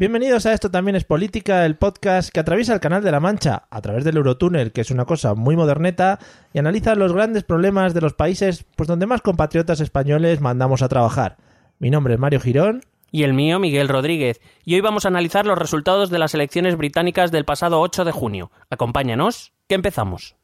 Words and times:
Bienvenidos 0.00 0.46
a 0.46 0.54
Esto 0.54 0.70
también 0.70 0.96
es 0.96 1.04
política, 1.04 1.66
el 1.66 1.76
podcast 1.76 2.30
que 2.30 2.40
atraviesa 2.40 2.72
el 2.72 2.80
Canal 2.80 3.04
de 3.04 3.12
la 3.12 3.20
Mancha 3.20 3.64
a 3.68 3.82
través 3.82 4.02
del 4.02 4.16
Eurotúnel, 4.16 4.72
que 4.72 4.80
es 4.80 4.90
una 4.90 5.04
cosa 5.04 5.34
muy 5.34 5.56
moderneta, 5.56 6.18
y 6.54 6.58
analiza 6.58 6.94
los 6.94 7.12
grandes 7.12 7.44
problemas 7.44 7.92
de 7.92 8.00
los 8.00 8.14
países 8.14 8.64
pues 8.76 8.88
donde 8.88 9.04
más 9.04 9.20
compatriotas 9.20 9.78
españoles 9.82 10.40
mandamos 10.40 10.80
a 10.80 10.88
trabajar. 10.88 11.36
Mi 11.78 11.90
nombre 11.90 12.14
es 12.14 12.18
Mario 12.18 12.40
Girón. 12.40 12.80
Y 13.12 13.24
el 13.24 13.34
mío, 13.34 13.58
Miguel 13.58 13.90
Rodríguez. 13.90 14.40
Y 14.64 14.74
hoy 14.74 14.80
vamos 14.80 15.04
a 15.04 15.08
analizar 15.08 15.44
los 15.44 15.58
resultados 15.58 16.08
de 16.08 16.18
las 16.18 16.32
elecciones 16.32 16.78
británicas 16.78 17.30
del 17.30 17.44
pasado 17.44 17.78
8 17.82 18.06
de 18.06 18.12
junio. 18.12 18.50
Acompáñanos, 18.70 19.52
que 19.68 19.74
empezamos. 19.74 20.34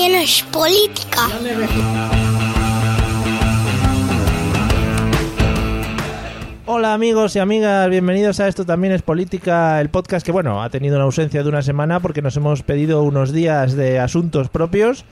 También 0.00 0.22
es 0.22 0.42
política. 0.44 1.28
Hola 6.64 6.94
amigos 6.94 7.36
y 7.36 7.38
amigas, 7.38 7.90
bienvenidos 7.90 8.40
a 8.40 8.48
Esto 8.48 8.64
también 8.64 8.94
es 8.94 9.02
política, 9.02 9.78
el 9.78 9.90
podcast 9.90 10.24
que 10.24 10.32
bueno, 10.32 10.62
ha 10.62 10.70
tenido 10.70 10.96
una 10.96 11.04
ausencia 11.04 11.42
de 11.42 11.48
una 11.50 11.60
semana 11.60 12.00
porque 12.00 12.22
nos 12.22 12.34
hemos 12.38 12.62
pedido 12.62 13.02
unos 13.02 13.32
días 13.32 13.74
de 13.74 13.98
asuntos 13.98 14.48
propios 14.48 15.04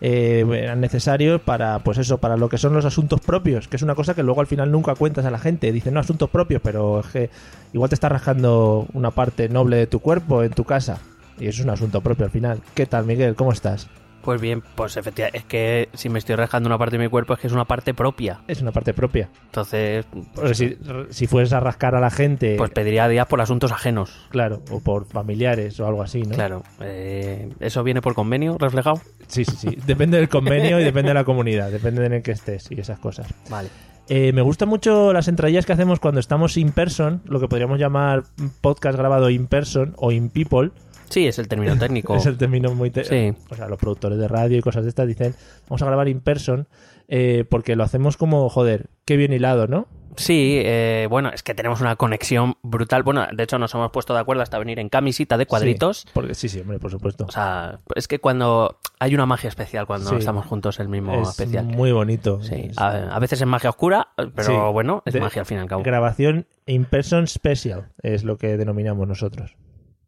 eh, 0.00 0.46
eran 0.50 0.80
necesarios 0.80 1.42
para, 1.42 1.80
pues 1.80 1.98
eso, 1.98 2.16
para 2.16 2.38
lo 2.38 2.48
que 2.48 2.56
son 2.56 2.72
los 2.72 2.86
asuntos 2.86 3.20
propios, 3.20 3.68
que 3.68 3.76
es 3.76 3.82
una 3.82 3.94
cosa 3.94 4.14
que 4.14 4.22
luego 4.22 4.40
al 4.40 4.46
final 4.46 4.72
nunca 4.72 4.94
cuentas 4.94 5.26
a 5.26 5.30
la 5.30 5.38
gente. 5.38 5.70
Dicen, 5.70 5.92
no, 5.92 6.00
asuntos 6.00 6.30
propios, 6.30 6.62
pero 6.64 7.00
es 7.00 7.06
que 7.08 7.30
igual 7.74 7.90
te 7.90 7.94
está 7.94 8.08
rascando 8.08 8.86
una 8.94 9.10
parte 9.10 9.50
noble 9.50 9.76
de 9.76 9.86
tu 9.86 10.00
cuerpo 10.00 10.42
en 10.42 10.52
tu 10.52 10.64
casa. 10.64 10.98
Y 11.38 11.48
es 11.48 11.60
un 11.60 11.68
asunto 11.68 12.00
propio 12.00 12.24
al 12.24 12.30
final. 12.30 12.62
¿Qué 12.72 12.86
tal, 12.86 13.04
Miguel? 13.04 13.34
¿Cómo 13.34 13.52
estás? 13.52 13.90
Pues 14.30 14.40
bien, 14.40 14.62
pues 14.76 14.96
efectivamente, 14.96 15.38
es 15.38 15.44
que 15.44 15.88
si 15.92 16.08
me 16.08 16.20
estoy 16.20 16.36
rascando 16.36 16.68
una 16.68 16.78
parte 16.78 16.96
de 16.96 17.02
mi 17.02 17.10
cuerpo 17.10 17.34
es 17.34 17.40
que 17.40 17.48
es 17.48 17.52
una 17.52 17.64
parte 17.64 17.94
propia. 17.94 18.42
Es 18.46 18.62
una 18.62 18.70
parte 18.70 18.94
propia. 18.94 19.28
Entonces, 19.46 20.06
Porque 20.36 20.54
si, 20.54 20.78
si 21.10 21.26
a 21.52 21.58
rascar 21.58 21.96
a 21.96 22.00
la 22.00 22.10
gente, 22.10 22.54
pues 22.56 22.70
pediría 22.70 23.08
días 23.08 23.26
por 23.26 23.40
asuntos 23.40 23.72
ajenos. 23.72 24.28
claro, 24.30 24.62
o 24.70 24.78
por 24.78 25.04
familiares 25.06 25.80
o 25.80 25.86
algo 25.88 26.04
así, 26.04 26.22
¿no? 26.22 26.36
Claro, 26.36 26.62
eh, 26.80 27.52
¿eso 27.58 27.82
viene 27.82 28.00
por 28.00 28.14
convenio 28.14 28.56
reflejado? 28.56 29.00
Sí, 29.26 29.44
sí, 29.44 29.56
sí. 29.56 29.76
Depende 29.84 30.18
del 30.18 30.28
convenio 30.28 30.78
y 30.78 30.84
depende 30.84 31.08
de 31.08 31.14
la 31.14 31.24
comunidad, 31.24 31.68
depende 31.72 32.02
de 32.02 32.06
en 32.06 32.12
el 32.12 32.22
que 32.22 32.30
estés 32.30 32.70
y 32.70 32.78
esas 32.78 33.00
cosas. 33.00 33.26
Vale. 33.50 33.68
Eh, 34.08 34.32
me 34.32 34.42
gustan 34.42 34.68
mucho 34.68 35.12
las 35.12 35.26
entradillas 35.26 35.66
que 35.66 35.72
hacemos 35.72 35.98
cuando 35.98 36.20
estamos 36.20 36.56
in 36.56 36.70
person, 36.70 37.20
lo 37.24 37.40
que 37.40 37.48
podríamos 37.48 37.80
llamar 37.80 38.22
podcast 38.60 38.96
grabado 38.96 39.28
in 39.28 39.48
person 39.48 39.94
o 39.96 40.12
in 40.12 40.30
people. 40.30 40.70
Sí, 41.10 41.26
es 41.26 41.38
el 41.38 41.48
término 41.48 41.76
técnico. 41.76 42.14
Es 42.16 42.26
el 42.26 42.38
término 42.38 42.74
muy... 42.74 42.90
Sí. 42.90 43.34
O 43.50 43.54
sea, 43.54 43.68
los 43.68 43.78
productores 43.78 44.18
de 44.18 44.28
radio 44.28 44.56
y 44.56 44.62
cosas 44.62 44.84
de 44.84 44.88
estas 44.88 45.06
dicen, 45.06 45.34
vamos 45.68 45.82
a 45.82 45.86
grabar 45.86 46.08
in 46.08 46.20
person 46.20 46.66
eh, 47.08 47.44
porque 47.50 47.76
lo 47.76 47.84
hacemos 47.84 48.16
como, 48.16 48.48
joder, 48.48 48.88
qué 49.04 49.16
bien 49.16 49.32
hilado, 49.32 49.66
¿no? 49.66 49.88
Sí, 50.16 50.60
eh, 50.64 51.06
bueno, 51.08 51.30
es 51.32 51.42
que 51.44 51.54
tenemos 51.54 51.80
una 51.80 51.94
conexión 51.96 52.54
brutal. 52.62 53.02
Bueno, 53.04 53.26
de 53.32 53.42
hecho 53.42 53.58
nos 53.58 53.72
hemos 53.74 53.90
puesto 53.92 54.12
de 54.12 54.20
acuerdo 54.20 54.42
hasta 54.42 54.58
venir 54.58 54.78
en 54.80 54.88
camisita 54.88 55.38
de 55.38 55.46
cuadritos. 55.46 55.98
Sí, 56.00 56.08
porque, 56.12 56.34
sí, 56.34 56.48
sí, 56.48 56.60
hombre, 56.60 56.78
por 56.80 56.90
supuesto. 56.90 57.26
O 57.26 57.30
sea, 57.30 57.78
es 57.94 58.06
que 58.08 58.18
cuando 58.18 58.78
hay 58.98 59.14
una 59.14 59.24
magia 59.26 59.48
especial 59.48 59.86
cuando 59.86 60.10
Sí. 60.10 60.16
estamos 60.16 60.46
juntos 60.46 60.78
el 60.80 60.88
mismo 60.88 61.14
es 61.22 61.28
especial. 61.30 61.64
muy 61.64 61.92
bonito. 61.92 62.42
Sí, 62.42 62.70
a, 62.76 62.88
a 63.14 63.18
veces 63.20 63.40
es 63.40 63.46
magia 63.46 63.70
oscura, 63.70 64.08
pero 64.16 64.44
Sí. 64.44 64.52
bueno, 64.72 65.02
es 65.06 65.14
De- 65.14 65.20
magia 65.20 65.42
al 65.42 65.46
fin 65.46 65.58
y 65.58 65.60
al 65.60 65.68
cabo. 65.68 65.82
Grabación 65.84 66.46
in 66.66 66.84
person 66.86 67.26
special 67.28 67.88
es 68.02 68.24
lo 68.24 68.36
que 68.36 68.56
denominamos 68.56 69.06
nosotros. 69.08 69.56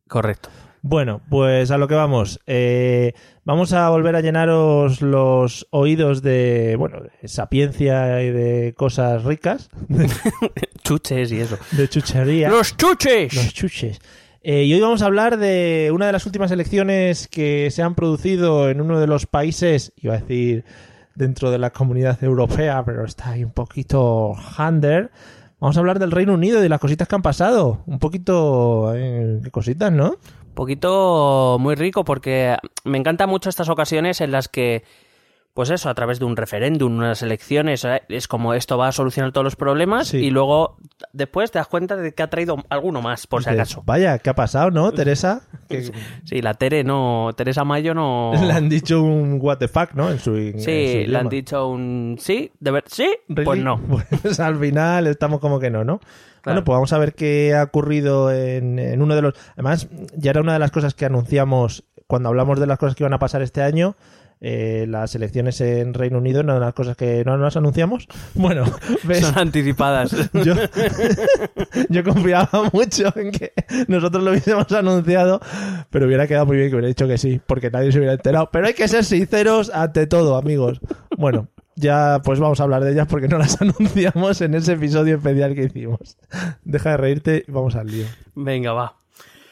Correcto. 0.09 0.51
Bueno, 0.85 1.21
pues 1.31 1.71
a 1.71 1.79
lo 1.79 1.87
que 1.87 1.95
vamos. 1.95 2.41
Eh, 2.47 3.13
vamos 3.45 3.73
a 3.73 3.89
volver 3.89 4.17
a 4.17 4.21
llenaros 4.21 5.01
los 5.01 5.67
oídos 5.71 6.23
de, 6.23 6.75
bueno, 6.77 6.99
de 7.23 7.29
sapiencia 7.29 8.21
y 8.23 8.31
de 8.33 8.75
cosas 8.77 9.23
ricas, 9.23 9.71
Chuches 10.83 11.31
y 11.31 11.41
eso. 11.41 11.57
de 11.73 11.89
chuchería. 11.89 12.49
¡Los 12.51 12.77
chuches! 12.77 13.33
Los 13.35 13.55
chuches. 13.55 14.01
Eh, 14.43 14.65
y 14.65 14.75
hoy 14.75 14.81
vamos 14.81 15.03
a 15.03 15.07
hablar 15.07 15.37
de 15.39 15.91
una 15.95 16.07
de 16.07 16.13
las 16.13 16.27
últimas 16.27 16.51
elecciones 16.51 17.29
que 17.29 17.71
se 17.71 17.83
han 17.83 17.95
producido 17.95 18.69
en 18.69 18.81
uno 18.81 18.99
de 18.99 19.07
los 19.07 19.27
países, 19.27 19.93
iba 19.97 20.15
a 20.15 20.19
decir 20.19 20.65
dentro 21.15 21.53
de 21.53 21.59
la 21.59 21.71
comunidad 21.71 22.23
europea, 22.25 22.83
pero 22.85 23.05
está 23.05 23.31
ahí 23.31 23.45
un 23.45 23.53
poquito 23.53 24.33
under. 24.59 25.13
Vamos 25.61 25.77
a 25.77 25.81
hablar 25.81 26.01
del 26.01 26.11
Reino 26.11 26.35
Unido 26.35 26.59
y 26.59 26.63
de 26.63 26.69
las 26.69 26.81
cositas 26.81 27.07
que 27.07 27.15
han 27.15 27.23
pasado. 27.23 27.85
Un 27.87 28.01
poquito... 28.01 28.93
eh, 28.97 29.39
¿Qué 29.45 29.51
cositas, 29.53 29.93
no? 29.93 30.17
Poquito 30.55 31.57
muy 31.61 31.75
rico 31.75 32.05
porque 32.05 32.57
me 32.85 32.99
encantan 32.99 33.29
mucho 33.29 33.49
estas 33.49 33.69
ocasiones 33.69 34.21
en 34.21 34.33
las 34.33 34.49
que, 34.49 34.85
pues 35.55 35.69
eso, 35.71 35.91
a 35.91 35.95
través 35.95 36.19
de 36.19 36.25
un 36.25 36.37
referéndum, 36.37 36.97
unas 36.97 37.23
elecciones, 37.23 37.85
eh, 37.85 38.03
es 38.09 38.27
como 38.27 38.55
esto 38.55 38.79
va 38.79 38.89
a 38.89 38.93
solucionar 38.93 39.33
todos 39.33 39.45
los 39.45 39.57
problemas 39.57 40.09
Sí. 40.09 40.17
y 40.19 40.31
luego 40.31 40.79
después 41.13 41.51
te 41.51 41.59
das 41.59 41.69
cuenta 41.69 41.95
de 41.97 42.13
que 42.15 42.23
ha 42.23 42.31
traído 42.31 42.57
alguno 42.71 43.03
más, 43.03 43.27
por 43.27 43.45
si 43.45 43.51
acaso. 43.51 43.83
Vaya, 43.85 44.19
¿qué 44.19 44.31
ha 44.31 44.35
pasado, 44.35 44.71
no, 44.71 44.93
Teresa? 44.93 45.43
Sí, 46.25 46.43
la 46.43 46.55
Tere 46.55 46.85
no, 46.85 47.31
Teresa 47.37 47.65
Mayo 47.65 47.95
no... 47.95 48.33
le 48.43 48.53
han 48.53 48.69
dicho 48.69 49.03
un 49.03 49.39
what 49.41 49.59
the 49.59 49.69
fuck, 49.69 49.93
¿no? 49.95 50.11
En 50.11 50.19
su, 50.19 50.37
en 50.37 50.59
su 50.59 50.65
Sí, 50.65 50.71
le 50.71 51.03
idioma. 51.05 51.19
han 51.21 51.29
dicho 51.29 51.69
un 51.69 52.17
sí, 52.19 52.53
de 52.61 52.71
ver, 52.71 52.85
sí, 52.87 53.09
¿Really? 53.29 53.45
pues 53.45 53.59
no. 53.63 53.81
Pues 54.23 54.39
al 54.41 54.59
final 54.59 55.07
estamos 55.07 55.41
como 55.41 55.59
que 55.61 55.71
no, 55.71 55.83
¿no? 55.85 56.01
Bueno, 56.45 56.65
pues 56.65 56.75
vamos 56.75 56.93
a 56.93 56.99
ver 56.99 57.15
qué 57.15 57.55
ha 57.55 57.63
ocurrido 57.63 58.33
en, 58.33 58.79
en 58.79 59.01
uno 59.01 59.15
de 59.15 59.23
los... 59.23 59.35
Además, 59.53 59.89
ya 60.17 60.31
era 60.33 60.41
una 60.41 60.55
de 60.55 60.59
las 60.59 60.71
cosas 60.73 60.93
que 60.95 61.05
anunciamos 61.05 61.85
cuando 62.09 62.29
hablamos 62.31 62.59
de 62.59 62.67
las 62.67 62.79
cosas 62.79 62.95
que 62.97 63.05
iban 63.05 63.15
a 63.15 63.19
pasar 63.19 63.43
este 63.43 63.63
año. 63.63 63.95
Eh, 64.45 64.87
las 64.89 65.15
elecciones 65.15 65.61
en 65.61 65.95
Reino 65.95 66.19
Unido, 66.19 66.41
una 66.41 66.55
de 66.55 66.61
las 66.61 66.75
cosas 66.75 66.97
que 66.97 67.25
no 67.25 67.39
nos 67.39 67.57
anunciamos. 67.57 68.09
Bueno, 68.35 68.65
ves, 69.05 69.21
Son 69.21 69.39
anticipadas. 69.39 70.11
yo, 70.45 70.55
yo 71.89 72.03
confiaba 72.03 72.71
mucho 72.73 73.13
en 73.15 73.31
que 73.31 73.53
nosotros 73.87 74.25
lo 74.25 74.31
hubiésemos 74.31 74.71
anunciado, 74.73 75.41
pero 75.91 76.07
hubiera 76.07 76.27
quedado 76.27 76.47
muy 76.47 76.57
bien 76.57 76.71
que 76.71 76.75
hubiera 76.75 76.89
dicho 76.89 77.07
que 77.07 77.19
sí, 77.19 77.41
porque 77.47 77.71
nadie 77.71 77.93
se 77.93 77.99
hubiera 77.99 78.15
enterado. 78.15 78.49
Pero 78.51 78.67
hay 78.67 78.75
que 78.75 78.89
ser 78.89 79.05
sinceros 79.05 79.71
ante 79.73 80.09
todo, 80.09 80.37
amigos. 80.37 80.81
Bueno, 81.17 81.49
ya 81.77 82.21
pues 82.25 82.41
vamos 82.41 82.59
a 82.59 82.65
hablar 82.65 82.83
de 82.83 82.93
ellas 82.93 83.07
porque 83.09 83.29
no 83.29 83.39
las 83.39 83.61
anunciamos 83.63 84.41
en 84.41 84.55
ese 84.55 84.73
episodio 84.73 85.17
especial 85.17 85.55
que 85.55 85.65
hicimos. 85.65 86.17
Deja 86.65 86.91
de 86.91 86.97
reírte 86.97 87.45
y 87.47 87.53
vamos 87.53 87.77
al 87.77 87.87
lío. 87.87 88.07
Venga, 88.35 88.73
va. 88.73 88.97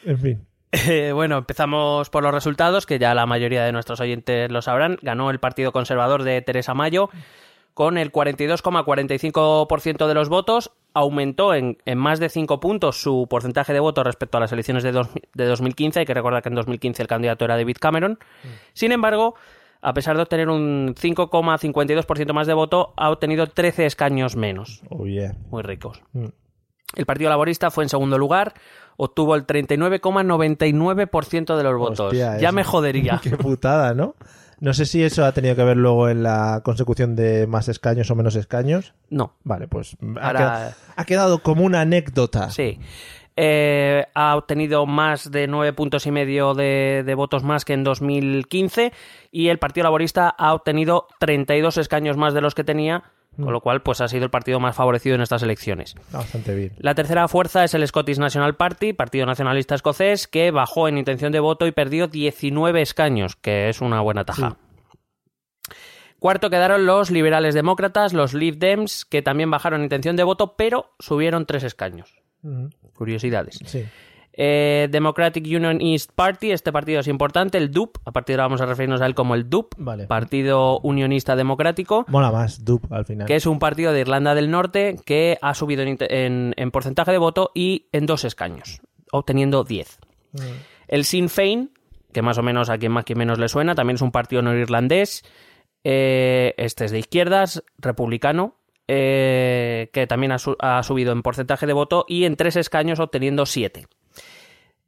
En 0.03 0.17
fin. 0.17 0.50
Eh, 0.71 1.11
bueno, 1.13 1.37
empezamos 1.39 2.09
por 2.09 2.23
los 2.23 2.33
resultados, 2.33 2.85
que 2.85 2.97
ya 2.99 3.13
la 3.13 3.25
mayoría 3.25 3.63
de 3.65 3.71
nuestros 3.71 3.99
oyentes 3.99 4.49
lo 4.51 4.61
sabrán. 4.61 4.97
Ganó 5.01 5.29
el 5.29 5.39
Partido 5.39 5.71
Conservador 5.71 6.23
de 6.23 6.41
Teresa 6.41 6.73
Mayo 6.73 7.09
con 7.73 7.97
el 7.97 8.11
42,45% 8.11 10.07
de 10.07 10.13
los 10.13 10.29
votos. 10.29 10.71
Aumentó 10.93 11.53
en, 11.53 11.77
en 11.85 11.97
más 11.97 12.19
de 12.19 12.29
5 12.29 12.59
puntos 12.59 13.01
su 13.01 13.27
porcentaje 13.29 13.73
de 13.73 13.79
votos 13.79 14.05
respecto 14.05 14.37
a 14.37 14.41
las 14.41 14.51
elecciones 14.51 14.83
de, 14.83 14.91
dos- 14.91 15.09
de 15.33 15.45
2015. 15.45 15.99
Hay 16.01 16.05
que 16.05 16.13
recordar 16.13 16.41
que 16.41 16.49
en 16.49 16.55
2015 16.55 17.01
el 17.01 17.07
candidato 17.07 17.45
era 17.45 17.55
David 17.55 17.77
Cameron. 17.79 18.19
Sin 18.73 18.91
embargo, 18.91 19.35
a 19.81 19.93
pesar 19.93 20.15
de 20.15 20.23
obtener 20.23 20.49
un 20.49 20.95
5,52% 20.95 22.33
más 22.33 22.47
de 22.47 22.53
voto, 22.53 22.93
ha 22.97 23.09
obtenido 23.09 23.47
13 23.47 23.85
escaños 23.85 24.35
menos. 24.35 24.81
Oh, 24.89 25.05
yeah. 25.05 25.33
Muy 25.49 25.63
ricos. 25.63 26.01
Mm. 26.13 26.25
El 26.93 27.05
Partido 27.05 27.29
Laborista 27.29 27.71
fue 27.71 27.85
en 27.85 27.89
segundo 27.89 28.17
lugar, 28.17 28.53
obtuvo 29.03 29.35
el 29.35 29.45
39,99% 29.47 31.55
de 31.57 31.63
los 31.63 31.77
votos. 31.77 31.99
Hostia, 31.99 32.37
ya 32.39 32.51
me 32.51 32.63
jodería. 32.63 33.19
Qué 33.23 33.37
putada, 33.37 33.93
¿no? 33.93 34.15
No 34.59 34.73
sé 34.75 34.85
si 34.85 35.01
eso 35.03 35.25
ha 35.25 35.31
tenido 35.31 35.55
que 35.55 35.63
ver 35.63 35.77
luego 35.77 36.07
en 36.09 36.21
la 36.21 36.61
consecución 36.63 37.15
de 37.15 37.47
más 37.47 37.67
escaños 37.67 38.11
o 38.11 38.15
menos 38.15 38.35
escaños. 38.35 38.93
No, 39.09 39.33
Vale, 39.43 39.67
pues 39.67 39.97
ha, 40.19 40.27
Ahora- 40.27 40.39
quedado, 40.39 40.71
ha 40.95 41.05
quedado 41.05 41.39
como 41.39 41.63
una 41.63 41.81
anécdota. 41.81 42.49
sí. 42.51 42.79
Eh, 43.37 44.05
ha 44.13 44.35
obtenido 44.35 44.85
más 44.85 45.31
de 45.31 45.47
nueve 45.47 45.71
puntos 45.71 46.05
y 46.05 46.11
medio 46.11 46.53
de, 46.53 47.01
de 47.05 47.15
votos 47.15 47.45
más 47.45 47.63
que 47.63 47.71
en 47.71 47.85
2015 47.85 48.91
y 49.31 49.47
el 49.47 49.57
Partido 49.57 49.85
Laborista 49.85 50.27
ha 50.37 50.53
obtenido 50.53 51.07
32 51.17 51.77
escaños 51.77 52.17
más 52.17 52.33
de 52.33 52.41
los 52.41 52.55
que 52.55 52.65
tenía, 52.65 53.03
con 53.35 53.53
lo 53.53 53.61
cual 53.61 53.81
pues 53.81 54.01
ha 54.01 54.07
sido 54.07 54.25
el 54.25 54.29
partido 54.29 54.59
más 54.59 54.75
favorecido 54.75 55.15
en 55.15 55.21
estas 55.21 55.43
elecciones. 55.43 55.95
Bastante 56.11 56.53
bien. 56.55 56.73
La 56.77 56.95
tercera 56.95 57.27
fuerza 57.27 57.63
es 57.63 57.73
el 57.73 57.87
Scottish 57.87 58.19
National 58.19 58.55
Party, 58.55 58.93
Partido 58.93 59.25
Nacionalista 59.25 59.75
Escocés, 59.75 60.27
que 60.27 60.51
bajó 60.51 60.87
en 60.87 60.97
intención 60.97 61.31
de 61.31 61.39
voto 61.39 61.65
y 61.65 61.71
perdió 61.71 62.07
19 62.07 62.81
escaños, 62.81 63.35
que 63.35 63.69
es 63.69 63.81
una 63.81 64.01
buena 64.01 64.25
taja. 64.25 64.57
Cuarto 66.19 66.51
quedaron 66.51 66.85
los 66.85 67.09
liberales 67.09 67.55
demócratas, 67.55 68.13
los 68.13 68.33
Leave 68.33 68.57
Dems, 68.57 69.05
que 69.05 69.23
también 69.23 69.49
bajaron 69.49 69.79
en 69.79 69.85
intención 69.85 70.15
de 70.15 70.23
voto, 70.23 70.55
pero 70.55 70.91
subieron 70.99 71.47
tres 71.47 71.63
escaños. 71.63 72.21
Ujú. 72.43 72.69
Curiosidades. 72.93 73.59
Sí. 73.65 73.85
Eh, 74.33 74.87
Democratic 74.89 75.45
Unionist 75.45 76.11
Party, 76.15 76.51
este 76.51 76.71
partido 76.71 77.01
es 77.01 77.07
importante, 77.07 77.57
el 77.57 77.69
DUP, 77.71 77.97
a 78.05 78.11
partir 78.11 78.35
de 78.37 78.41
ahora 78.41 78.47
vamos 78.49 78.61
a 78.61 78.65
referirnos 78.65 79.01
a 79.01 79.05
él 79.05 79.13
como 79.13 79.35
el 79.35 79.49
DUP, 79.49 79.73
Vale. 79.77 80.07
Partido 80.07 80.79
Unionista 80.79 81.35
Democrático, 81.35 82.05
Mola 82.07 82.31
más, 82.31 82.63
Dup 82.63 82.91
al 82.93 83.05
final. 83.05 83.27
que 83.27 83.35
es 83.35 83.45
un 83.45 83.59
partido 83.59 83.91
de 83.91 83.99
Irlanda 83.99 84.33
del 84.33 84.49
Norte 84.49 84.95
que 85.05 85.37
ha 85.41 85.53
subido 85.53 85.81
en, 85.83 85.89
inte- 85.97 86.07
en- 86.25 86.53
en 86.55 86.71
porcentaje 86.71 87.11
de 87.11 87.17
voto 87.17 87.51
y 87.53 87.87
en 87.91 88.05
dos 88.05 88.23
escaños, 88.23 88.81
obteniendo 89.11 89.63
10. 89.65 89.99
Mm. 90.31 90.37
El 90.87 91.03
Sinn 91.03 91.27
Féin, 91.29 91.71
que 92.13 92.21
más 92.21 92.37
o 92.37 92.41
menos 92.43 92.69
a 92.69 92.77
quien 92.77 92.91
más 92.93 93.03
quien 93.05 93.17
menos 93.17 93.37
le 93.39 93.47
suena. 93.49 93.75
También 93.75 93.95
es 93.95 94.01
un 94.01 94.11
partido 94.11 94.41
norirlandés. 94.41 95.23
Eh, 95.83 96.53
este 96.57 96.85
es 96.85 96.91
de 96.91 96.99
izquierdas, 96.99 97.63
republicano, 97.79 98.55
eh, 98.87 99.89
que 99.93 100.07
también 100.07 100.31
ha, 100.31 100.37
su- 100.37 100.55
ha 100.59 100.83
subido 100.83 101.11
en 101.11 101.21
porcentaje 101.21 101.65
de 101.67 101.73
voto 101.73 102.05
y 102.07 102.25
en 102.25 102.35
tres 102.35 102.55
escaños 102.55 102.99
obteniendo 102.99 103.45
siete. 103.45 103.87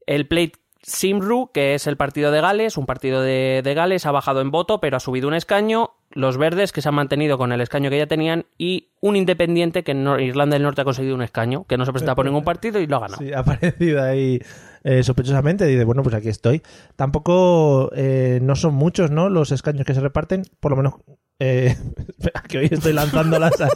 El 0.08 0.28
Plate 0.28 0.54
Simru, 0.84 1.50
que 1.54 1.76
es 1.76 1.88
el 1.88 1.98
partido 1.98 2.32
de 2.32 2.42
Gales, 2.42 2.78
un 2.78 2.86
partido 2.86 3.22
de, 3.22 3.62
Gales, 3.64 4.06
ha 4.06 4.12
bajado 4.12 4.42
en 4.42 4.52
voto, 4.52 4.80
pero 4.80 4.98
ha 4.98 5.00
subido 5.00 5.28
un 5.28 5.34
escaño. 5.34 5.92
Los 6.12 6.38
verdes, 6.38 6.72
que 6.72 6.82
se 6.82 6.90
han 6.90 6.96
mantenido 6.96 7.38
con 7.38 7.52
el 7.52 7.62
escaño 7.62 7.90
que 7.90 7.98
ya 7.98 8.06
tenían, 8.06 8.46
y 8.58 8.90
un 9.02 9.16
independiente, 9.16 9.84
que 9.84 9.92
en 9.92 10.06
Irlanda 10.20 10.56
del 10.56 10.64
Norte 10.64 10.82
ha 10.82 10.84
conseguido 10.84 11.16
un 11.16 11.24
escaño, 11.24 11.66
que 11.66 11.78
no 11.78 11.86
se 11.86 11.92
presenta 11.92 12.16
por 12.16 12.26
ningún 12.26 12.44
partido 12.44 12.80
y 12.80 12.88
lo 12.88 12.98
ha 12.98 13.00
ganado. 13.00 13.24
Sí, 13.24 13.34
ha 13.34 13.40
aparecido 13.40 14.04
ahí 14.04 14.40
eh, 14.84 15.02
sospechosamente. 15.04 15.66
Dice, 15.66 15.86
bueno, 15.86 16.04
pues 16.04 16.14
aquí 16.14 16.28
estoy. 16.28 16.62
Tampoco 16.96 17.90
eh, 17.96 18.40
no 18.44 18.56
son 18.56 18.76
muchos, 18.76 19.10
¿no? 19.10 19.30
Los 19.30 19.52
escaños 19.52 19.86
que 19.86 19.94
se 19.94 20.02
reparten. 20.02 20.44
Por 20.60 20.72
lo 20.72 20.78
menos. 20.78 20.94
Eh, 21.46 21.76
que 22.48 22.58
hoy 22.60 22.70
estoy 22.72 22.94
lanzándolas 22.94 23.60
al, 23.60 23.70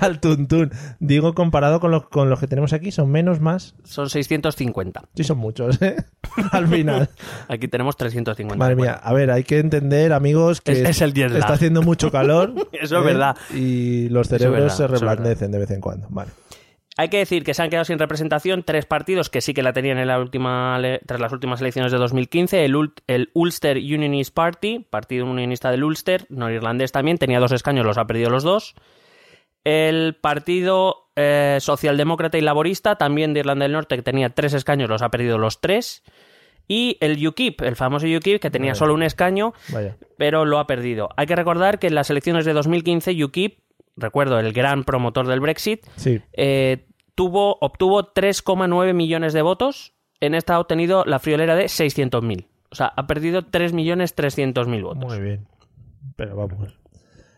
al 0.00 0.20
tuntún. 0.20 0.70
Digo, 1.00 1.34
comparado 1.34 1.78
con 1.80 1.90
los, 1.90 2.08
con 2.08 2.30
los 2.30 2.40
que 2.40 2.46
tenemos 2.46 2.72
aquí, 2.72 2.90
son 2.92 3.10
menos, 3.10 3.40
más. 3.40 3.74
Son 3.84 4.08
650. 4.08 5.02
Sí, 5.14 5.24
son 5.24 5.36
muchos, 5.38 5.80
¿eh? 5.82 5.96
al 6.52 6.66
final. 6.68 7.10
Aquí 7.48 7.68
tenemos 7.68 7.96
350. 7.98 8.56
Madre 8.56 8.76
mía, 8.76 8.92
a 8.94 9.12
ver, 9.12 9.30
hay 9.30 9.44
que 9.44 9.58
entender, 9.58 10.12
amigos, 10.14 10.60
que 10.62 10.72
Es- 10.72 10.88
es 10.88 11.00
el 11.02 11.10
está 11.18 11.52
haciendo 11.52 11.82
mucho 11.82 12.10
calor. 12.10 12.54
Eso 12.72 12.98
es 12.98 13.04
verdad. 13.04 13.36
Y 13.54 14.08
los 14.08 14.26
es 14.26 14.38
cerebros 14.38 14.60
verdad, 14.62 14.76
se 14.76 14.86
reblandecen 14.86 15.50
de 15.50 15.58
vez 15.58 15.70
en 15.72 15.80
cuando. 15.80 16.06
Vale. 16.08 16.30
Hay 16.96 17.08
que 17.08 17.18
decir 17.18 17.44
que 17.44 17.54
se 17.54 17.62
han 17.62 17.70
quedado 17.70 17.84
sin 17.84 17.98
representación 17.98 18.62
tres 18.64 18.84
partidos 18.84 19.30
que 19.30 19.40
sí 19.40 19.54
que 19.54 19.62
la 19.62 19.72
tenían 19.72 19.98
en 19.98 20.08
la 20.08 20.18
última 20.18 20.78
tras 21.06 21.20
las 21.20 21.32
últimas 21.32 21.60
elecciones 21.60 21.92
de 21.92 21.98
2015. 21.98 22.64
El, 22.64 23.30
Ulster 23.32 23.76
Unionist 23.76 24.34
Party, 24.34 24.80
partido 24.90 25.24
unionista 25.26 25.70
del 25.70 25.84
Ulster, 25.84 26.26
norirlandés 26.28 26.92
también, 26.92 27.18
tenía 27.18 27.38
dos 27.38 27.52
escaños, 27.52 27.86
los 27.86 27.96
ha 27.96 28.06
perdido 28.06 28.30
los 28.30 28.42
dos. 28.42 28.74
El 29.62 30.16
partido 30.20 31.10
eh, 31.16 31.58
socialdemócrata 31.60 32.38
y 32.38 32.40
laborista, 32.40 32.96
también 32.96 33.34
de 33.34 33.40
Irlanda 33.40 33.64
del 33.64 33.72
Norte, 33.72 33.96
que 33.96 34.02
tenía 34.02 34.30
tres 34.30 34.52
escaños, 34.54 34.88
los 34.88 35.02
ha 35.02 35.10
perdido 35.10 35.38
los 35.38 35.60
tres. 35.60 36.02
Y 36.66 36.98
el 37.00 37.26
UKIP, 37.26 37.62
el 37.62 37.76
famoso 37.76 38.06
UKIP, 38.06 38.40
que 38.40 38.50
tenía 38.50 38.74
solo 38.74 38.94
un 38.94 39.02
escaño, 39.02 39.54
Vaya. 39.72 39.96
pero 40.16 40.44
lo 40.44 40.58
ha 40.58 40.66
perdido. 40.66 41.08
Hay 41.16 41.26
que 41.26 41.34
recordar 41.34 41.78
que 41.78 41.88
en 41.88 41.94
las 41.94 42.10
elecciones 42.10 42.44
de 42.44 42.52
2015, 42.52 43.24
UKIP, 43.24 43.58
recuerdo, 44.00 44.38
el 44.38 44.52
gran 44.52 44.84
promotor 44.84 45.26
del 45.26 45.40
Brexit, 45.40 45.84
Sí. 45.96 46.20
eh, 46.32 46.86
tuvo, 47.14 47.58
obtuvo 47.60 48.12
3,9 48.12 48.94
millones 48.94 49.32
de 49.32 49.42
votos. 49.42 49.94
En 50.20 50.34
esta 50.34 50.54
ha 50.56 50.60
obtenido 50.60 51.04
la 51.06 51.18
friolera 51.18 51.54
de 51.56 51.64
600.000. 51.68 52.46
O 52.70 52.74
sea, 52.74 52.86
ha 52.96 53.06
perdido 53.06 53.42
3.300.000 53.42 54.82
votos. 54.82 55.04
Muy 55.04 55.20
bien. 55.20 55.46
Pero 56.16 56.36
vamos. 56.36 56.78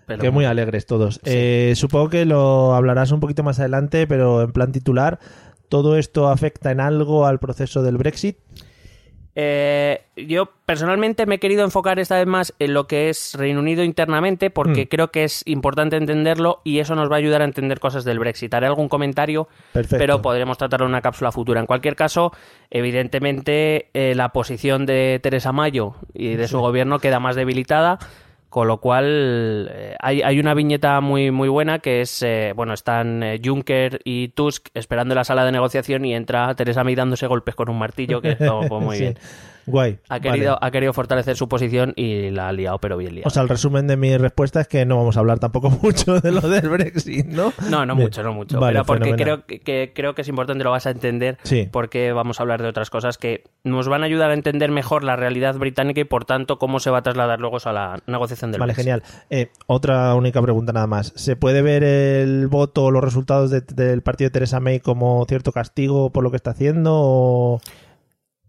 Pero 0.06 0.20
que 0.20 0.30
muy 0.30 0.44
alegres 0.44 0.86
todos. 0.86 1.20
Eh, 1.24 1.72
supongo 1.76 2.08
que 2.10 2.24
lo 2.24 2.74
hablarás 2.74 3.12
un 3.12 3.20
poquito 3.20 3.42
más 3.42 3.60
adelante, 3.60 4.06
pero 4.06 4.42
en 4.42 4.52
plan 4.52 4.72
titular, 4.72 5.20
¿todo 5.68 5.96
esto 5.96 6.28
afecta 6.28 6.70
en 6.70 6.80
algo 6.80 7.26
al 7.26 7.38
proceso 7.38 7.82
del 7.82 7.96
Brexit? 7.96 8.38
Eh, 9.34 10.02
yo 10.14 10.50
personalmente 10.66 11.24
me 11.24 11.36
he 11.36 11.38
querido 11.38 11.64
enfocar 11.64 11.98
esta 11.98 12.16
vez 12.18 12.26
más 12.26 12.52
en 12.58 12.74
lo 12.74 12.86
que 12.86 13.08
es 13.08 13.34
Reino 13.34 13.60
Unido 13.60 13.82
internamente 13.82 14.50
porque 14.50 14.82
Mm. 14.84 14.88
creo 14.88 15.08
que 15.08 15.24
es 15.24 15.42
importante 15.46 15.96
entenderlo 15.96 16.60
y 16.64 16.80
eso 16.80 16.94
nos 16.94 17.10
va 17.10 17.14
a 17.14 17.18
ayudar 17.18 17.40
a 17.40 17.46
entender 17.46 17.80
cosas 17.80 18.04
del 18.04 18.18
Brexit. 18.18 18.52
Haré 18.52 18.66
algún 18.66 18.90
comentario, 18.90 19.48
Perfecto. 19.72 19.96
pero 19.98 20.20
podremos 20.20 20.58
tratarlo 20.58 20.84
en 20.86 20.90
una 20.92 21.00
cápsula 21.00 21.32
futura. 21.32 21.60
En 21.60 21.66
cualquier 21.66 21.96
caso, 21.96 22.32
evidentemente 22.70 23.88
eh, 23.94 24.14
la 24.14 24.30
posición 24.30 24.84
de 24.86 25.18
Teresa 25.22 25.52
Mayo 25.52 25.94
y 26.12 26.34
de 26.34 26.46
su 26.48 26.58
gobierno 26.60 26.98
queda 26.98 27.18
más 27.20 27.34
debilitada. 27.36 27.98
Con 28.52 28.68
lo 28.68 28.80
cual, 28.82 29.70
eh, 29.72 29.96
hay, 29.98 30.20
hay 30.20 30.38
una 30.38 30.52
viñeta 30.52 31.00
muy, 31.00 31.30
muy 31.30 31.48
buena 31.48 31.78
que 31.78 32.02
es, 32.02 32.22
eh, 32.22 32.52
bueno, 32.54 32.74
están 32.74 33.22
eh, 33.22 33.40
Juncker 33.42 34.00
y 34.04 34.28
Tusk 34.28 34.68
esperando 34.74 35.14
en 35.14 35.16
la 35.16 35.24
sala 35.24 35.46
de 35.46 35.52
negociación 35.52 36.04
y 36.04 36.14
entra 36.14 36.54
Teresa 36.54 36.84
May 36.84 36.94
dándose 36.94 37.26
golpes 37.26 37.54
con 37.54 37.70
un 37.70 37.78
martillo, 37.78 38.20
que 38.20 38.36
pues, 38.36 38.70
muy 38.70 38.96
Sí. 38.98 39.02
bien. 39.04 39.14
Guay. 39.66 39.98
Ha 40.08 40.20
querido, 40.20 40.54
Vale. 40.54 40.66
ha 40.66 40.70
querido 40.70 40.92
fortalecer 40.92 41.36
su 41.36 41.48
posición 41.48 41.92
y 41.96 42.30
la 42.30 42.48
ha 42.48 42.52
liado, 42.52 42.78
pero 42.78 42.96
bien 42.96 43.14
liado. 43.14 43.28
O 43.28 43.30
sea, 43.30 43.42
el 43.42 43.48
resumen 43.48 43.86
de 43.86 43.96
mi 43.96 44.16
respuesta 44.16 44.60
es 44.60 44.68
que 44.68 44.84
no 44.84 44.96
vamos 44.96 45.16
a 45.16 45.20
hablar 45.20 45.38
tampoco 45.38 45.70
mucho 45.82 46.20
de 46.20 46.32
lo 46.32 46.40
del 46.40 46.68
Brexit, 46.68 47.26
¿no? 47.26 47.52
no, 47.70 47.86
no 47.86 47.94
Bien. 47.94 48.06
mucho, 48.06 48.22
no 48.22 48.32
mucho. 48.32 48.58
Vale, 48.60 48.74
pero 48.74 48.84
porque 48.84 49.04
fenomenal. 49.14 49.44
creo 49.44 49.60
que, 49.64 49.92
creo 49.94 50.14
que 50.14 50.22
es 50.22 50.28
importante, 50.28 50.64
lo 50.64 50.70
vas 50.70 50.86
a 50.86 50.90
entender, 50.90 51.38
Sí. 51.44 51.68
porque 51.70 52.12
vamos 52.12 52.40
a 52.40 52.42
hablar 52.42 52.62
de 52.62 52.68
otras 52.68 52.90
cosas 52.90 53.18
que 53.18 53.44
nos 53.64 53.88
van 53.88 54.02
a 54.02 54.06
ayudar 54.06 54.30
a 54.30 54.34
entender 54.34 54.70
mejor 54.70 55.04
la 55.04 55.16
realidad 55.16 55.54
británica 55.56 56.00
y, 56.00 56.04
por 56.04 56.24
tanto, 56.24 56.58
cómo 56.58 56.80
se 56.80 56.90
va 56.90 56.98
a 56.98 57.02
trasladar 57.02 57.40
luego 57.40 57.58
a 57.64 57.72
la 57.72 58.02
negociación 58.06 58.50
del 58.52 58.60
Vale, 58.60 58.72
Brexit. 58.72 58.84
genial. 58.84 59.02
Eh, 59.30 59.50
otra 59.66 60.14
única 60.14 60.40
pregunta 60.42 60.72
nada 60.72 60.86
más. 60.86 61.12
¿Se 61.16 61.36
puede 61.36 61.62
ver 61.62 61.84
el 61.84 62.48
voto 62.48 62.84
o 62.84 62.90
los 62.90 63.02
resultados 63.04 63.50
de- 63.50 63.60
del 63.60 64.02
partido 64.02 64.28
de 64.28 64.32
Teresa 64.32 64.58
May 64.60 64.80
como 64.80 65.24
cierto 65.28 65.52
castigo 65.52 66.10
por 66.10 66.24
lo 66.24 66.30
que 66.30 66.36
está 66.36 66.50
haciendo? 66.50 66.90
o- 66.94 67.60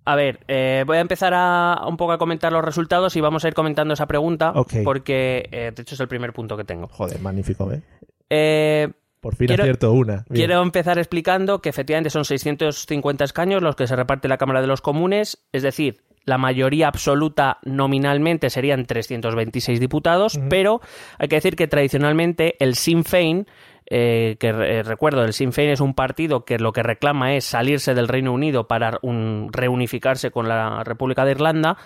A 0.05 0.15
ver, 0.15 0.39
eh, 0.47 0.83
voy 0.85 0.97
a 0.97 1.01
empezar 1.01 1.33
a 1.33 1.81
un 1.87 1.95
poco 1.97 2.11
a 2.11 2.17
comentar 2.17 2.51
los 2.51 2.63
resultados 2.63 3.15
y 3.15 3.21
vamos 3.21 3.45
a 3.45 3.47
ir 3.47 3.53
comentando 3.53 3.93
esa 3.93 4.05
pregunta, 4.05 4.53
porque 4.83 5.47
eh, 5.51 5.71
de 5.75 5.81
hecho 5.81 5.95
es 5.95 6.01
el 6.01 6.07
primer 6.07 6.33
punto 6.33 6.57
que 6.57 6.63
tengo. 6.65 6.87
Joder, 6.89 7.19
magnífico, 7.21 7.71
¿eh? 7.71 7.81
Eh, 8.29 8.89
Por 9.21 9.35
fin 9.35 9.47
Quiero- 9.47 9.63
acierto 9.63 9.91
una. 9.93 10.25
Bien. 10.29 10.47
Quiero 10.47 10.61
empezar 10.61 10.97
explicando 10.97 11.61
que 11.61 11.69
efectivamente 11.69 12.09
son 12.09 12.25
650 12.25 13.23
escaños 13.23 13.61
los 13.61 13.75
que 13.75 13.87
se 13.87 13.95
reparte 13.95 14.27
la 14.27 14.37
Cámara 14.37 14.59
de 14.61 14.67
los 14.67 14.81
Comunes, 14.81 15.45
es 15.53 15.63
decir, 15.63 16.01
la 16.25 16.37
mayoría 16.37 16.87
absoluta 16.87 17.59
nominalmente 17.63 18.49
serían 18.49 18.85
326 18.85 19.79
diputados, 19.79 20.39
pero 20.49 20.79
hay 21.19 21.27
que 21.27 21.35
decir 21.35 21.55
que 21.57 21.67
tradicionalmente 21.67 22.55
el 22.63 22.75
Sinn 22.75 23.03
Féin, 23.03 23.45
eh, 23.89 24.37
que 24.39 24.47
eh, 24.49 24.83
recuerdo, 24.83 25.23
el 25.23 25.33
Sinn 25.33 25.53
Féin 25.53 25.69
es 25.69 25.79
un 25.81 25.93
partido 25.93 26.45
que 26.45 26.57
lo 26.59 26.71
que 26.73 26.83
reclama 26.83 27.35
es 27.35 27.45
salirse 27.45 27.93
del 27.93 28.07
Reino 28.07 28.33
Unido 28.33 28.67
para 28.67 28.99
un- 29.01 29.49
reunificarse 29.51 30.31
con 30.31 30.47
la 30.47 30.83
República 30.83 31.25
de 31.25 31.31
Irlanda, 31.31 31.77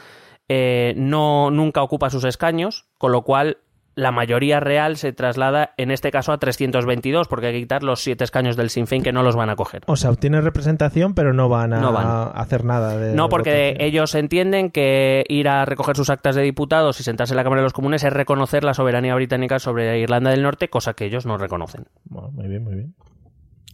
eh, 0.49 0.93
no 0.95 1.51
nunca 1.51 1.83
ocupa 1.83 2.09
sus 2.09 2.23
escaños, 2.23 2.85
con 2.97 3.11
lo 3.11 3.23
cual 3.23 3.57
la 3.97 4.11
mayoría 4.11 4.59
real 4.59 4.95
se 4.95 5.11
traslada 5.11 5.73
en 5.75 5.89
este 5.89 6.11
caso 6.11 6.31
a 6.31 6.37
322, 6.37 7.27
porque 7.27 7.47
hay 7.47 7.53
que 7.53 7.59
quitar 7.61 7.81
los 7.81 7.99
siete 7.99 8.23
escaños 8.23 8.55
del 8.55 8.69
Sinn 8.69 8.85
Féin 8.85 9.01
que 9.01 9.11
no 9.11 9.23
los 9.23 9.35
van 9.35 9.49
a 9.49 9.55
coger. 9.55 9.81
O 9.87 9.95
sea, 9.95 10.11
obtiene 10.11 10.39
representación, 10.39 11.15
pero 11.15 11.33
no 11.33 11.49
van 11.49 11.73
a 11.73 11.79
No 11.81 11.91
van. 11.91 12.31
hacer 12.35 12.63
nada 12.63 12.95
de 12.95 13.15
No, 13.15 13.27
porque 13.27 13.69
votación. 13.71 13.81
ellos 13.87 14.13
entienden 14.13 14.69
que 14.69 15.23
ir 15.27 15.49
a 15.49 15.65
recoger 15.65 15.95
sus 15.95 16.11
actas 16.11 16.35
de 16.35 16.43
diputados 16.43 16.99
y 16.99 17.03
sentarse 17.03 17.33
en 17.33 17.37
la 17.37 17.43
Cámara 17.43 17.61
de 17.61 17.65
los 17.65 17.73
Comunes 17.73 18.03
es 18.03 18.13
reconocer 18.13 18.63
la 18.63 18.75
soberanía 18.75 19.15
británica 19.15 19.57
sobre 19.57 19.99
Irlanda 19.99 20.29
del 20.29 20.43
Norte, 20.43 20.69
cosa 20.69 20.93
que 20.93 21.05
ellos 21.05 21.25
no 21.25 21.39
reconocen. 21.39 21.85
Bueno, 22.05 22.29
muy 22.31 22.47
bien, 22.47 22.63
muy 22.63 22.75
bien. 22.75 22.93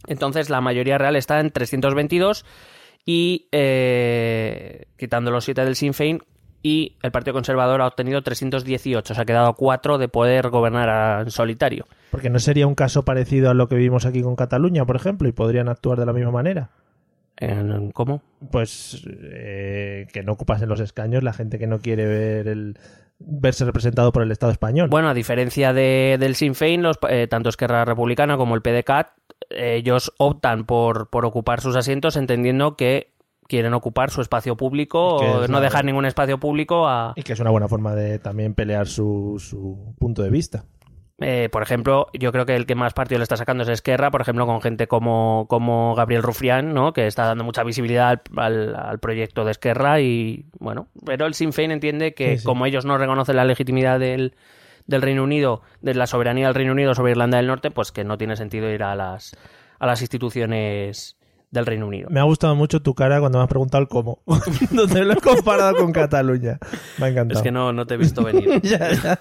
Entonces 0.06 0.48
la 0.48 0.62
mayoría 0.62 0.96
real 0.96 1.16
está 1.16 1.38
en 1.40 1.50
322 1.50 2.46
y 3.04 3.48
eh, 3.52 4.86
quitando 4.96 5.30
los 5.30 5.44
7 5.44 5.64
del 5.66 5.76
Sinn 5.76 5.92
Féin 5.92 6.20
y 6.64 6.96
el 7.02 7.12
Partido 7.12 7.34
Conservador 7.34 7.82
ha 7.82 7.86
obtenido 7.86 8.22
318, 8.22 9.14
se 9.14 9.20
ha 9.20 9.24
quedado 9.26 9.48
a 9.48 9.54
4 9.54 9.98
de 9.98 10.08
poder 10.08 10.48
gobernar 10.48 11.20
en 11.20 11.30
solitario. 11.30 11.84
Porque 12.10 12.30
no 12.30 12.38
sería 12.38 12.66
un 12.66 12.74
caso 12.74 13.04
parecido 13.04 13.50
a 13.50 13.54
lo 13.54 13.68
que 13.68 13.76
vivimos 13.76 14.06
aquí 14.06 14.22
con 14.22 14.34
Cataluña, 14.34 14.86
por 14.86 14.96
ejemplo, 14.96 15.28
y 15.28 15.32
podrían 15.32 15.68
actuar 15.68 15.98
de 15.98 16.06
la 16.06 16.14
misma 16.14 16.30
manera. 16.30 16.70
¿Cómo? 17.92 18.22
Pues 18.50 19.04
eh, 19.06 20.06
que 20.10 20.22
no 20.22 20.32
ocupasen 20.32 20.70
los 20.70 20.80
escaños 20.80 21.22
la 21.22 21.34
gente 21.34 21.58
que 21.58 21.66
no 21.66 21.80
quiere 21.80 22.06
ver 22.06 22.48
el 22.48 22.78
verse 23.18 23.66
representado 23.66 24.10
por 24.10 24.22
el 24.22 24.30
Estado 24.30 24.50
español. 24.50 24.88
Bueno, 24.88 25.08
a 25.08 25.14
diferencia 25.14 25.74
de, 25.74 26.16
del 26.18 26.34
Sinn 26.34 26.54
Féin, 26.54 26.82
los, 26.82 26.96
eh, 27.10 27.26
tanto 27.28 27.50
Esquerra 27.50 27.84
Republicana 27.84 28.38
como 28.38 28.54
el 28.54 28.62
PDCAT, 28.62 29.08
ellos 29.50 30.14
optan 30.16 30.64
por, 30.64 31.10
por 31.10 31.26
ocupar 31.26 31.60
sus 31.60 31.76
asientos 31.76 32.16
entendiendo 32.16 32.76
que 32.76 33.13
quieren 33.48 33.74
ocupar 33.74 34.10
su 34.10 34.20
espacio 34.20 34.56
público 34.56 35.18
Que 35.20 35.26
o 35.26 35.48
no 35.48 35.60
dejar 35.60 35.84
ningún 35.84 36.04
espacio 36.06 36.38
público 36.38 36.86
a... 36.88 37.12
Y 37.16 37.22
que 37.22 37.32
es 37.34 37.40
una 37.40 37.50
buena 37.50 37.68
forma 37.68 37.94
de 37.94 38.18
también 38.18 38.54
pelear 38.54 38.86
su, 38.86 39.36
su 39.38 39.94
punto 39.98 40.22
de 40.22 40.30
vista. 40.30 40.64
Eh, 41.20 41.48
por 41.52 41.62
ejemplo, 41.62 42.08
yo 42.12 42.32
creo 42.32 42.44
que 42.44 42.56
el 42.56 42.66
que 42.66 42.74
más 42.74 42.92
partido 42.92 43.18
le 43.18 43.22
está 43.22 43.36
sacando 43.36 43.62
es 43.62 43.68
Esquerra, 43.68 44.10
por 44.10 44.20
ejemplo, 44.20 44.46
con 44.46 44.60
gente 44.60 44.88
como, 44.88 45.46
como 45.48 45.94
Gabriel 45.94 46.24
Rufián, 46.24 46.74
¿no? 46.74 46.92
que 46.92 47.06
está 47.06 47.24
dando 47.26 47.44
mucha 47.44 47.62
visibilidad 47.62 48.08
al, 48.08 48.20
al- 48.36 48.74
al 48.76 48.98
proyecto 48.98 49.44
de 49.44 49.52
Esquerra 49.52 50.00
y 50.00 50.46
bueno, 50.58 50.88
pero 51.06 51.26
el 51.26 51.34
Sinn 51.34 51.52
Féin 51.52 51.70
entiende 51.70 52.14
que 52.14 52.32
Sí, 52.32 52.38
sí. 52.38 52.44
como 52.44 52.66
ellos 52.66 52.84
no 52.84 52.98
reconocen 52.98 53.36
la 53.36 53.44
legitimidad 53.44 54.00
del, 54.00 54.34
del 54.88 55.02
Reino 55.02 55.22
Unido, 55.22 55.62
de 55.82 55.94
la 55.94 56.08
soberanía 56.08 56.46
del 56.46 56.56
Reino 56.56 56.72
Unido 56.72 56.94
sobre 56.96 57.12
Irlanda 57.12 57.36
del 57.36 57.46
Norte, 57.46 57.70
pues 57.70 57.92
que 57.92 58.02
no 58.02 58.18
tiene 58.18 58.34
sentido 58.34 58.68
ir 58.70 58.82
a 58.82 58.96
las, 58.96 59.36
a 59.78 59.86
las 59.86 60.00
instituciones 60.00 61.16
del 61.54 61.64
Reino 61.64 61.86
Unido. 61.86 62.08
Me 62.10 62.20
ha 62.20 62.24
gustado 62.24 62.54
mucho 62.54 62.82
tu 62.82 62.94
cara 62.94 63.20
cuando 63.20 63.38
me 63.38 63.44
has 63.44 63.48
preguntado 63.48 63.80
el 63.82 63.88
cómo. 63.88 64.22
no 64.72 64.86
te 64.86 65.04
lo 65.04 65.14
he 65.14 65.16
comparado 65.16 65.76
con 65.76 65.92
Cataluña. 65.92 66.58
Me 66.98 67.06
ha 67.06 67.08
encantado. 67.08 67.40
Es 67.40 67.42
que 67.42 67.50
no, 67.50 67.72
no 67.72 67.86
te 67.86 67.94
he 67.94 67.96
visto 67.96 68.22
venir. 68.22 68.60
Ya, 68.62 68.92
ya. 68.92 69.20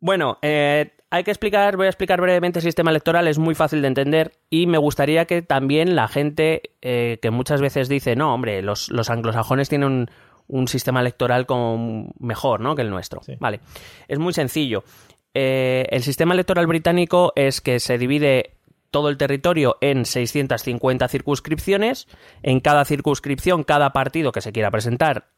Bueno, 0.00 0.38
eh, 0.42 0.92
hay 1.10 1.24
que 1.24 1.30
explicar, 1.30 1.76
voy 1.76 1.86
a 1.86 1.90
explicar 1.90 2.20
brevemente 2.20 2.58
el 2.58 2.64
sistema 2.64 2.90
electoral, 2.90 3.28
es 3.28 3.38
muy 3.38 3.54
fácil 3.54 3.82
de 3.82 3.88
entender 3.88 4.32
y 4.48 4.66
me 4.66 4.78
gustaría 4.78 5.26
que 5.26 5.42
también 5.42 5.94
la 5.94 6.08
gente 6.08 6.62
eh, 6.80 7.18
que 7.20 7.30
muchas 7.30 7.60
veces 7.60 7.88
dice, 7.88 8.16
no, 8.16 8.34
hombre, 8.34 8.62
los, 8.62 8.90
los 8.90 9.10
anglosajones 9.10 9.68
tienen 9.68 9.88
un, 9.88 10.10
un 10.48 10.68
sistema 10.68 11.00
electoral 11.00 11.46
como 11.46 12.12
mejor 12.18 12.60
¿no? 12.60 12.74
que 12.74 12.82
el 12.82 12.90
nuestro. 12.90 13.22
Sí. 13.22 13.34
Vale. 13.38 13.60
Es 14.08 14.18
muy 14.18 14.32
sencillo. 14.32 14.84
Eh, 15.32 15.86
el 15.90 16.02
sistema 16.02 16.34
electoral 16.34 16.66
británico 16.66 17.32
es 17.36 17.60
que 17.60 17.78
se 17.78 17.98
divide 17.98 18.56
todo 18.90 19.08
el 19.08 19.16
territorio 19.16 19.76
en 19.80 20.04
650 20.04 21.08
circunscripciones. 21.08 22.06
En 22.42 22.60
cada 22.60 22.84
circunscripción, 22.84 23.64
cada 23.64 23.92
partido 23.92 24.32
que 24.32 24.40
se 24.40 24.52
quiera 24.52 24.70
presentar 24.70 25.28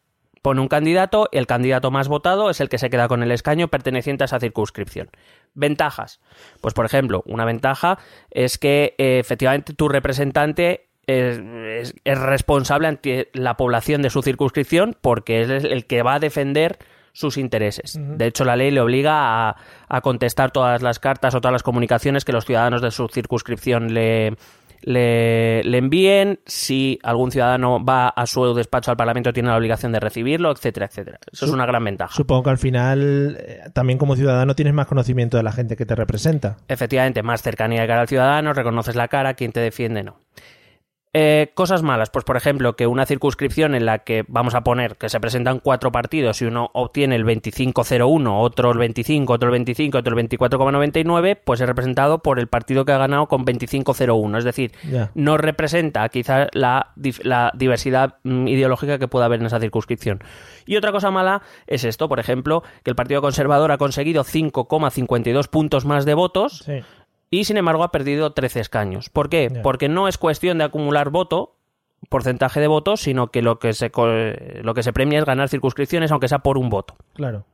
pone 0.42 0.61
un 0.61 0.66
candidato, 0.66 1.28
el 1.30 1.47
candidato 1.47 1.92
más 1.92 2.09
votado 2.09 2.50
es 2.50 2.61
el 2.61 2.68
que 2.68 2.78
se 2.78 2.90
queda 2.90 3.06
con 3.06 3.23
el 3.23 3.30
escaño 3.30 3.68
perteneciente 3.68 4.25
a 4.25 4.26
esa 4.26 4.40
circunscripción. 4.40 5.09
Ventajas. 5.54 6.21
Pues, 6.61 6.75
por 6.75 6.85
ejemplo, 6.85 7.23
una 7.26 7.44
ventaja 7.44 7.99
es 8.30 8.59
que 8.59 8.97
eh, 8.99 9.18
efectivamente 9.21 9.73
tu 9.73 9.88
representante 9.88 10.88
es, 11.06 11.38
es- 11.38 11.94
es 12.04 12.18
responsable 12.18 12.88
ante 12.88 13.30
la 13.35 13.56
población 13.56 14.02
de 14.02 14.11
su 14.11 14.21
circunscripción 14.23 14.97
porque 15.00 15.42
es 15.42 15.64
el 15.64 15.87
que 15.87 16.02
va 16.02 16.14
a 16.14 16.18
defender 16.21 16.78
sus 17.12 17.37
intereses. 17.37 17.99
De 18.00 18.26
hecho, 18.26 18.45
la 18.45 18.57
ley 18.57 18.71
le 18.71 18.81
obliga 18.81 19.49
a, 19.49 19.57
a 19.88 20.00
contestar 20.00 20.50
todas 20.50 20.83
las 20.83 20.99
cartas 20.99 21.35
o 21.35 21.40
todas 21.40 21.52
las 21.52 21.62
comunicaciones 21.62 22.25
que 22.25 22.33
los 22.33 22.45
ciudadanos 22.45 22.83
de 22.83 22.90
su 22.90 23.07
circunscripción 23.09 23.92
le, 23.92 24.35
le, 24.81 25.62
le 25.62 25.78
envíen. 25.78 26.40
Si 26.47 26.99
algún 27.02 27.31
ciudadano 27.31 27.85
va 27.85 28.09
a 28.09 28.26
su 28.26 28.54
despacho 28.54 28.90
al 28.90 28.97
Parlamento, 28.97 29.33
tiene 29.33 29.50
la 29.50 29.57
obligación 29.57 29.92
de 29.92 30.00
recibirlo, 30.00 30.50
etcétera, 30.50 30.87
etcétera. 30.87 31.19
Eso 31.31 31.47
es 31.47 31.52
una 31.52 31.66
gran 31.66 31.85
ventaja. 31.85 32.14
Supongo 32.14 32.45
que 32.45 32.50
al 32.50 32.59
final, 32.59 33.37
eh, 33.38 33.61
también 33.73 33.99
como 33.99 34.16
ciudadano, 34.16 34.54
tienes 34.54 34.75
más 34.75 34.87
conocimiento 34.87 35.37
de 35.37 35.42
la 35.42 35.52
gente 35.52 35.76
que 35.76 35.87
te 35.87 35.95
representa. 35.95 36.57
Efectivamente, 36.69 37.23
más 37.23 37.42
cercanía 37.42 37.83
de 37.83 37.87
cara 37.87 38.00
al 38.00 38.09
ciudadano, 38.09 38.52
reconoces 38.54 38.97
la 38.97 39.09
cara, 39.09 39.35
quien 39.35 39.52
te 39.52 39.61
defiende 39.61 40.02
no. 40.02 40.19
Eh, 41.14 41.50
cosas 41.52 41.83
malas, 41.83 42.09
pues 42.09 42.25
por 42.25 42.38
ejemplo, 42.38 42.75
que 42.75 42.87
una 42.87 43.04
circunscripción 43.04 43.75
en 43.75 43.85
la 43.85 43.99
que 43.99 44.25
vamos 44.28 44.54
a 44.54 44.62
poner 44.62 44.97
que 44.97 45.11
se 45.11 45.21
presentan 45.21 45.61
cuatro 45.61 45.92
partidos 45.92 46.40
y 46.40 46.47
uno 46.47 46.71
obtiene 46.73 47.16
el 47.16 47.25
2501, 47.25 48.40
otro 48.40 48.73
el 48.73 48.78
25, 48.78 49.31
otro 49.31 49.49
el 49.49 49.52
25, 49.52 49.99
otro 49.99 50.19
el 50.19 50.28
24,99, 50.28 51.38
pues 51.45 51.61
es 51.61 51.66
representado 51.66 52.21
por 52.21 52.38
el 52.38 52.47
partido 52.47 52.87
que 52.87 52.92
ha 52.92 52.99
ganado 52.99 53.26
con 53.26 53.45
2501. 53.45 54.38
Es 54.38 54.45
decir, 54.45 54.73
no 55.14 55.37
representa 55.37 56.09
quizás 56.09 56.49
la, 56.52 56.92
la 57.23 57.52
diversidad 57.54 58.16
mm, 58.23 58.49
ideológica 58.49 58.99
que 58.99 59.07
pueda 59.07 59.26
haber 59.26 59.40
en 59.40 59.47
esa 59.47 59.61
circunscripción. 59.61 60.21
Y 60.64 60.76
otra 60.76 60.92
cosa 60.92 61.11
mala 61.11 61.42
es 61.66 61.85
esto, 61.85 62.09
por 62.09 62.21
ejemplo, 62.21 62.62
que 62.85 62.90
el 62.90 62.97
Partido 62.97 63.21
Conservador 63.21 63.71
ha 63.73 63.76
conseguido 63.76 64.25
5,52 64.25 65.49
puntos 65.49 65.85
más 65.85 66.07
de 66.07 66.14
votos 66.14 66.62
Sí. 66.64 66.81
Y 67.33 67.45
sin 67.45 67.57
embargo 67.57 67.83
ha 67.83 67.91
perdido 67.91 68.35
13 68.35 68.61
escaños. 68.61 69.09
¿Por 69.09 69.31
qué? 69.31 69.51
Porque 69.62 69.89
no 69.89 70.07
es 70.07 70.19
cuestión 70.19 70.59
de 70.59 70.65
acumular 70.65 71.09
voto, 71.09 71.57
porcentaje 72.11 72.61
de 72.61 72.67
votos, 72.67 73.01
sino 73.01 73.29
que 73.29 73.41
lo 73.41 73.59
que 73.59 73.73
se 73.73 73.91
lo 74.62 74.75
que 74.75 74.83
se 74.83 74.93
premia 74.93 75.19
es 75.19 75.25
ganar 75.25 75.49
circunscripciones 75.49 76.12
aunque 76.12 76.29
sea 76.29 76.41
por 76.41 76.59
un 76.59 76.69
voto. 76.69 76.95
Claro. 77.15 77.47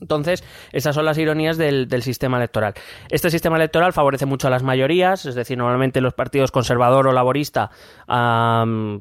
Entonces, 0.00 0.42
esas 0.72 0.96
son 0.96 1.04
las 1.04 1.16
ironías 1.16 1.56
del, 1.56 1.88
del 1.88 2.02
sistema 2.02 2.38
electoral. 2.38 2.74
Este 3.08 3.30
sistema 3.30 3.56
electoral 3.56 3.92
favorece 3.92 4.26
mucho 4.26 4.48
a 4.48 4.50
las 4.50 4.64
mayorías, 4.64 5.26
es 5.26 5.36
decir, 5.36 5.56
normalmente 5.56 6.00
los 6.00 6.14
partidos 6.14 6.50
conservador 6.50 7.06
o 7.06 7.12
laborista 7.12 7.70
han 8.08 9.00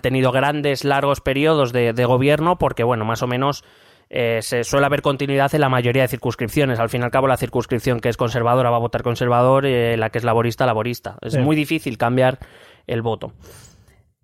tenido 0.00 0.30
grandes, 0.30 0.84
largos 0.84 1.20
periodos 1.20 1.72
de, 1.72 1.92
de 1.92 2.04
gobierno 2.04 2.56
porque, 2.56 2.84
bueno, 2.84 3.04
más 3.04 3.22
o 3.22 3.26
menos 3.26 3.64
eh, 4.10 4.40
se 4.42 4.64
suele 4.64 4.86
haber 4.86 5.02
continuidad 5.02 5.54
en 5.54 5.60
la 5.60 5.68
mayoría 5.68 6.02
de 6.02 6.08
circunscripciones. 6.08 6.78
Al 6.78 6.88
fin 6.88 7.02
y 7.02 7.04
al 7.04 7.10
cabo, 7.10 7.26
la 7.28 7.36
circunscripción 7.36 8.00
que 8.00 8.08
es 8.08 8.16
conservadora 8.16 8.70
va 8.70 8.76
a 8.76 8.80
votar 8.80 9.02
conservador, 9.02 9.66
eh, 9.66 9.96
la 9.96 10.10
que 10.10 10.18
es 10.18 10.24
laborista, 10.24 10.66
laborista. 10.66 11.16
Es 11.20 11.34
Sí. 11.34 11.38
muy 11.40 11.56
difícil 11.56 11.98
cambiar 11.98 12.38
el 12.86 13.02
voto. 13.02 13.32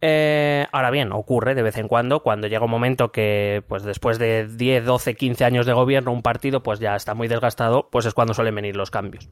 Eh, 0.01 0.67
ahora 0.73 0.91
bien, 0.91 1.13
ocurre 1.13 1.55
de 1.55 1.63
vez 1.63 1.79
en 1.79 1.89
cuando, 1.89 2.21
cuando 2.21 2.47
llega 2.47 2.65
un 2.65 2.71
momento 2.71 3.11
que, 3.11 3.63
pues 3.69 3.85
después 3.85 4.19
de 4.19 4.47
10, 4.47 4.85
12, 4.85 5.15
15 5.15 5.45
años 5.47 5.65
de 5.65 5.73
gobierno, 5.73 6.13
un 6.13 6.21
partido 6.23 6.63
pues 6.63 6.79
ya 6.79 6.95
está 6.95 7.15
muy 7.15 7.27
desgastado, 7.29 7.89
pues 7.91 8.05
es 8.05 8.13
cuando 8.13 8.35
suelen 8.35 8.55
venir 8.55 8.77
los 8.77 8.91
cambios. 8.91 9.31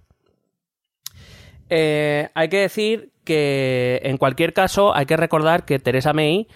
Eh, 1.68 2.28
hay 2.34 2.48
que 2.48 2.58
decir 2.58 3.12
que, 3.24 4.00
en 4.04 4.16
cualquier 4.18 4.52
caso, 4.52 4.94
hay 4.94 5.06
que 5.06 5.16
recordar 5.16 5.64
que 5.64 5.78
Theresa 5.78 6.12
May 6.12 6.48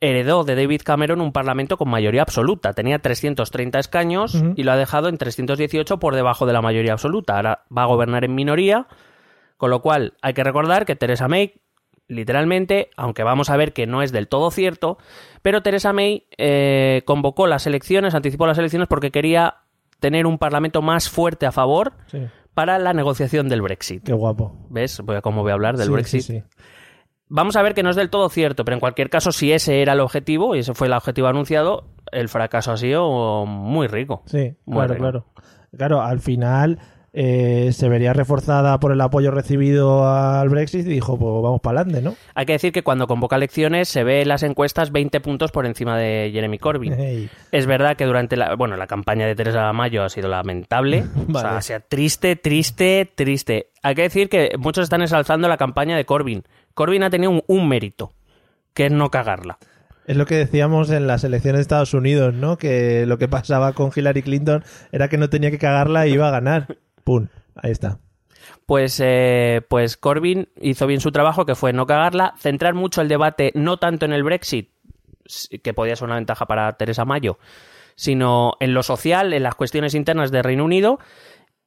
heredó 0.00 0.44
de 0.44 0.54
David 0.54 0.82
Cameron 0.84 1.20
un 1.20 1.32
parlamento 1.32 1.76
con 1.76 1.88
mayoría 1.88 2.22
absoluta. 2.22 2.72
Tenía 2.72 2.98
330 3.00 3.78
escaños 3.78 4.40
y 4.56 4.62
lo 4.62 4.72
ha 4.72 4.76
dejado 4.76 5.08
en 5.08 5.18
318 5.18 5.98
por 5.98 6.14
debajo 6.14 6.46
de 6.46 6.52
la 6.52 6.62
mayoría 6.62 6.92
absoluta. 6.92 7.36
Ahora 7.36 7.64
va 7.76 7.82
a 7.82 7.86
gobernar 7.86 8.24
en 8.24 8.34
minoría, 8.34 8.86
con 9.56 9.70
lo 9.70 9.80
cual 9.82 10.14
hay 10.22 10.34
que 10.34 10.44
recordar 10.44 10.86
que 10.86 10.94
Theresa 10.96 11.26
May, 11.28 11.54
literalmente, 12.06 12.90
aunque 12.96 13.22
vamos 13.22 13.50
a 13.50 13.56
ver 13.56 13.72
que 13.72 13.86
no 13.86 14.02
es 14.02 14.12
del 14.12 14.28
todo 14.28 14.50
cierto, 14.50 14.98
pero 15.42 15.62
Theresa 15.62 15.92
May 15.92 16.26
eh, 16.38 17.02
convocó 17.04 17.46
las 17.46 17.66
elecciones, 17.66 18.14
anticipó 18.14 18.46
las 18.46 18.58
elecciones 18.58 18.88
porque 18.88 19.10
quería 19.10 19.56
tener 20.00 20.26
un 20.26 20.38
parlamento 20.38 20.80
más 20.80 21.08
fuerte 21.10 21.44
a 21.46 21.52
favor 21.52 21.92
Sí. 22.06 22.18
para 22.54 22.78
la 22.78 22.92
negociación 22.92 23.48
del 23.48 23.62
Brexit. 23.62 24.04
Qué 24.04 24.12
guapo. 24.12 24.56
¿Ves? 24.70 25.00
Voy 25.04 25.16
a, 25.16 25.20
cómo 25.22 25.42
voy 25.42 25.50
a 25.50 25.54
hablar 25.54 25.76
del 25.76 25.86
Sí, 25.88 25.92
Brexit. 25.92 26.20
sí, 26.22 26.32
sí. 26.38 26.44
Vamos 27.28 27.56
a 27.56 27.62
ver 27.62 27.74
que 27.74 27.82
no 27.82 27.90
es 27.90 27.96
del 27.96 28.10
todo 28.10 28.28
cierto, 28.28 28.64
pero 28.64 28.74
en 28.74 28.80
cualquier 28.80 29.10
caso, 29.10 29.32
si 29.32 29.52
ese 29.52 29.82
era 29.82 29.92
el 29.92 30.00
objetivo 30.00 30.54
y 30.56 30.60
ese 30.60 30.74
fue 30.74 30.86
el 30.86 30.92
objetivo 30.94 31.28
anunciado, 31.28 31.84
el 32.10 32.28
fracaso 32.28 32.72
ha 32.72 32.76
sido 32.76 33.44
muy 33.46 33.86
rico. 33.86 34.22
Sí, 34.26 34.54
Muy 34.64 34.76
claro, 34.78 34.94
rico. 34.94 35.02
claro. 35.02 35.24
Claro, 35.76 36.00
al 36.00 36.20
final 36.20 36.78
eh, 37.12 37.70
se 37.72 37.88
vería 37.90 38.12
reforzada 38.14 38.78
por 38.80 38.92
el 38.92 39.00
apoyo 39.02 39.30
recibido 39.30 40.08
al 40.08 40.48
Brexit 40.48 40.86
y 40.86 40.90
dijo, 40.90 41.18
pues 41.18 41.42
vamos 41.42 41.60
para 41.60 41.80
adelante, 41.80 42.02
¿no? 42.02 42.14
Hay 42.34 42.46
que 42.46 42.52
decir 42.52 42.72
que 42.72 42.82
cuando 42.82 43.06
convoca 43.06 43.36
elecciones 43.36 43.88
se 43.88 44.04
ve 44.04 44.22
en 44.22 44.28
las 44.28 44.42
encuestas 44.42 44.92
20 44.92 45.20
puntos 45.20 45.50
por 45.52 45.66
encima 45.66 45.98
de 45.98 46.30
Jeremy 46.32 46.58
Corbyn. 46.58 47.28
Es 47.52 47.66
verdad 47.66 47.96
que 47.96 48.04
durante 48.06 48.36
la, 48.36 48.54
bueno, 48.56 48.76
la 48.76 48.86
campaña 48.86 49.26
de 49.26 49.34
Teresa 49.34 49.70
Mayo 49.74 50.04
ha 50.04 50.08
sido 50.08 50.28
lamentable. 50.28 51.04
O 51.34 51.38
sea, 51.38 51.58
ha 51.58 51.62
sido 51.62 51.80
triste, 51.86 52.36
triste, 52.36 53.10
triste. 53.14 53.70
Hay 53.82 53.94
que 53.94 54.02
decir 54.02 54.28
que 54.30 54.52
muchos 54.58 54.84
están 54.84 55.02
ensalzando 55.02 55.48
la 55.48 55.56
campaña 55.58 55.96
de 55.96 56.04
Corbyn. 56.06 56.44
Corbyn 56.78 57.02
ha 57.02 57.10
tenido 57.10 57.32
un, 57.32 57.42
un 57.48 57.68
mérito, 57.68 58.12
que 58.72 58.86
es 58.86 58.92
no 58.92 59.10
cagarla. 59.10 59.58
Es 60.06 60.16
lo 60.16 60.26
que 60.26 60.36
decíamos 60.36 60.92
en 60.92 61.08
las 61.08 61.24
elecciones 61.24 61.58
de 61.58 61.62
Estados 61.62 61.92
Unidos, 61.92 62.34
¿no? 62.34 62.56
Que 62.56 63.04
lo 63.04 63.18
que 63.18 63.26
pasaba 63.26 63.72
con 63.72 63.90
Hillary 63.94 64.22
Clinton 64.22 64.62
era 64.92 65.08
que 65.08 65.18
no 65.18 65.28
tenía 65.28 65.50
que 65.50 65.58
cagarla 65.58 66.06
y 66.06 66.12
iba 66.12 66.28
a 66.28 66.30
ganar. 66.30 66.78
¡Pum! 67.02 67.26
Ahí 67.56 67.72
está. 67.72 67.98
Pues, 68.64 69.02
eh, 69.04 69.60
pues 69.68 69.96
Corbyn 69.96 70.50
hizo 70.60 70.86
bien 70.86 71.00
su 71.00 71.10
trabajo, 71.10 71.46
que 71.46 71.56
fue 71.56 71.72
no 71.72 71.84
cagarla, 71.84 72.34
centrar 72.38 72.74
mucho 72.74 73.00
el 73.02 73.08
debate 73.08 73.50
no 73.56 73.78
tanto 73.78 74.06
en 74.06 74.12
el 74.12 74.22
Brexit, 74.22 74.70
que 75.64 75.74
podía 75.74 75.96
ser 75.96 76.06
una 76.06 76.14
ventaja 76.14 76.46
para 76.46 76.74
Teresa 76.74 77.04
Mayo, 77.04 77.40
sino 77.96 78.52
en 78.60 78.72
lo 78.72 78.84
social, 78.84 79.32
en 79.32 79.42
las 79.42 79.56
cuestiones 79.56 79.96
internas 79.96 80.30
de 80.30 80.44
Reino 80.44 80.64
Unido. 80.64 81.00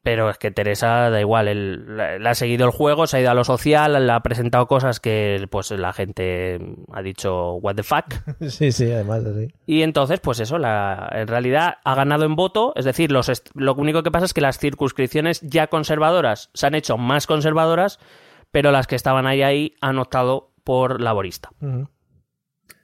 Pero 0.03 0.31
es 0.31 0.39
que 0.39 0.49
Teresa 0.49 1.11
da 1.11 1.19
igual, 1.19 1.47
él, 1.47 1.95
le 1.95 2.27
ha 2.27 2.33
seguido 2.33 2.65
el 2.65 2.71
juego, 2.71 3.05
se 3.05 3.17
ha 3.17 3.21
ido 3.21 3.29
a 3.29 3.35
lo 3.35 3.43
social, 3.43 4.07
le 4.07 4.11
ha 4.11 4.19
presentado 4.21 4.65
cosas 4.65 4.99
que 4.99 5.45
pues 5.51 5.69
la 5.69 5.93
gente 5.93 6.59
ha 6.91 7.01
dicho 7.03 7.53
what 7.55 7.75
the 7.75 7.83
fuck. 7.83 8.05
Sí, 8.49 8.71
sí, 8.71 8.91
además 8.91 9.23
así. 9.25 9.53
Y 9.67 9.83
entonces, 9.83 10.19
pues 10.19 10.39
eso, 10.39 10.57
la, 10.57 11.07
en 11.11 11.27
realidad 11.27 11.75
ha 11.83 11.93
ganado 11.93 12.25
en 12.25 12.35
voto, 12.35 12.73
es 12.75 12.85
decir, 12.85 13.11
los 13.11 13.31
lo 13.53 13.75
único 13.75 14.01
que 14.01 14.11
pasa 14.11 14.25
es 14.25 14.33
que 14.33 14.41
las 14.41 14.57
circunscripciones 14.57 15.41
ya 15.41 15.67
conservadoras 15.67 16.49
se 16.53 16.65
han 16.65 16.75
hecho 16.75 16.97
más 16.97 17.27
conservadoras, 17.27 17.99
pero 18.49 18.71
las 18.71 18.87
que 18.87 18.95
estaban 18.95 19.27
ahí 19.27 19.43
ahí 19.43 19.75
han 19.81 19.99
optado 19.99 20.51
por 20.63 20.99
laborista. 20.99 21.49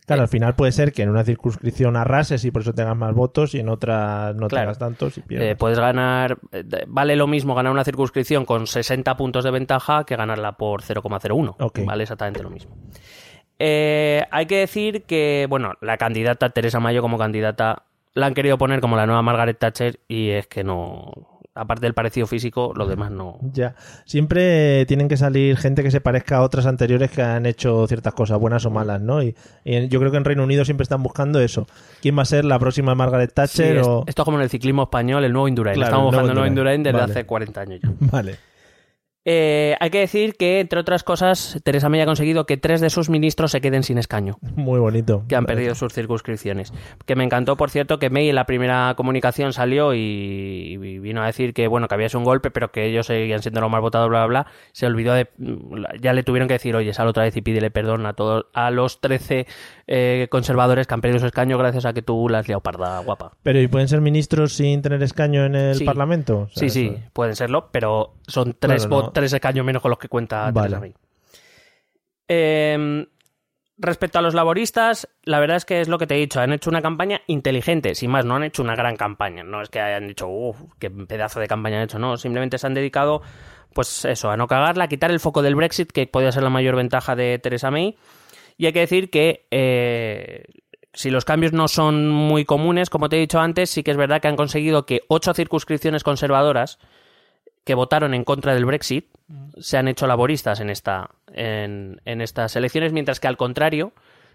Claro, 0.08 0.22
al 0.22 0.28
final 0.30 0.56
puede 0.56 0.72
ser 0.72 0.94
que 0.94 1.04
en 1.04 1.10
una 1.10 1.24
circunscripción 1.26 1.98
arrases 1.98 2.44
y 2.46 2.50
por 2.52 2.62
eso 2.62 2.74
tengas 2.74 2.96
más 2.96 3.14
votos 3.14 3.54
y 3.54 3.60
en 3.60 3.68
otra 3.70 4.32
no 4.34 4.48
Claro. 4.48 4.64
tengas 4.68 4.78
tantos 4.80 5.18
y 5.18 5.20
Eh, 5.20 5.24
pierdas. 5.28 5.58
puedes 5.58 5.78
ganar, 5.78 6.38
eh, 6.54 6.64
vale 6.88 7.16
lo 7.18 7.28
mismo 7.28 7.54
ganar 7.56 7.74
una 7.74 7.84
circunscripción 7.84 8.46
con 8.46 8.68
60 8.68 9.18
puntos 9.18 9.44
de 9.44 9.52
ventaja 9.52 10.06
que 10.06 10.16
ganarla 10.16 10.54
por 10.54 10.82
0,01. 10.82 11.56
Ok. 11.60 11.80
Vale 11.86 12.04
exactamente 12.04 12.42
lo 12.42 12.50
mismo. 12.50 12.74
Eh, 13.60 14.24
hay 14.32 14.46
que 14.46 14.60
decir 14.60 15.04
que, 15.04 15.46
bueno, 15.50 15.74
la 15.82 15.98
candidata 15.98 16.52
Teresa 16.52 16.80
Mayo 16.80 17.02
como 17.02 17.18
candidata 17.18 17.84
la 18.14 18.28
han 18.28 18.34
querido 18.34 18.58
poner 18.58 18.80
como 18.82 18.96
la 18.96 19.06
nueva 19.06 19.22
Margaret 19.22 19.58
Thatcher 19.60 20.00
y 20.08 20.30
es 20.30 20.48
que 20.48 20.64
no, 20.64 21.12
aparte 21.58 21.86
del 21.86 21.94
parecido 21.94 22.28
físico, 22.28 22.74
lo 22.76 22.86
demás 22.88 23.12
no. 23.12 23.40
Ya. 23.54 23.76
Siempre 24.06 24.86
tienen 24.86 25.08
que 25.08 25.18
salir 25.18 25.58
gente 25.58 25.84
que 25.84 25.92
se 25.92 26.02
parezca 26.02 26.38
a 26.38 26.42
otras 26.42 26.66
anteriores 26.66 27.12
que 27.12 27.22
han 27.22 27.46
hecho 27.46 27.88
ciertas 27.88 28.14
cosas, 28.14 28.40
buenas 28.40 28.66
o 28.66 28.70
malas, 28.70 29.02
¿no? 29.02 29.22
Y, 29.22 29.36
y 29.64 29.88
yo 29.88 30.00
creo 30.00 30.12
que 30.12 30.18
en 30.18 30.26
Reino 30.26 30.44
Unido 30.44 30.66
siempre 30.66 30.84
están 30.84 31.04
buscando 31.04 31.40
eso. 31.40 31.68
¿Quién 32.02 32.18
va 32.18 32.22
a 32.22 32.26
ser 32.26 32.46
la 32.46 32.60
próxima 32.60 32.96
Margaret 32.96 33.34
Thatcher? 33.34 33.80
o... 33.80 34.04
esto 34.08 34.22
es 34.22 34.26
como 34.26 34.38
en 34.38 34.44
el 34.44 34.50
ciclismo 34.50 34.84
español, 34.84 35.24
el 35.24 35.34
nuevo 35.34 35.48
Indurain. 35.48 35.76
Claro, 35.76 35.90
Estamos 35.90 36.06
buscando 36.08 36.32
el 36.32 36.36
nuevo 36.36 36.48
Indurain. 36.48 36.82
Indurain 36.82 36.84
desde 36.84 37.00
Vale. 37.00 37.12
hace 37.12 37.26
40 37.26 37.62
años 37.62 37.80
ya. 37.82 37.90
Vale. 38.00 38.36
Eh, 39.29 39.75
hay 39.81 39.89
que 39.89 40.00
decir 40.00 40.36
que, 40.36 40.62
entre 40.62 40.79
otras 40.79 41.03
cosas, 41.03 41.60
Teresa 41.65 41.89
May 41.89 42.00
ha 42.00 42.05
conseguido 42.05 42.46
que 42.46 42.55
tres 42.55 42.79
de 42.79 42.89
sus 42.89 43.10
ministros 43.10 43.51
se 43.51 43.60
queden 43.60 43.84
sin 43.84 43.98
escaño, 43.98 44.38
Muy 44.55 44.79
bonito. 44.79 45.25
que 45.27 45.36
han 45.36 45.46
perdido 45.46 45.75
sus 45.75 45.91
circunscripciones. 45.91 46.72
Que 47.05 47.17
me 47.17 47.25
encantó, 47.25 47.57
por 47.57 47.69
cierto, 47.69 48.00
que 48.00 48.10
May 48.10 48.29
en 48.29 48.36
la 48.36 48.46
primera 48.46 48.93
comunicación 48.96 49.51
salió 49.51 49.93
y, 49.93 50.00
y 50.00 50.77
vino 51.00 51.22
a 51.22 51.25
decir 51.25 51.53
que, 51.53 51.67
bueno, 51.67 51.89
que 51.89 51.96
había 51.96 52.07
sido 52.07 52.19
un 52.19 52.24
golpe, 52.25 52.51
pero 52.51 52.72
que 52.72 52.86
ellos 52.86 53.07
seguían 53.07 53.41
siendo 53.41 53.60
los 53.60 53.69
más 53.69 53.81
votados, 53.81 54.07
bla, 54.07 54.25
bla, 54.25 54.43
bla. 54.43 54.51
Se 54.72 54.86
olvidó 54.86 55.13
de... 55.13 55.27
Ya 56.01 56.13
le 56.13 56.24
tuvieron 56.24 56.48
que 56.48 56.53
decir, 56.53 56.74
oye, 56.77 56.93
sal 56.93 57.10
otra 57.10 57.24
vez 57.24 57.36
y 57.36 57.41
pídele 57.41 57.69
perdón 57.69 58.05
a 58.05 58.13
todos, 58.13 58.46
a 58.53 58.72
los 58.72 59.01
13 59.01 59.46
eh, 59.88 60.27
conservadores 60.31 60.88
que 60.88 60.93
han 60.93 61.01
perdido 61.01 61.19
su 61.19 61.25
escaño 61.25 61.57
gracias 61.57 61.86
a 61.86 61.91
que 61.91 62.01
tú 62.01 62.29
la 62.29 62.39
has 62.39 62.48
liado 62.48 62.62
parda, 62.62 63.00
guapa. 63.00 63.34
Pero 63.43 63.60
¿y 63.60 63.67
pueden 63.67 63.89
ser 63.89 64.00
ministros 64.00 64.53
sin 64.53 64.81
tener 64.81 65.03
escaño 65.03 65.43
en 65.43 65.55
el 65.55 65.75
Sí. 65.75 65.84
Parlamento? 65.84 66.43
O 66.43 66.50
sea, 66.50 66.62
Sí, 66.62 66.69
sí, 66.69 66.91
eso- 66.96 67.10
pueden 67.12 67.36
serlo, 67.36 67.67
pero 67.74 68.13
son 68.25 68.55
tres, 68.57 68.86
Claro, 68.86 69.03
no. 69.07 69.12
Tres 69.18 69.34
escaños 69.34 69.66
menos 69.66 69.82
con 69.82 69.90
los 69.90 69.98
que 69.98 70.08
cuenta 70.08 70.52
Vale. 70.52 70.68
Theresa 70.68 70.80
May. 70.80 70.94
Eh, 72.28 73.08
respecto 73.80 74.20
a 74.20 74.22
los 74.22 74.36
laboristas, 74.36 75.08
la 75.24 75.40
verdad 75.40 75.58
es 75.58 75.66
que 75.66 75.82
es 75.82 75.88
lo 75.88 75.98
que 75.98 76.06
te 76.06 76.16
he 76.16 76.20
dicho, 76.20 76.40
han 76.40 76.54
hecho 76.54 76.70
una 76.70 76.84
campaña 76.84 77.22
inteligente, 77.26 77.96
sin 77.96 78.12
más, 78.12 78.26
no 78.26 78.36
han 78.36 78.44
hecho 78.44 78.62
una 78.62 78.76
gran 78.76 78.96
campaña, 78.96 79.44
no 79.44 79.64
es 79.64 79.70
que 79.70 79.80
hayan 79.80 80.08
dicho, 80.08 80.28
uff, 80.28 80.58
qué 80.78 80.92
pedazo 80.92 81.40
de 81.40 81.48
campaña 81.48 81.78
han 81.78 81.84
hecho, 81.86 81.98
no, 81.98 82.16
simplemente 82.18 82.60
se 82.60 82.68
han 82.68 82.76
dedicado, 82.76 83.24
pues 83.74 84.06
eso, 84.06 84.30
a 84.30 84.38
no 84.38 84.48
cagarla, 84.48 84.84
a 84.84 84.88
quitar 84.88 85.10
el 85.10 85.20
foco 85.20 85.42
del 85.42 85.56
Brexit, 85.56 85.92
que 85.92 86.06
podía 86.06 86.32
ser 86.32 86.44
la 86.44 86.52
mayor 86.52 86.76
ventaja 86.76 87.16
de 87.16 87.40
Theresa 87.40 87.72
May, 87.72 87.98
y 88.56 88.68
hay 88.68 88.74
que 88.74 88.82
decir 88.82 89.10
que 89.10 89.48
eh, 89.50 90.44
si 90.94 91.10
los 91.10 91.26
cambios 91.26 91.54
no 91.54 91.68
son 91.68 92.08
muy 92.08 92.46
comunes, 92.46 92.92
como 92.92 93.10
te 93.10 93.18
he 93.18 93.20
dicho 93.20 93.40
antes, 93.40 93.72
sí 93.72 93.82
que 93.82 93.92
es 93.92 93.98
verdad 93.98 94.22
que 94.22 94.28
han 94.28 94.36
conseguido 94.36 94.86
que 94.86 95.02
ocho 95.08 95.34
circunscripciones 95.34 96.04
conservadoras 96.04 96.80
que 97.68 97.76
votaron 97.76 98.16
en 98.16 98.24
contra 98.24 98.56
del 98.56 98.66
Brexit 98.66 99.06
se 99.60 99.78
han 99.78 99.88
hecho 99.88 100.08
laboristas 100.08 100.60
en, 100.62 100.70
esta, 100.72 101.12
en, 101.34 102.02
en 102.06 102.22
estas 102.22 102.56
elecciones, 102.56 102.94
mientras 102.94 103.20
que 103.20 103.28
al 103.28 103.38
contrario, 103.38 103.92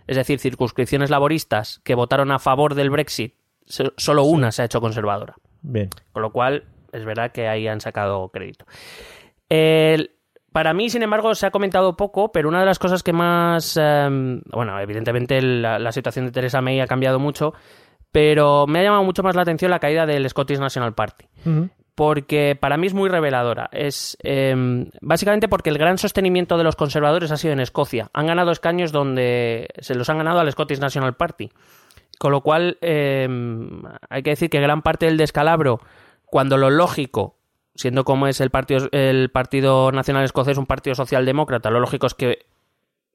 es 0.07 0.17
decir, 0.17 0.39
circunscripciones 0.39 1.11
laboristas 1.11 1.81
que 1.83 1.95
votaron 1.97 2.31
a 2.31 2.39
favor 2.39 2.75
del 2.75 2.91
Brexit, 2.91 3.35
so- 3.67 3.93
solo 3.97 4.23
una 4.25 4.53
se 4.53 4.63
ha 4.63 4.65
hecho 4.67 4.81
conservadora. 4.81 5.35
Bien. 5.63 5.89
Con 6.13 6.23
lo 6.23 6.31
cual, 6.31 6.65
es 6.93 7.05
verdad 7.05 7.33
que 7.33 7.49
ahí 7.49 7.67
han 7.67 7.81
sacado 7.81 8.29
crédito. 8.29 8.67
El- 9.49 10.11
para 10.53 10.75
mí, 10.75 10.91
sin 10.91 11.03
embargo, 11.03 11.35
se 11.35 11.47
ha 11.47 11.51
comentado 11.51 11.97
poco, 11.97 12.31
pero 12.31 12.51
una 12.51 12.61
de 12.61 12.67
las 12.67 12.79
cosas 12.79 13.03
que 13.03 13.15
más... 13.15 13.79
em, 13.81 14.43
bueno, 14.53 14.79
evidentemente 14.79 15.41
la, 15.41 15.79
la 15.79 15.93
situación 15.93 16.27
de 16.27 16.33
Theresa 16.33 16.61
May 16.61 16.81
ha 16.81 16.87
cambiado 16.87 17.19
mucho, 17.19 17.55
pero 18.11 18.67
me 18.67 18.81
ha 18.81 18.83
llamado 18.83 19.05
mucho 19.05 19.23
más 19.23 19.35
la 19.35 19.41
atención 19.43 19.71
la 19.71 19.79
caída 19.79 20.05
del 20.05 20.29
Scottish 20.29 20.59
National 20.59 20.93
Party. 20.95 21.25
Porque 21.95 22.57
para 22.59 22.77
mí 22.77 22.87
es 22.87 22.95
muy 22.95 23.09
reveladora. 23.09 23.69
Es 23.73 24.17
em, 24.23 24.89
básicamente 25.01 25.49
porque 25.49 25.71
el 25.71 25.79
gran 25.79 25.99
sostenimiento 25.99 26.57
de 26.57 26.65
los 26.65 26.77
conservadores 26.77 27.31
ha 27.31 27.37
sido 27.37 27.53
en 27.53 27.61
Escocia. 27.61 28.11
Han 28.15 28.27
ganado 28.27 28.51
escaños 28.51 28.93
donde 28.93 29.69
se 29.81 29.95
los 29.95 30.09
han 30.09 30.19
ganado 30.19 30.41
al 30.41 30.51
Scottish 30.51 30.81
National 30.81 31.15
Party. 31.15 31.51
Con 32.19 32.33
lo 32.33 32.41
cual, 32.41 32.79
em, 32.81 33.83
hay 34.09 34.23
que 34.23 34.31
decir 34.31 34.49
que 34.49 34.61
gran 34.61 34.83
parte 34.83 35.07
del 35.07 35.17
descalabro, 35.17 35.81
cuando 36.25 36.57
lo 36.57 36.71
lógico, 36.71 37.37
siendo 37.75 38.05
como 38.05 38.27
es 38.27 38.41
el 38.41 38.51
Partido, 38.51 38.89
el 38.93 39.31
partido 39.31 39.93
Nacional 39.93 40.25
Escocés 40.25 40.57
un 40.57 40.67
partido 40.67 40.95
socialdemócrata, 40.95 41.71
lo 41.71 41.81
lógico 41.81 42.07
es 42.07 42.15
que 42.15 42.47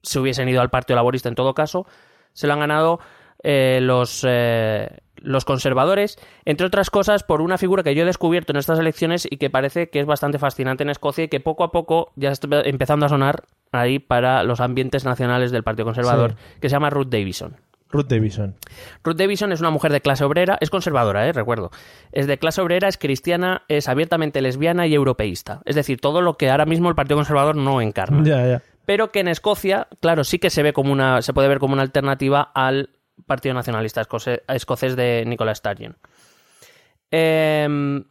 se 0.02 0.20
hubiesen 0.20 0.48
ido 0.48 0.60
al 0.60 0.70
Partido 0.70 0.96
Laborista 0.96 1.28
en 1.28 1.34
todo 1.34 1.54
caso, 1.54 1.86
se 2.32 2.46
lo 2.46 2.52
han 2.52 2.60
ganado 2.60 3.00
eh, 3.42 3.78
los, 3.80 4.24
eh, 4.28 4.88
los 5.22 5.44
conservadores, 5.44 6.18
entre 6.44 6.66
otras 6.66 6.90
cosas 6.90 7.22
por 7.22 7.40
una 7.40 7.58
figura 7.58 7.82
que 7.82 7.94
yo 7.94 8.02
he 8.02 8.06
descubierto 8.06 8.52
en 8.52 8.56
estas 8.58 8.78
elecciones 8.78 9.26
y 9.30 9.36
que 9.36 9.50
parece 9.50 9.90
que 9.90 10.00
es 10.00 10.06
bastante 10.06 10.38
fascinante 10.38 10.82
en 10.82 10.90
Escocia 10.90 11.24
y 11.24 11.28
que 11.28 11.40
poco 11.40 11.64
a 11.64 11.72
poco 11.72 12.12
ya 12.16 12.30
está 12.30 12.48
empezando 12.62 13.06
a 13.06 13.08
sonar 13.08 13.44
ahí 13.72 13.98
para 13.98 14.42
los 14.42 14.60
ambientes 14.60 15.04
nacionales 15.04 15.50
del 15.50 15.62
Partido 15.62 15.86
Conservador, 15.86 16.36
que 16.60 16.68
se 16.68 16.74
llama 16.74 16.90
Ruth 16.90 17.08
Davison. 17.08 17.56
Ruth 17.90 18.06
Davison. 18.06 18.54
Ruth 19.02 19.16
Davison 19.16 19.50
es 19.52 19.60
una 19.60 19.70
mujer 19.70 19.92
de 19.92 20.02
clase 20.02 20.22
obrera, 20.22 20.58
es 20.60 20.68
conservadora, 20.68 21.26
eh, 21.26 21.32
recuerdo. 21.32 21.70
Es 22.12 22.26
de 22.26 22.36
clase 22.38 22.60
obrera, 22.60 22.86
es 22.86 22.98
cristiana, 22.98 23.62
es 23.68 23.88
abiertamente 23.88 24.42
lesbiana 24.42 24.86
y 24.86 24.94
europeísta. 24.94 25.62
Es 25.64 25.74
decir, 25.74 25.98
todo 25.98 26.20
lo 26.20 26.34
que 26.34 26.50
ahora 26.50 26.66
mismo 26.66 26.90
el 26.90 26.94
Partido 26.94 27.16
Conservador 27.16 27.56
no 27.56 27.80
encarna 27.80 28.60
pero 28.88 29.12
que 29.12 29.20
en 29.20 29.28
Escocia, 29.28 29.86
claro, 30.00 30.24
sí 30.24 30.38
que 30.38 30.48
se 30.48 30.62
ve 30.62 30.72
como 30.72 30.90
una, 30.92 31.20
se 31.20 31.34
puede 31.34 31.46
ver 31.46 31.58
como 31.58 31.74
una 31.74 31.82
alternativa 31.82 32.40
al 32.54 32.88
Partido 33.26 33.54
Nacionalista 33.54 34.00
Escocés 34.00 34.96
de 34.96 35.24
Nicola 35.26 35.54
Sturgeon. 35.54 35.96
Eh, 37.10 38.02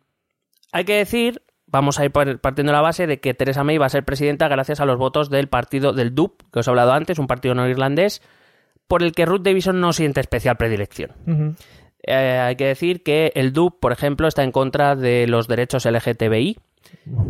hay 0.72 0.84
que 0.86 0.98
decir, 0.98 1.42
vamos 1.68 2.00
a 2.00 2.06
ir 2.06 2.12
par- 2.12 2.40
partiendo 2.40 2.72
de 2.72 2.76
la 2.78 2.82
base 2.82 3.08
de 3.08 3.20
que 3.20 3.34
Theresa 3.34 3.64
May 3.64 3.78
va 3.78 3.86
a 3.86 3.90
ser 3.90 4.04
presidenta 4.04 4.48
gracias 4.48 4.80
a 4.80 4.86
los 4.86 4.98
votos 4.98 5.30
del 5.30 5.48
partido 5.48 5.94
del 5.94 6.14
DUP, 6.16 6.42
que 6.52 6.60
os 6.60 6.68
he 6.68 6.72
hablado 6.72 6.94
antes, 6.94 7.20
un 7.20 7.28
partido 7.28 7.56
no 7.56 7.68
irlandés, 7.68 8.22
por 8.88 9.04
el 9.04 9.12
que 9.12 9.26
Ruth 9.26 9.42
Davison 9.42 9.80
no 9.80 9.94
siente 9.94 10.20
especial 10.22 10.58
predilección. 10.58 11.56
Eh, 12.04 12.14
hay 12.14 12.56
que 12.56 12.66
decir 12.68 13.04
que 13.04 13.32
el 13.36 13.52
DUP, 13.54 13.80
por 13.80 13.92
ejemplo, 13.92 14.28
está 14.28 14.44
en 14.44 14.52
contra 14.52 14.96
de 14.96 15.28
los 15.28 15.48
derechos 15.48 15.86
LGTBI 15.86 16.58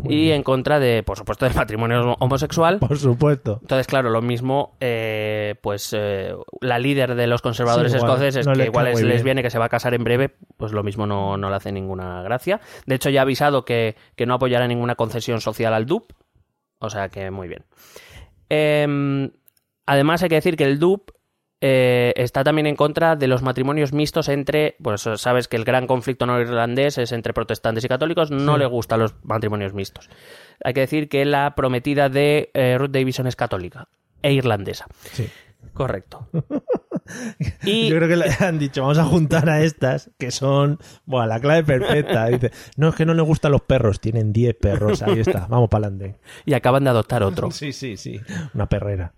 y 0.06 0.32
en 0.32 0.44
contra 0.44 0.80
de, 0.80 1.04
por 1.04 1.18
supuesto, 1.18 1.46
del 1.46 1.56
matrimonio 1.56 2.16
homosexual. 2.20 2.80
Por 2.80 2.98
supuesto. 2.98 3.60
Entonces, 3.62 3.88
claro, 3.88 4.10
lo 4.10 4.22
mismo, 4.22 4.76
eh, 4.80 5.56
pues 5.62 5.94
eh, 5.98 6.34
la 6.62 6.80
líder 6.80 7.16
de 7.16 7.28
los 7.28 7.42
conservadores 7.42 7.92
Sí, 7.92 7.98
igual, 7.98 8.12
escoceses, 8.12 8.48
no 8.48 8.54
que 8.54 8.66
igual 8.66 8.88
es 8.88 9.02
lesbiana 9.02 9.42
que 9.42 9.50
se 9.50 9.60
va 9.60 9.66
a 9.66 9.70
casar 9.70 9.94
en 9.94 10.04
breve, 10.04 10.36
pues 10.58 10.72
lo 10.72 10.84
mismo 10.84 11.06
no, 11.06 11.38
no 11.38 11.50
le 11.50 11.56
hace 11.56 11.72
ninguna 11.72 12.22
gracia. 12.24 12.60
De 12.86 12.96
hecho, 12.96 13.10
ya 13.10 13.22
ha 13.22 13.24
avisado 13.24 13.66
que, 13.66 13.96
que 14.16 14.26
no 14.26 14.34
apoyará 14.34 14.68
ninguna 14.68 14.96
concesión 14.96 15.42
social 15.42 15.74
al 15.74 15.86
DUP. 15.86 16.12
O 16.80 16.90
sea 16.90 17.10
que 17.10 17.32
muy 17.32 17.48
bien. 17.48 17.66
Em, 18.50 19.32
además, 19.86 20.24
hay 20.24 20.30
que 20.30 20.36
decir 20.36 20.58
que 20.58 20.64
el 20.64 20.80
DUP 20.80 21.12
eh, 21.62 22.14
está 22.16 22.44
también 22.44 22.68
en 22.68 22.76
contra 22.76 23.16
de 23.16 23.28
los 23.28 23.42
matrimonios 23.42 23.94
mixtos 23.94 24.30
entre, 24.30 24.76
pues 24.82 25.02
sabes 25.16 25.48
que 25.48 25.56
el 25.58 25.64
gran 25.66 25.88
conflicto 25.88 26.26
no 26.26 26.40
irlandés 26.40 26.98
es 26.98 27.12
entre 27.12 27.34
protestantes 27.34 27.84
y 27.84 27.88
católicos, 27.88 28.30
no 28.32 28.54
Sí. 28.54 28.60
le 28.60 28.66
gustan 28.66 29.00
los 29.00 29.16
matrimonios 29.24 29.74
mixtos. 29.74 30.10
Hay 30.64 30.74
que 30.74 30.82
decir 30.82 31.10
que 31.10 31.26
la 31.26 31.56
prometida 31.56 32.10
de 32.10 32.52
eh, 32.54 32.78
Ruth 32.78 32.92
Davison 32.92 33.28
es 33.28 33.36
católica 33.36 33.88
e 34.22 34.34
irlandesa. 34.34 34.86
Sí. 35.14 35.28
Correcto. 35.74 36.28
Y 37.64 37.88
Yo 37.88 37.96
creo 37.96 38.10
que 38.10 38.18
le 38.18 38.26
han 38.42 38.60
dicho, 38.60 38.82
vamos 38.82 38.98
a 38.98 39.06
juntar 39.06 39.50
a 39.50 39.62
estas, 39.62 40.12
que 40.18 40.30
son, 40.32 40.78
bueno, 41.06 41.28
la 41.28 41.40
clave 41.40 41.64
perfecta. 41.64 42.26
Dice, 42.28 42.52
no, 42.76 42.90
es 42.90 42.96
que 42.96 43.06
no 43.06 43.14
le 43.14 43.22
gustan 43.22 43.54
los 43.54 43.62
perros, 43.62 44.02
tienen 44.02 44.34
10 44.34 44.56
perros, 44.60 45.02
ahí 45.02 45.22
está, 45.22 45.48
vamos 45.50 45.70
para 45.70 45.88
adelante. 45.88 46.20
y 46.46 46.54
acaban 46.54 46.84
de 46.84 46.90
adoptar 46.90 47.24
otro. 47.24 47.50
Sí, 47.58 47.72
sí, 47.72 47.96
sí, 47.96 48.20
una 48.54 48.68
perrera. 48.68 49.14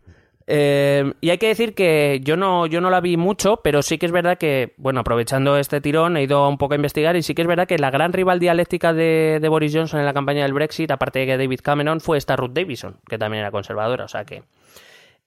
Eh, 0.51 1.13
y 1.21 1.29
hay 1.29 1.37
que 1.37 1.47
decir 1.47 1.75
que 1.75 2.21
yo 2.23 2.35
no, 2.35 2.65
yo 2.65 2.81
no 2.81 2.89
la 2.89 3.01
vi 3.01 3.17
mucho, 3.17 3.57
pero 3.63 3.83
sí 3.83 3.99
que 3.99 4.07
es 4.07 4.11
verdad 4.11 4.39
que, 4.39 4.73
bueno, 4.77 5.01
aprovechando 5.01 5.57
este 5.57 5.79
tirón, 5.79 6.17
he 6.17 6.23
ido 6.23 6.49
un 6.49 6.57
poco 6.57 6.73
a 6.73 6.75
investigar 6.75 7.15
y 7.15 7.21
sí 7.21 7.35
que 7.35 7.43
es 7.43 7.47
verdad 7.47 7.67
que 7.67 7.77
la 7.77 7.91
gran 7.91 8.13
rival 8.13 8.39
dialéctica 8.39 8.91
de, 8.91 9.37
de 9.39 9.47
Boris 9.47 9.75
Johnson 9.75 9.99
en 9.99 10.07
la 10.07 10.13
campaña 10.13 10.41
del 10.41 10.53
Brexit, 10.53 10.89
aparte 10.89 11.19
de 11.19 11.27
que 11.27 11.37
David 11.37 11.59
Cameron, 11.61 12.01
fue 12.01 12.17
esta 12.17 12.35
Ruth 12.35 12.53
Davison, 12.53 12.97
que 13.07 13.19
también 13.19 13.41
era 13.41 13.51
conservadora, 13.51 14.05
o 14.05 14.07
sea 14.07 14.25
que 14.25 14.41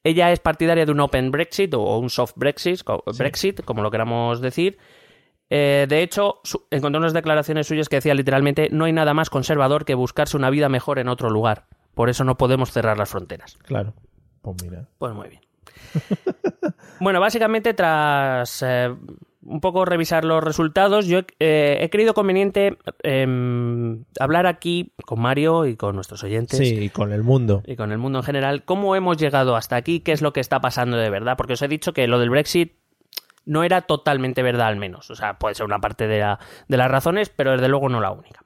ella 0.02 0.32
es 0.32 0.40
partidaria 0.40 0.85
de 0.85 0.90
un 0.90 0.98
open 0.98 1.30
Brexit 1.30 1.72
o 1.74 1.98
un 1.98 2.11
soft 2.11 2.32
Brexit, 2.35 2.82
Brexit 3.16 3.64
como 3.64 3.82
lo 3.82 3.92
queramos 3.92 4.40
decir. 4.40 4.76
Eh, 5.50 5.87
de 5.88 6.02
hecho, 6.02 6.40
encontré 6.70 6.98
unas 6.98 7.12
declaraciones 7.12 7.68
suyas 7.68 7.88
que 7.88 7.96
decía 7.96 8.14
literalmente, 8.14 8.70
no 8.72 8.87
hay 8.87 8.92
nada 8.92 9.14
más 9.14 9.30
conservador 9.30 9.85
que 9.85 9.94
buscarse 9.94 10.37
una 10.37 10.50
vida 10.50 10.68
mejor 10.68 10.98
en 10.98 11.06
otro 11.06 11.30
lugar. 11.30 11.66
Por 11.94 12.11
eso 12.11 12.24
no 12.24 12.37
podemos 12.37 12.72
cerrar 12.72 12.98
las 12.98 13.11
fronteras. 13.11 13.58
Claro. 13.62 13.94
Pues 14.42 14.57
mira. 14.62 14.87
Pues 14.98 15.14
muy 15.14 15.28
bien. 15.28 15.40
bueno, 17.00 17.20
básicamente 17.20 17.74
tras 17.74 18.62
eh, 18.66 18.94
un 19.44 19.61
poco 19.61 19.85
revisar 19.85 20.24
los 20.24 20.42
resultados, 20.42 21.07
yo 21.07 21.20
eh, 21.40 21.78
he 21.81 21.90
creído 21.90 22.14
conveniente 22.14 22.76
em, 23.02 24.05
hablar 24.20 24.46
aquí 24.46 24.92
con 25.05 25.20
Mario 25.20 25.66
y 25.66 25.76
con 25.76 25.94
nuestros 25.94 26.22
oyentes. 26.24 26.59
Sí, 26.59 26.78
y 26.78 26.88
con 26.90 27.12
el 27.12 27.22
mundo. 27.22 27.62
Y 27.66 27.76
con 27.76 27.92
el 27.92 27.98
mundo 27.98 28.20
en 28.20 28.24
general, 28.24 28.64
cómo 28.64 28.94
hemos 28.96 29.16
llegado 29.16 29.57
hasta 29.57 29.76
aquí, 29.76 30.00
qué 30.00 30.12
es 30.12 30.22
lo 30.22 30.33
que 30.33 30.40
está 30.40 30.61
pasando 30.61 30.96
de 30.96 31.11
verdad. 31.11 31.37
Porque 31.37 31.55
os 31.55 31.62
he 31.62 31.68
dicho 31.68 31.92
que 31.92 32.07
lo 32.07 32.18
del 32.18 32.31
Brexit 32.31 32.74
no 33.44 33.64
era 33.64 33.83
totalmente 33.83 34.42
verdad, 34.42 34.68
al 34.68 34.76
menos. 34.76 35.11
O 35.11 35.16
sea, 35.16 35.38
puede 35.38 35.55
ser 35.57 35.66
una 35.66 35.81
parte 35.81 36.07
de, 36.07 36.20
la- 36.20 36.38
de 36.68 36.76
las 36.76 36.90
razones, 36.90 37.28
pero 37.31 37.52
desde 37.52 37.68
luego 37.68 37.88
no 37.88 38.00
la 38.00 38.12
única. 38.12 38.44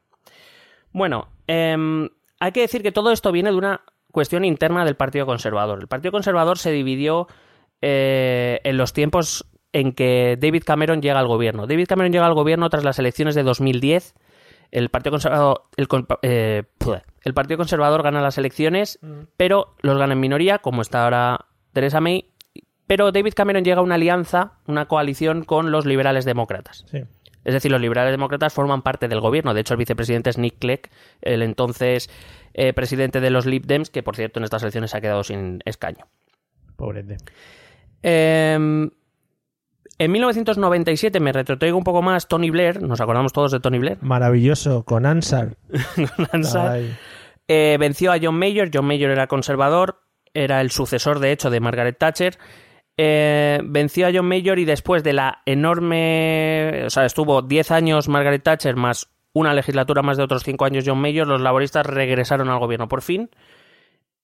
Bueno, 0.93 1.29
em, 1.47 2.09
hay 2.41 2.53
que 2.53 2.61
decir 2.63 2.83
que 2.83 2.93
todo 2.93 3.13
esto 3.13 3.31
viene 3.33 3.51
de 3.51 3.57
una 3.57 3.83
cuestión 4.17 4.47
interna 4.47 4.87
del 4.87 4.97
Partido 4.97 5.27
Conservador. 5.27 5.79
El 5.79 5.89
Partido 5.89 6.11
Conservador 6.11 6.57
se 6.57 6.73
dividió 6.73 7.27
eh, 7.83 8.61
en 8.65 8.79
los 8.79 8.95
tiempos 8.95 9.45
en 9.75 9.93
que 9.93 10.39
David 10.41 10.63
Cameron 10.65 11.03
llega 11.03 11.19
al 11.19 11.27
gobierno. 11.27 11.67
David 11.67 11.85
Cameron 11.87 12.13
llega 12.13 12.25
al 12.25 12.33
gobierno 12.33 12.71
tras 12.71 12.83
las 12.83 12.99
elecciones 12.99 13.35
de 13.35 13.43
2010. 13.43 14.15
El 14.71 14.89
Partido 14.89 15.11
Conservador, 15.11 15.65
el, 15.77 15.87
eh, 16.23 16.63
el 17.25 17.35
Partido 17.35 17.59
Conservador 17.59 18.03
gana 18.03 18.23
las 18.23 18.39
elecciones, 18.39 18.99
pero 19.37 19.75
los 19.83 19.99
gana 19.99 20.15
en 20.15 20.21
minoría, 20.21 20.61
como 20.61 20.81
está 20.81 21.05
ahora 21.05 21.45
Theresa 21.75 22.01
May. 22.01 22.31
Pero 22.87 23.13
David 23.13 23.35
Cameron 23.37 23.65
llega 23.65 23.81
a 23.81 23.85
una 23.85 23.97
alianza, 23.97 24.55
una 24.67 24.87
coalición 24.87 25.45
con 25.45 25.73
los 25.73 25.85
liberales 25.85 26.25
demócratas. 26.25 26.87
Sí. 26.91 27.03
Es 27.47 27.55
decir, 27.55 27.71
los 27.71 27.81
liberales 27.81 28.13
demócratas 28.13 28.53
forman 28.53 28.83
parte 28.83 29.07
del 29.07 29.21
gobierno. 29.21 29.55
De 29.55 29.61
hecho, 29.61 29.75
el 29.75 29.79
vicepresidente 29.79 30.31
es 30.31 30.37
Nick 30.37 30.59
Clegg, 30.59 30.91
el 31.23 31.43
entonces 31.43 32.11
eh, 32.59 32.73
presidente 32.73 33.21
de 33.21 33.29
los 33.29 33.45
Lib 33.45 33.67
Dems, 33.67 33.91
que 33.91 34.03
por 34.03 34.17
cierto 34.17 34.41
en 34.41 34.45
estas 34.45 34.63
elecciones 34.63 34.91
se 34.91 34.97
ha 34.97 35.01
quedado 35.03 35.23
sin 35.23 35.61
escaño. 35.67 36.07
Pobrete. 36.75 37.19
Eh, 38.03 38.55
en 39.99 40.13
1997 40.13 41.21
me 41.21 41.33
retrotraigo 41.33 41.77
un 41.77 41.85
poco 41.85 42.01
más 42.01 42.29
Tony 42.29 42.51
Blair, 42.51 42.83
nos 42.83 43.01
acordamos 43.01 43.35
todos 43.35 43.53
de 43.53 43.61
Tony 43.61 43.79
Blair, 43.79 43.99
Maravilloso, 44.01 44.85
con 44.85 45.05
Ansar. 45.05 45.57
Ansar. 46.33 46.69
Ay. 46.69 46.97
Eh, 47.47 47.77
venció 47.79 48.11
a 48.11 48.19
John 48.21 48.39
Mayor, 48.39 48.71
John 48.73 48.87
Mayor 48.87 49.11
era 49.11 49.27
conservador, 49.27 50.01
era 50.33 50.63
el 50.63 50.71
sucesor 50.71 51.21
de 51.21 51.33
hecho 51.33 51.51
de 51.51 51.61
Margaret 51.61 51.99
Thatcher. 51.99 52.39
Eh, 52.97 53.61
venció 53.65 54.07
a 54.07 54.11
John 54.15 54.27
Mayor 54.27 54.59
y 54.59 54.65
después 54.65 55.05
de 55.05 55.13
la 55.13 55.43
enorme... 55.45 56.85
O 56.87 56.91
sea, 56.91 57.05
estuvo 57.05 57.43
10 57.43 57.71
años 57.71 58.09
Margaret 58.09 58.43
Thatcher 58.43 58.77
más 58.77 59.11
una 59.39 59.53
legislatura 59.53 60.01
más 60.01 60.17
de 60.17 60.23
otros 60.23 60.45
5 60.45 60.65
años 60.65 60.85
John 60.87 60.99
Mayor, 60.99 61.27
los 61.27 61.43
laboristas 61.43 61.85
regresaron 61.85 62.49
al 62.49 62.59
gobierno 62.59 62.89
por 62.89 63.03
fin. 63.03 63.29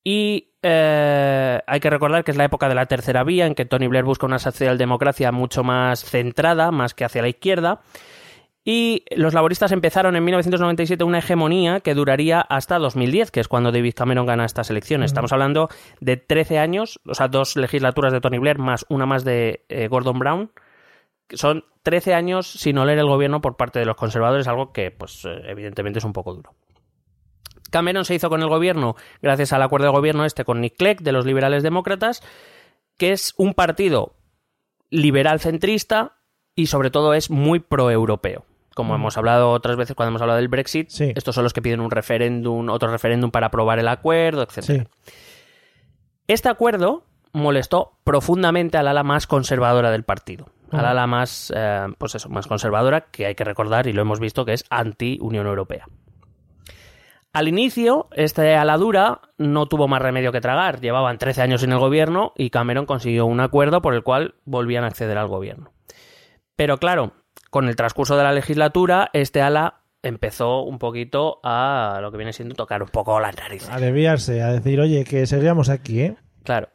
Y 0.02 0.48
eh, 0.62 1.60
hay 1.66 1.80
que 1.80 1.90
recordar 1.90 2.24
que 2.24 2.30
es 2.30 2.36
la 2.38 2.46
época 2.46 2.66
de 2.66 2.74
la 2.74 2.86
tercera 2.86 3.22
vía, 3.22 3.46
en 3.46 3.54
que 3.54 3.66
Tony 3.66 3.88
Blair 3.88 4.04
busca 4.04 4.24
una 4.24 4.38
socialdemocracia 4.38 5.30
mucho 5.30 5.62
más 5.64 6.02
centrada, 6.02 6.70
más 6.70 6.94
que 6.94 7.04
hacia 7.04 7.20
la 7.20 7.28
izquierda. 7.28 7.82
Y 8.64 9.04
los 9.14 9.34
laboristas 9.34 9.72
empezaron 9.72 10.16
en 10.16 10.24
1997 10.24 11.04
una 11.04 11.18
hegemonía 11.18 11.80
que 11.80 11.92
duraría 11.92 12.40
hasta 12.40 12.78
2010, 12.78 13.30
que 13.32 13.40
es 13.40 13.48
cuando 13.48 13.70
David 13.70 13.92
Cameron 13.94 14.24
gana 14.24 14.46
estas 14.46 14.70
elecciones. 14.70 15.10
Estamos 15.10 15.32
hablando 15.34 15.68
de 16.00 16.16
13 16.16 16.58
años, 16.58 17.00
o 17.06 17.14
sea, 17.14 17.28
dos 17.28 17.56
legislaturas 17.56 18.14
de 18.14 18.20
Tony 18.22 18.38
Blair 18.38 18.58
más 18.58 18.86
una 18.88 19.04
más 19.04 19.24
de 19.24 19.66
eh, 19.68 19.88
Gordon 19.88 20.18
Brown. 20.18 20.50
Son 21.34 21.64
13 21.82 22.14
años 22.14 22.50
sin 22.50 22.78
oler 22.78 22.98
el 22.98 23.06
gobierno 23.06 23.40
por 23.40 23.56
parte 23.56 23.78
de 23.78 23.84
los 23.86 23.96
conservadores, 23.96 24.46
algo 24.48 24.72
que, 24.72 24.90
pues, 24.90 25.24
eh, 25.24 25.42
evidentemente 25.46 25.98
es 25.98 26.04
un 26.04 26.12
poco 26.12 26.34
duro. 26.34 26.54
Cameron 27.70 28.04
se 28.04 28.14
hizo 28.14 28.28
con 28.28 28.42
el 28.42 28.48
gobierno 28.48 28.96
gracias 29.22 29.52
al 29.52 29.62
acuerdo 29.62 29.86
de 29.86 29.92
gobierno 29.92 30.24
este 30.24 30.44
con 30.44 30.60
Nick 30.60 30.76
Clegg 30.76 31.00
de 31.00 31.12
los 31.12 31.24
liberales 31.24 31.62
demócratas, 31.62 32.22
que 32.98 33.12
es 33.12 33.32
un 33.38 33.54
partido 33.54 34.14
liberal 34.90 35.40
centrista 35.40 36.18
y 36.54 36.66
sobre 36.66 36.90
todo 36.90 37.14
es 37.14 37.30
muy 37.30 37.60
proeuropeo. 37.60 38.44
Como 38.74 38.94
hemos 38.94 39.16
hablado 39.18 39.50
otras 39.50 39.76
veces 39.76 39.96
cuando 39.96 40.10
hemos 40.10 40.22
hablado 40.22 40.38
del 40.38 40.48
Brexit, 40.48 40.88
Sí. 40.90 41.12
estos 41.14 41.34
son 41.34 41.44
los 41.44 41.52
que 41.52 41.62
piden 41.62 41.80
un 41.80 41.90
referéndum, 41.90 42.68
otro 42.68 42.90
referéndum 42.90 43.30
para 43.30 43.46
aprobar 43.48 43.78
el 43.78 43.88
acuerdo, 43.88 44.42
etc. 44.42 44.62
Sí. 44.62 44.82
Este 46.26 46.48
acuerdo 46.48 47.04
molestó 47.32 47.98
profundamente 48.04 48.76
al 48.78 48.88
ala 48.88 49.02
más 49.02 49.26
conservadora 49.26 49.90
del 49.90 50.04
partido. 50.04 50.46
Al 50.72 50.86
ala 50.86 51.06
más, 51.06 51.52
eh, 51.54 51.86
pues 51.98 52.14
eso, 52.14 52.28
más 52.28 52.46
conservadora, 52.46 53.02
que 53.12 53.26
hay 53.26 53.34
que 53.34 53.44
recordar, 53.44 53.86
y 53.86 53.92
lo 53.92 54.02
hemos 54.02 54.20
visto, 54.20 54.44
que 54.44 54.54
es 54.54 54.64
anti-Unión 54.70 55.46
Europea. 55.46 55.86
Al 57.34 57.48
inicio, 57.48 58.08
este 58.12 58.56
ala 58.56 58.76
dura 58.76 59.20
no 59.38 59.66
tuvo 59.66 59.88
más 59.88 60.02
remedio 60.02 60.32
que 60.32 60.42
tragar. 60.42 60.80
Llevaban 60.80 61.16
13 61.16 61.40
años 61.40 61.62
en 61.62 61.72
el 61.72 61.78
gobierno 61.78 62.32
y 62.36 62.50
Cameron 62.50 62.84
consiguió 62.84 63.24
un 63.24 63.40
acuerdo 63.40 63.80
por 63.80 63.94
el 63.94 64.02
cual 64.02 64.34
volvían 64.44 64.84
a 64.84 64.88
acceder 64.88 65.16
al 65.16 65.28
gobierno. 65.28 65.72
Pero 66.56 66.76
claro, 66.76 67.14
con 67.48 67.68
el 67.68 67.76
transcurso 67.76 68.18
de 68.18 68.24
la 68.24 68.32
legislatura, 68.32 69.08
este 69.14 69.40
ala 69.40 69.80
empezó 70.02 70.62
un 70.62 70.78
poquito 70.78 71.40
a 71.42 72.00
lo 72.02 72.10
que 72.10 72.18
viene 72.18 72.34
siendo 72.34 72.54
tocar 72.54 72.82
un 72.82 72.90
poco 72.90 73.18
las 73.18 73.34
narices. 73.34 73.70
A 73.70 73.78
desviarse, 73.78 74.42
a 74.42 74.52
decir, 74.52 74.78
oye, 74.78 75.04
que 75.04 75.26
seguíamos 75.26 75.70
aquí, 75.70 76.02
¿eh? 76.02 76.16
Claro. 76.44 76.68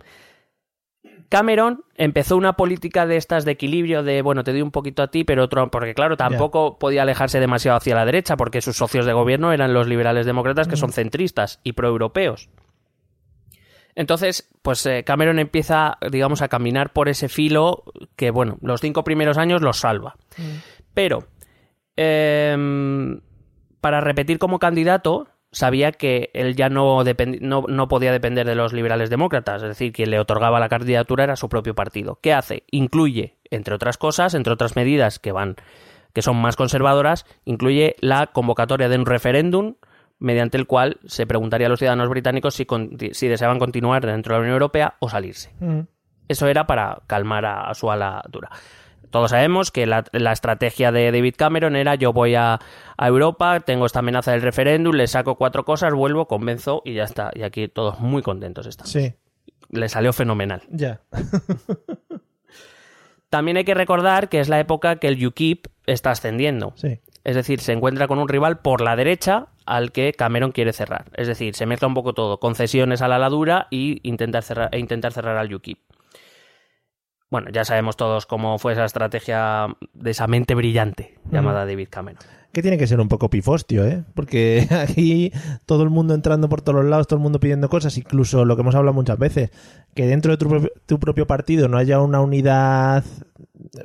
Cameron 1.29 1.83
empezó 1.95 2.37
una 2.37 2.53
política 2.53 3.05
de 3.05 3.17
estas 3.17 3.43
de 3.43 3.51
equilibrio, 3.51 4.03
de 4.03 4.21
bueno, 4.21 4.43
te 4.43 4.51
doy 4.51 4.61
un 4.61 4.71
poquito 4.71 5.03
a 5.03 5.07
ti, 5.07 5.23
pero 5.23 5.43
otro. 5.43 5.69
Porque, 5.69 5.93
claro, 5.93 6.15
tampoco 6.15 6.79
podía 6.79 7.01
alejarse 7.01 7.39
demasiado 7.39 7.77
hacia 7.77 7.95
la 7.95 8.05
derecha, 8.05 8.37
porque 8.37 8.61
sus 8.61 8.77
socios 8.77 9.05
de 9.05 9.13
gobierno 9.13 9.51
eran 9.51 9.73
los 9.73 9.87
liberales 9.87 10.25
demócratas, 10.25 10.67
que 10.67 10.77
son 10.77 10.93
centristas 10.93 11.59
y 11.63 11.73
proeuropeos. 11.73 12.49
Entonces, 13.95 14.47
pues 14.61 14.85
eh, 14.85 15.03
Cameron 15.03 15.39
empieza, 15.39 15.97
digamos, 16.11 16.43
a 16.43 16.47
caminar 16.49 16.93
por 16.93 17.09
ese 17.09 17.29
filo 17.29 17.83
que, 18.15 18.29
bueno, 18.29 18.57
los 18.61 18.79
cinco 18.79 19.03
primeros 19.03 19.37
años 19.37 19.61
los 19.61 19.79
salva. 19.79 20.15
Pero, 20.93 21.27
em, 21.95 23.21
para 23.81 23.99
repetir 23.99 24.37
como 24.37 24.59
candidato, 24.59 25.27
sabía 25.51 25.91
que 25.91 26.29
él 26.33 26.55
ya 26.55 26.69
no, 26.69 27.03
no, 27.41 27.63
no 27.67 27.87
podía 27.87 28.11
depender 28.11 28.45
de 28.45 28.55
los 28.55 28.73
liberales 28.73 29.09
demócratas, 29.09 29.61
es 29.63 29.69
decir, 29.69 29.91
quien 29.91 30.11
le 30.11 30.19
otorgaba 30.19 30.59
la 30.59 30.69
candidatura 30.69 31.23
era 31.23 31.35
su 31.35 31.49
propio 31.49 31.75
partido. 31.75 32.19
¿Qué 32.21 32.33
hace? 32.33 32.63
Incluye, 32.71 33.37
entre 33.49 33.75
otras 33.75 33.97
cosas, 33.97 34.33
entre 34.33 34.53
otras 34.53 34.75
medidas 34.75 35.19
que 35.19 35.31
van 35.31 35.55
que 36.13 36.21
son 36.23 36.37
más 36.37 36.55
conservadoras, 36.55 37.25
incluye 37.45 37.95
la 37.99 38.27
convocatoria 38.27 38.89
de 38.89 38.97
un 38.97 39.05
referéndum 39.05 39.75
mediante 40.17 40.57
el 40.57 40.65
cual 40.65 40.97
se 41.05 41.27
preguntaría 41.27 41.67
a 41.67 41.69
los 41.69 41.77
ciudadanos 41.77 42.09
británicos 42.09 42.55
si 42.55 43.27
deseaban 43.27 43.59
continuar 43.59 44.03
dentro 44.03 44.33
de 44.33 44.39
la 44.39 44.41
Unión 44.41 44.53
Europea 44.53 44.95
o 44.99 45.09
salirse. 45.09 45.53
Mm. 45.59 45.81
Eso 46.27 46.47
era 46.47 46.65
para 46.65 47.03
calmar 47.05 47.45
a, 47.45 47.69
a 47.69 47.73
su 47.75 47.91
ala 47.91 48.23
dura. 48.29 48.49
Todos 49.09 49.31
sabemos 49.31 49.71
que 49.71 49.85
la, 49.85 50.03
la 50.11 50.31
estrategia 50.31 50.91
de 50.91 51.11
David 51.11 51.35
Cameron 51.37 51.75
era 51.75 51.95
yo 51.95 52.13
voy 52.13 52.35
a, 52.35 52.59
a 52.97 53.07
Europa, 53.07 53.59
tengo 53.61 53.85
esta 53.85 53.99
amenaza 53.99 54.31
del 54.31 54.41
referéndum, 54.41 54.93
le 54.95 55.07
saco 55.07 55.35
cuatro 55.35 55.65
cosas, 55.65 55.93
vuelvo, 55.93 56.27
convenzo 56.27 56.81
y 56.85 56.93
ya 56.93 57.03
está. 57.03 57.31
Y 57.33 57.43
aquí 57.43 57.67
todos 57.67 57.99
muy 57.99 58.21
contentos 58.21 58.65
están. 58.67 58.87
Sí, 58.87 59.13
Le 59.69 59.89
salió 59.89 60.13
fenomenal. 60.13 60.61
ya. 60.69 61.01
También 63.29 63.57
hay 63.57 63.65
que 63.65 63.73
recordar 63.73 64.29
que 64.29 64.39
es 64.39 64.47
la 64.47 64.59
época 64.59 64.97
que 64.97 65.09
el 65.09 65.25
UKIP 65.25 65.67
está 65.85 66.11
ascendiendo. 66.11 66.71
Sí. 66.75 66.99
Es 67.25 67.35
decir, 67.35 67.59
se 67.59 67.73
encuentra 67.73 68.07
con 68.07 68.19
un 68.19 68.29
rival 68.29 68.59
por 68.59 68.79
la 68.79 68.95
derecha 68.95 69.47
al 69.65 69.91
que 69.91 70.13
Cameron 70.13 70.53
quiere 70.53 70.71
cerrar. 70.71 71.05
Es 71.13 71.27
decir, 71.27 71.53
se 71.55 71.65
mezcla 71.65 71.89
un 71.89 71.93
poco 71.93 72.13
todo, 72.13 72.39
concesiones 72.39 73.01
a 73.01 73.09
la 73.09 73.19
ladura 73.19 73.67
y 73.69 73.99
intentar 74.09 74.43
cerrar, 74.43 74.69
e 74.71 74.79
intentar 74.79 75.11
cerrar 75.11 75.35
al 75.35 75.53
UKIP. 75.53 75.79
Bueno, 77.29 77.49
ya 77.51 77.65
sabemos 77.65 77.97
todos 77.97 78.25
cómo 78.25 78.57
fue 78.57 78.73
esa 78.73 78.85
estrategia 78.85 79.67
de 79.93 80.11
esa 80.11 80.27
mente 80.27 80.55
brillante 80.55 81.15
llamada 81.31 81.65
David 81.65 81.87
Cameron. 81.89 82.19
Que 82.53 82.61
tiene 82.61 82.77
que 82.77 82.87
ser 82.87 83.01
un 83.01 83.09
poco 83.09 83.29
pifostio, 83.29 83.85
¿eh? 83.85 84.03
Porque 84.13 84.65
aquí 84.71 85.33
todo 85.65 85.83
el 85.83 85.89
mundo 85.89 86.13
entrando 86.13 86.47
por 86.47 86.61
todos 86.61 86.81
los 86.81 86.89
lados, 86.89 87.05
todo 87.07 87.17
el 87.17 87.23
mundo 87.23 87.39
pidiendo 87.41 87.67
cosas, 87.69 87.97
incluso 87.97 88.45
lo 88.45 88.55
que 88.55 88.61
hemos 88.61 88.75
hablado 88.75 88.93
muchas 88.93 89.19
veces, 89.19 89.51
que 89.93 90.07
dentro 90.07 90.31
de 90.31 90.37
tu, 90.37 90.47
propio- 90.47 90.71
tu 90.85 90.99
propio 90.99 91.27
partido 91.27 91.67
no 91.67 91.77
haya 91.77 91.99
una 91.99 92.21
unidad 92.21 93.03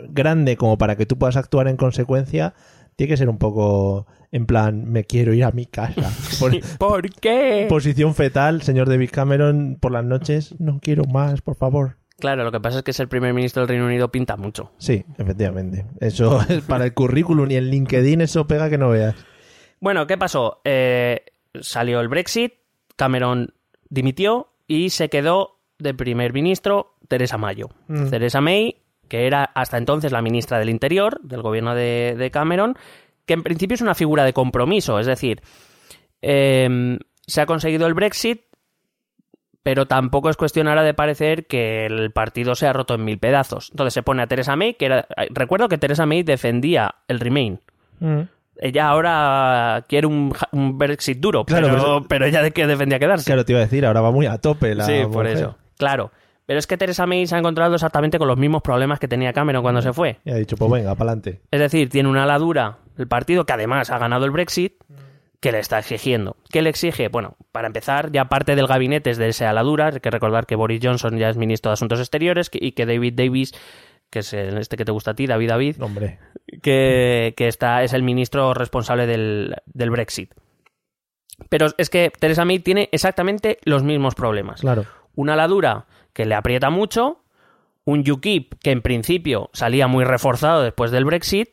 grande 0.09 0.57
como 0.57 0.79
para 0.79 0.97
que 0.97 1.07
tú 1.07 1.19
puedas 1.19 1.37
actuar 1.37 1.67
en 1.69 1.77
consecuencia, 1.77 2.55
tiene 2.97 3.09
que 3.13 3.17
ser 3.17 3.29
un 3.29 3.39
poco 3.39 4.07
en 4.31 4.47
plan, 4.47 4.85
me 4.91 5.05
quiero 5.05 5.35
ir 5.35 5.45
a 5.45 5.51
mi 5.51 5.67
casa. 5.67 6.11
Por- 6.41 6.61
¿Por 6.79 7.11
qué? 7.11 7.67
posición 7.69 8.15
fetal, 8.15 8.63
señor 8.63 8.89
David 8.89 9.11
Cameron, 9.13 9.77
por 9.81 9.93
las 9.93 10.05
noches, 10.05 10.55
no 10.61 10.79
quiero 10.81 11.05
más, 11.05 11.43
por 11.43 11.57
favor. 11.57 11.97
Claro, 12.23 12.45
lo 12.45 12.53
que 12.53 12.61
pasa 12.61 12.79
es 12.79 12.85
que 12.85 12.93
ser 12.93 13.09
primer 13.09 13.35
ministro 13.35 13.63
del 13.63 13.69
Reino 13.71 13.85
Unido 13.85 14.13
pinta 14.13 14.37
mucho. 14.37 14.71
Sí, 14.79 15.05
efectivamente. 15.19 15.87
Eso 15.99 16.41
es 16.49 16.63
para 16.63 16.85
el 16.85 16.95
currículum 16.95 17.51
y 17.51 17.57
el 17.57 17.69
LinkedIn, 17.69 18.21
eso 18.21 18.47
pega 18.47 18.71
que 18.71 18.79
no 18.79 18.91
veas. 18.91 19.17
Bueno, 19.81 20.07
¿qué 20.07 20.17
pasó? 20.17 20.61
Eh, 20.63 21.25
salió 21.61 21.99
el 21.99 22.07
Brexit, 22.07 22.53
Cameron 22.95 23.55
dimitió 23.89 24.53
y 24.69 24.91
se 24.91 25.09
quedó 25.09 25.59
de 25.81 25.95
primer 25.95 26.33
ministro 26.33 26.95
Teresa 27.09 27.39
Mayo. 27.39 27.71
Mm. 27.89 28.11
Teresa 28.11 28.41
May, 28.41 28.77
que 29.09 29.27
era 29.27 29.43
hasta 29.43 29.77
entonces 29.77 30.13
la 30.13 30.23
ministra 30.23 30.61
del 30.61 30.71
Interior 30.71 31.21
del 31.23 31.43
gobierno 31.43 31.75
de, 31.75 32.15
de 32.17 32.31
Cameron, 32.31 32.77
que 33.27 33.35
en 33.35 33.43
principio 33.43 33.75
es 33.75 33.81
una 33.81 33.97
figura 33.97 34.25
de 34.25 34.33
compromiso, 34.33 35.01
es 35.01 35.09
decir, 35.09 35.43
eh, 36.21 36.99
se 37.27 37.41
ha 37.41 37.47
conseguido 37.47 37.89
el 37.89 37.95
Brexit, 37.95 38.43
pero 39.63 39.87
tampoco 39.87 40.29
es 40.31 40.37
cuestión 40.37 40.69
ahora 40.69 40.83
de 40.83 40.95
parecer 40.95 41.47
que 41.47 41.87
el 41.87 42.11
partido 42.11 42.55
se 42.55 42.67
ha 42.67 42.73
roto 42.73 42.95
en 42.95 43.05
mil 43.05 43.19
pedazos. 43.19 43.71
Entonces 43.71 43.95
se 43.95 44.03
pone 44.03 44.23
a 44.23 44.27
Teresa 44.27 44.57
May, 44.57 44.75
que 44.75 44.87
era... 44.87 45.07
Recuerdo 45.31 45.69
que 45.69 45.79
Teresa 45.79 46.07
May 46.07 46.23
defendía 46.23 46.97
el 47.09 47.21
Remain. 47.21 47.61
Mm. 48.01 48.23
Ella 48.59 48.89
ahora 48.89 49.85
quiere 49.89 50.07
un, 50.07 50.33
un 50.53 50.79
Brexit 50.79 51.19
duro, 51.19 51.45
Claro, 51.45 51.69
pero, 51.69 52.05
pero 52.09 52.27
ella 52.27 52.43
de 52.43 52.51
qué 52.51 52.67
defendía 52.67 52.99
quedarse. 52.99 53.25
Claro, 53.25 53.45
te 53.45 53.53
iba 53.53 53.61
a 53.61 53.65
decir, 53.65 53.87
ahora 53.87 54.01
va 54.01 54.11
muy 54.11 54.27
a 54.27 54.39
tope 54.39 54.75
la 54.75 54.85
sí, 54.85 55.03
por 55.11 55.27
eso. 55.27 55.57
Claro. 55.79 56.13
Pero 56.45 56.59
es 56.59 56.67
que 56.67 56.77
Teresa 56.77 57.07
May 57.07 57.27
se 57.27 57.35
ha 57.35 57.39
encontrado 57.39 57.75
exactamente 57.75 58.19
con 58.19 58.29
los 58.29 58.37
mismos 58.37 58.63
problemas 58.63 58.99
que 58.99 59.09
tenía 59.09 59.33
Cameron 59.33 59.63
cuando 59.63 59.81
se 59.81 59.93
fue. 59.93 60.19
Y 60.25 60.33
ha 60.33 60.35
dicho, 60.35 60.57
pues 60.57 60.71
venga, 60.71 60.95
para 60.95 61.13
adelante. 61.13 61.41
Es 61.51 61.61
decir, 61.61 61.89
tiene 61.89 62.09
una 62.09 62.25
ala 62.25 62.39
dura 62.39 62.79
el 62.99 63.09
partido 63.09 63.47
que 63.47 63.53
además 63.53 63.91
ha 63.91 63.99
ganado 63.99 64.25
el 64.25 64.33
Brexit 64.33 64.75
que 65.43 65.53
le 65.53 65.59
está 65.59 65.79
exigiendo. 65.81 66.37
¿Qué 66.51 66.63
le 66.63 66.71
exige? 66.71 67.09
Bueno, 67.09 67.37
para 67.51 67.67
empezar, 67.67 68.11
ya 68.13 68.27
parte 68.27 68.55
del 68.57 68.67
gabinete 68.69 69.11
es 69.11 69.19
de 69.19 69.29
ese 69.29 69.45
ala 69.45 69.63
dura. 69.63 69.89
Hay 69.93 70.01
que 70.01 70.11
recordar 70.11 70.47
que 70.47 70.55
Boris 70.57 70.81
Johnson 70.83 71.19
ya 71.19 71.29
es 71.29 71.37
ministro 71.37 71.69
de 71.71 71.75
Asuntos 71.75 71.99
Exteriores 71.99 72.49
y 72.53 72.73
que 72.73 72.87
David 72.87 73.15
Davis, 73.17 73.53
que 74.09 74.21
es 74.21 74.33
el- 74.33 74.57
este 74.59 74.77
que 74.77 74.85
te 74.85 74.93
gusta 74.93 75.11
a 75.11 75.15
ti, 75.15 75.27
David 75.27 75.49
David, 75.49 75.83
Hombre, 75.83 76.19
que, 76.63 77.35
que 77.37 77.49
está, 77.49 77.83
es 77.83 77.93
el 77.93 78.03
ministro 78.05 78.55
responsable 78.55 79.07
del, 79.07 79.57
del 79.67 79.91
Brexit. 79.91 80.33
Pero 81.49 81.67
es 81.77 81.91
que 81.91 82.13
Theresa 82.19 82.45
May 82.45 82.61
tiene 82.61 82.89
exactamente 82.93 83.59
los 83.65 83.83
mismos 83.83 84.15
problemas. 84.15 84.61
claro. 84.61 84.85
Una 85.15 85.35
ladura 85.37 85.87
que 86.15 86.25
le 86.25 86.35
aprieta 86.37 86.71
mucho, 86.71 87.25
un 87.85 88.09
UKIP 88.09 88.55
que 88.63 88.71
en 88.71 88.81
principio 88.81 89.51
salía 89.53 89.87
muy 89.89 90.05
reforzado 90.05 90.63
después 90.63 90.91
del 90.93 91.05
Brexit, 91.05 91.49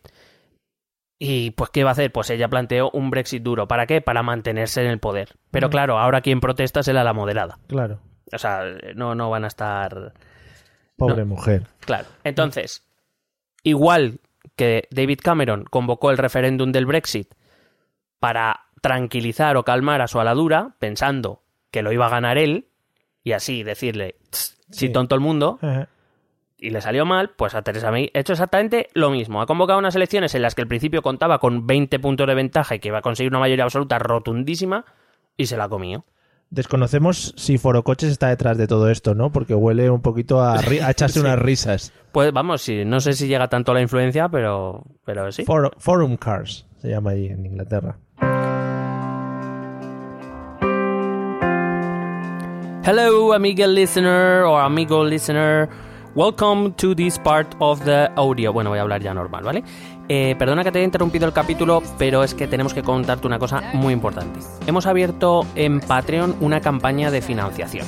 Y 1.21 1.51
pues, 1.51 1.69
¿qué 1.71 1.83
va 1.83 1.89
a 1.89 1.93
hacer? 1.93 2.11
Pues 2.13 2.29
ella 2.29 2.47
planteó 2.47 2.89
un 2.91 3.09
Brexit 3.11 3.43
duro. 3.43 3.67
¿Para 3.67 3.85
qué? 3.85 3.99
Para 3.99 4.23
mantenerse 4.23 4.81
en 4.81 4.89
el 4.89 4.99
poder. 4.99 5.35
Pero 5.51 5.67
Mm. 5.67 5.71
claro, 5.71 5.99
ahora 5.99 6.21
quien 6.21 6.39
protesta 6.39 6.79
es 6.79 6.87
el 6.87 6.97
ala 6.97 7.11
moderada. 7.13 7.59
Claro. 7.67 7.99
O 8.31 8.37
sea, 8.37 8.63
no, 8.95 9.15
no 9.15 9.29
van 9.29 9.43
a 9.43 9.47
estar. 9.47 10.13
Pobre 10.95 11.25
mujer. 11.25 11.67
Claro. 11.81 12.07
Entonces, 12.23 12.85
igual 13.63 14.19
que 14.55 14.87
David 14.91 15.19
Cameron 15.21 15.65
convocó 15.65 16.11
el 16.11 16.17
referéndum 16.17 16.71
del 16.71 16.85
Brexit 16.85 17.33
para 18.19 18.61
tranquilizar 18.81 19.57
o 19.57 19.63
calmar 19.63 20.01
a 20.01 20.07
su 20.07 20.19
aladura, 20.19 20.75
pensando 20.79 21.43
que 21.71 21.81
lo 21.81 21.91
iba 21.91 22.05
a 22.07 22.09
ganar 22.09 22.37
él, 22.37 22.67
y 23.23 23.33
así 23.33 23.63
decirle, 23.63 24.15
"Tss, 24.29 24.57
Sí. 24.71 24.87
sí, 24.87 24.89
tonto 24.89 25.15
el 25.15 25.21
mundo, 25.21 25.59
Ajá. 25.61 25.87
Y 26.61 26.69
le 26.71 26.81
salió 26.81 27.05
mal, 27.05 27.31
pues 27.35 27.55
a 27.55 27.61
Teresa 27.61 27.89
May 27.91 28.11
ha 28.13 28.19
hecho 28.19 28.33
exactamente 28.33 28.87
lo 28.93 29.09
mismo. 29.09 29.41
Ha 29.41 29.45
convocado 29.45 29.79
unas 29.79 29.95
elecciones 29.95 30.35
en 30.35 30.41
las 30.41 30.55
que 30.55 30.61
al 30.61 30.67
principio 30.67 31.01
contaba 31.01 31.39
con 31.39 31.65
20 31.67 31.99
puntos 31.99 32.27
de 32.27 32.35
ventaja 32.35 32.75
y 32.75 32.79
que 32.79 32.89
iba 32.89 32.97
a 32.99 33.01
conseguir 33.01 33.31
una 33.31 33.39
mayoría 33.39 33.63
absoluta 33.63 33.97
rotundísima, 33.99 34.85
y 35.37 35.45
se 35.45 35.55
la 35.57 35.65
ha 35.65 35.69
comido. 35.69 36.05
Desconocemos 36.49 37.33
si 37.37 37.57
Forocoches 37.57 38.09
está 38.09 38.27
detrás 38.29 38.57
de 38.57 38.67
todo 38.67 38.89
esto, 38.89 39.13
¿no? 39.15 39.31
Porque 39.31 39.53
huele 39.53 39.89
un 39.89 40.01
poquito 40.01 40.41
a, 40.41 40.55
a 40.59 40.91
echarse 40.91 41.19
unas 41.21 41.37
risas. 41.39 41.93
Pues 42.11 42.33
vamos, 42.33 42.61
sí, 42.61 42.83
no 42.85 42.99
sé 42.99 43.13
si 43.13 43.27
llega 43.27 43.47
tanto 43.47 43.73
la 43.73 43.81
influencia, 43.81 44.27
pero, 44.29 44.83
pero 45.05 45.31
sí. 45.31 45.45
For- 45.45 45.71
Forum 45.77 46.17
Cars 46.17 46.65
se 46.81 46.89
llama 46.89 47.11
ahí 47.11 47.27
en 47.27 47.45
Inglaterra. 47.45 47.97
Hello, 52.83 53.33
amiga 53.33 53.67
listener 53.67 54.41
or 54.43 54.61
amigo 54.61 55.03
listener. 55.03 55.69
Welcome 56.15 56.73
to 56.77 56.95
this 56.95 57.19
part 57.19 57.55
of 57.59 57.85
the 57.85 58.09
audio. 58.15 58.51
Bueno, 58.51 58.71
voy 58.71 58.79
a 58.79 58.81
hablar 58.81 58.99
ya 58.99 59.13
normal, 59.13 59.43
¿vale? 59.43 59.63
Eh, 60.07 60.35
perdona 60.39 60.63
que 60.63 60.71
te 60.71 60.79
haya 60.79 60.85
interrumpido 60.85 61.27
el 61.27 61.33
capítulo, 61.33 61.83
pero 61.99 62.23
es 62.23 62.33
que 62.33 62.47
tenemos 62.47 62.73
que 62.73 62.81
contarte 62.81 63.27
una 63.27 63.37
cosa 63.37 63.61
muy 63.73 63.93
importante. 63.93 64.39
Hemos 64.65 64.87
abierto 64.87 65.45
en 65.53 65.79
Patreon 65.79 66.37
una 66.41 66.61
campaña 66.61 67.11
de 67.11 67.21
financiación. 67.21 67.85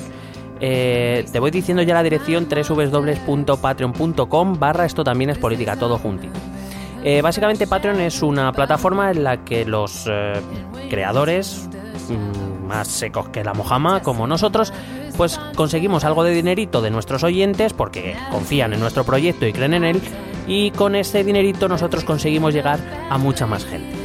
Eh, 0.59 1.25
te 1.31 1.39
voy 1.39 1.49
diciendo 1.49 1.81
ya 1.81 1.95
la 1.95 2.03
dirección 2.03 2.47
www.patreon.com 2.47 4.59
barra 4.59 4.85
esto 4.85 5.03
también 5.03 5.31
es 5.31 5.39
política, 5.39 5.75
todo 5.75 5.97
juntito. 5.97 6.37
Eh, 7.03 7.23
básicamente 7.23 7.65
Patreon 7.65 8.01
es 8.01 8.21
una 8.21 8.51
plataforma 8.51 9.09
en 9.09 9.23
la 9.23 9.43
que 9.43 9.65
los 9.65 10.07
creadores 10.91 11.67
mm, 12.07 12.67
más 12.67 12.87
secos 12.87 13.29
que 13.29 13.43
la 13.43 13.55
mojama, 13.55 14.03
como 14.03 14.27
nosotros, 14.27 14.71
pues 15.11 15.39
conseguimos 15.55 16.03
algo 16.03 16.23
de 16.23 16.33
dinerito 16.33 16.81
de 16.81 16.91
nuestros 16.91 17.23
oyentes 17.23 17.73
porque 17.73 18.15
confían 18.31 18.73
en 18.73 18.79
nuestro 18.79 19.03
proyecto 19.03 19.45
y 19.45 19.53
creen 19.53 19.73
en 19.73 19.83
él 19.83 20.01
y 20.47 20.71
con 20.71 20.95
ese 20.95 21.23
dinerito 21.23 21.67
nosotros 21.67 22.03
conseguimos 22.03 22.53
llegar 22.53 22.79
a 23.09 23.17
mucha 23.17 23.45
más 23.45 23.65
gente. 23.65 24.01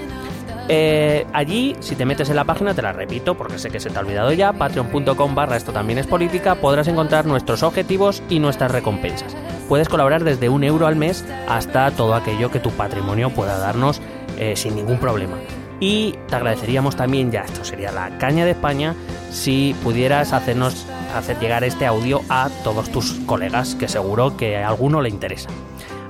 Eh, 0.68 1.24
allí, 1.32 1.76
si 1.78 1.94
te 1.94 2.04
metes 2.04 2.28
en 2.28 2.36
la 2.36 2.44
página, 2.44 2.74
te 2.74 2.82
la 2.82 2.92
repito 2.92 3.36
porque 3.36 3.58
sé 3.58 3.70
que 3.70 3.78
se 3.78 3.90
te 3.90 3.98
ha 3.98 4.00
olvidado 4.00 4.32
ya, 4.32 4.52
patreon.com 4.52 5.34
barra 5.34 5.56
esto 5.56 5.72
también 5.72 5.98
es 5.98 6.06
política, 6.06 6.56
podrás 6.56 6.88
encontrar 6.88 7.24
nuestros 7.24 7.62
objetivos 7.62 8.22
y 8.28 8.40
nuestras 8.40 8.72
recompensas. 8.72 9.36
Puedes 9.68 9.88
colaborar 9.88 10.24
desde 10.24 10.48
un 10.48 10.64
euro 10.64 10.86
al 10.86 10.96
mes 10.96 11.24
hasta 11.48 11.90
todo 11.92 12.14
aquello 12.14 12.50
que 12.50 12.60
tu 12.60 12.70
patrimonio 12.70 13.30
pueda 13.30 13.58
darnos 13.58 14.00
eh, 14.38 14.56
sin 14.56 14.74
ningún 14.74 14.98
problema. 14.98 15.36
Y 15.78 16.14
te 16.28 16.36
agradeceríamos 16.36 16.96
también, 16.96 17.30
ya 17.30 17.42
esto 17.42 17.64
sería 17.64 17.92
la 17.92 18.18
caña 18.18 18.44
de 18.44 18.52
España, 18.52 18.94
si 19.30 19.74
pudieras 19.82 20.32
hacernos 20.32 20.86
hacer 21.18 21.38
llegar 21.38 21.64
este 21.64 21.86
audio 21.86 22.20
a 22.28 22.48
todos 22.64 22.90
tus 22.90 23.12
colegas, 23.26 23.74
que 23.74 23.88
seguro 23.88 24.36
que 24.36 24.56
a 24.56 24.68
alguno 24.68 25.02
le 25.02 25.08
interesa. 25.08 25.48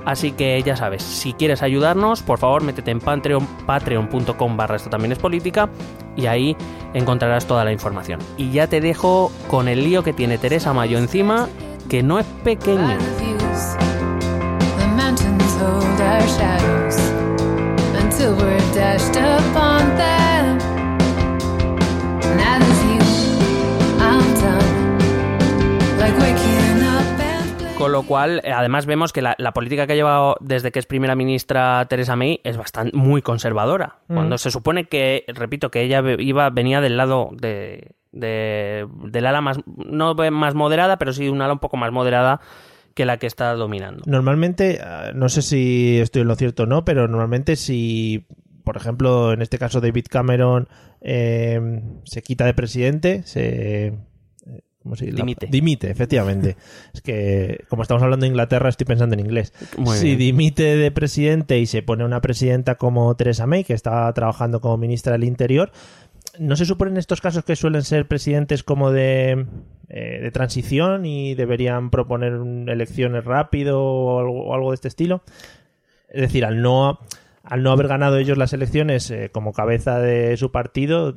Así 0.05 0.31
que 0.31 0.61
ya 0.63 0.77
sabes, 0.77 1.03
si 1.03 1.33
quieres 1.33 1.61
ayudarnos, 1.61 2.21
por 2.21 2.39
favor 2.39 2.63
métete 2.63 2.91
en 2.91 3.01
Patreon, 3.01 3.45
patreon.com 3.65 4.55
barra 4.55 4.77
esto 4.77 4.89
también 4.89 5.11
es 5.11 5.19
política 5.19 5.69
y 6.15 6.27
ahí 6.27 6.55
encontrarás 6.93 7.45
toda 7.45 7.65
la 7.65 7.73
información. 7.73 8.21
Y 8.37 8.51
ya 8.51 8.67
te 8.67 8.79
dejo 8.79 9.31
con 9.49 9.67
el 9.67 9.83
lío 9.83 10.03
que 10.03 10.13
tiene 10.13 10.37
Teresa 10.37 10.71
Mayo 10.71 10.97
encima, 10.97 11.49
que 11.89 12.03
no 12.03 12.19
es 12.19 12.25
pequeño. 12.43 12.97
we're 18.19 18.57
dashed 18.73 19.15
upon 19.15 19.95
them. 19.95 20.17
Con 27.77 27.91
lo 27.91 28.03
cual, 28.03 28.41
eh, 28.43 28.51
además 28.51 28.85
vemos 28.87 29.13
que 29.13 29.21
la, 29.21 29.35
la 29.37 29.53
política 29.53 29.85
que 29.85 29.93
ha 29.93 29.95
llevado 29.95 30.35
desde 30.41 30.71
que 30.71 30.79
es 30.79 30.87
primera 30.87 31.15
ministra 31.15 31.85
Teresa 31.87 32.15
May 32.15 32.41
es 32.43 32.57
bastante 32.57 32.95
muy 32.97 33.21
conservadora. 33.21 33.99
Cuando 34.07 34.37
se 34.39 34.49
supone 34.49 34.85
que, 34.85 35.25
repito, 35.27 35.69
que 35.69 35.81
ella 35.83 36.01
iba, 36.17 36.49
venía 36.49 36.81
del 36.81 36.97
lado 36.97 37.29
de, 37.33 37.91
de- 38.11 38.87
del 39.05 39.25
ala 39.27 39.41
más, 39.41 39.59
no 39.67 40.15
más 40.15 40.55
moderada, 40.55 40.97
pero 40.97 41.13
sí 41.13 41.25
de 41.25 41.29
un 41.29 41.41
ala 41.41 41.53
un 41.53 41.59
poco 41.59 41.77
más 41.77 41.91
moderada 41.91 42.41
que 42.95 43.05
la 43.05 43.17
que 43.17 43.27
está 43.27 43.53
dominando. 43.53 44.01
Normalmente, 44.07 44.79
ah, 44.83 45.11
no 45.13 45.29
sé 45.29 45.43
si 45.43 45.99
estoy 45.99 46.23
en 46.23 46.29
lo 46.29 46.35
cierto 46.35 46.63
o 46.63 46.65
no, 46.65 46.83
pero 46.83 47.07
normalmente 47.07 47.55
si, 47.55 48.25
por 48.63 48.75
ejemplo, 48.75 49.33
en 49.33 49.43
este 49.43 49.59
caso 49.59 49.81
David 49.81 50.05
Cameron 50.09 50.67
eh, 51.01 51.81
se 52.05 52.23
quita 52.23 52.45
de 52.45 52.55
presidente, 52.55 53.21
se... 53.23 53.99
¿Cómo 54.87 54.95
se 54.95 55.07
dice? 55.07 55.17
Dimite. 55.17 55.47
Dimite, 55.47 55.91
efectivamente. 55.91 56.55
es 56.93 57.01
que, 57.01 57.65
como 57.67 57.81
estamos 57.81 58.01
hablando 58.01 58.23
de 58.23 58.29
Inglaterra, 58.29 58.69
estoy 58.69 58.85
pensando 58.85 59.15
en 59.15 59.19
inglés. 59.19 59.51
Muy 59.77 59.97
si 59.97 60.15
bien. 60.15 60.19
dimite 60.19 60.77
de 60.77 60.91
presidente 60.91 61.59
y 61.59 61.65
se 61.65 61.83
pone 61.83 62.05
una 62.05 62.21
presidenta 62.21 62.75
como 62.75 63.13
Theresa 63.17 63.45
May, 63.47 63.65
que 63.65 63.73
está 63.73 64.11
trabajando 64.13 64.61
como 64.61 64.77
ministra 64.77 65.11
del 65.11 65.25
Interior, 65.25 65.73
¿no 66.39 66.55
se 66.55 66.63
supone 66.63 66.91
en 66.91 66.97
estos 66.97 67.19
casos 67.19 67.43
que 67.43 67.57
suelen 67.57 67.83
ser 67.83 68.07
presidentes 68.07 68.63
como 68.63 68.91
de, 68.91 69.45
eh, 69.89 70.19
de 70.21 70.31
transición 70.31 71.05
y 71.05 71.35
deberían 71.35 71.89
proponer 71.89 72.31
elecciones 72.67 73.25
rápido 73.25 73.83
o 73.83 74.19
algo, 74.21 74.45
o 74.45 74.53
algo 74.53 74.71
de 74.71 74.75
este 74.75 74.87
estilo? 74.87 75.21
Es 76.07 76.21
decir, 76.21 76.45
al 76.45 76.61
no, 76.61 76.99
al 77.43 77.61
no 77.61 77.71
haber 77.71 77.89
ganado 77.89 78.19
ellos 78.19 78.37
las 78.37 78.53
elecciones 78.53 79.11
eh, 79.11 79.31
como 79.33 79.51
cabeza 79.51 79.99
de 79.99 80.37
su 80.37 80.49
partido, 80.53 81.13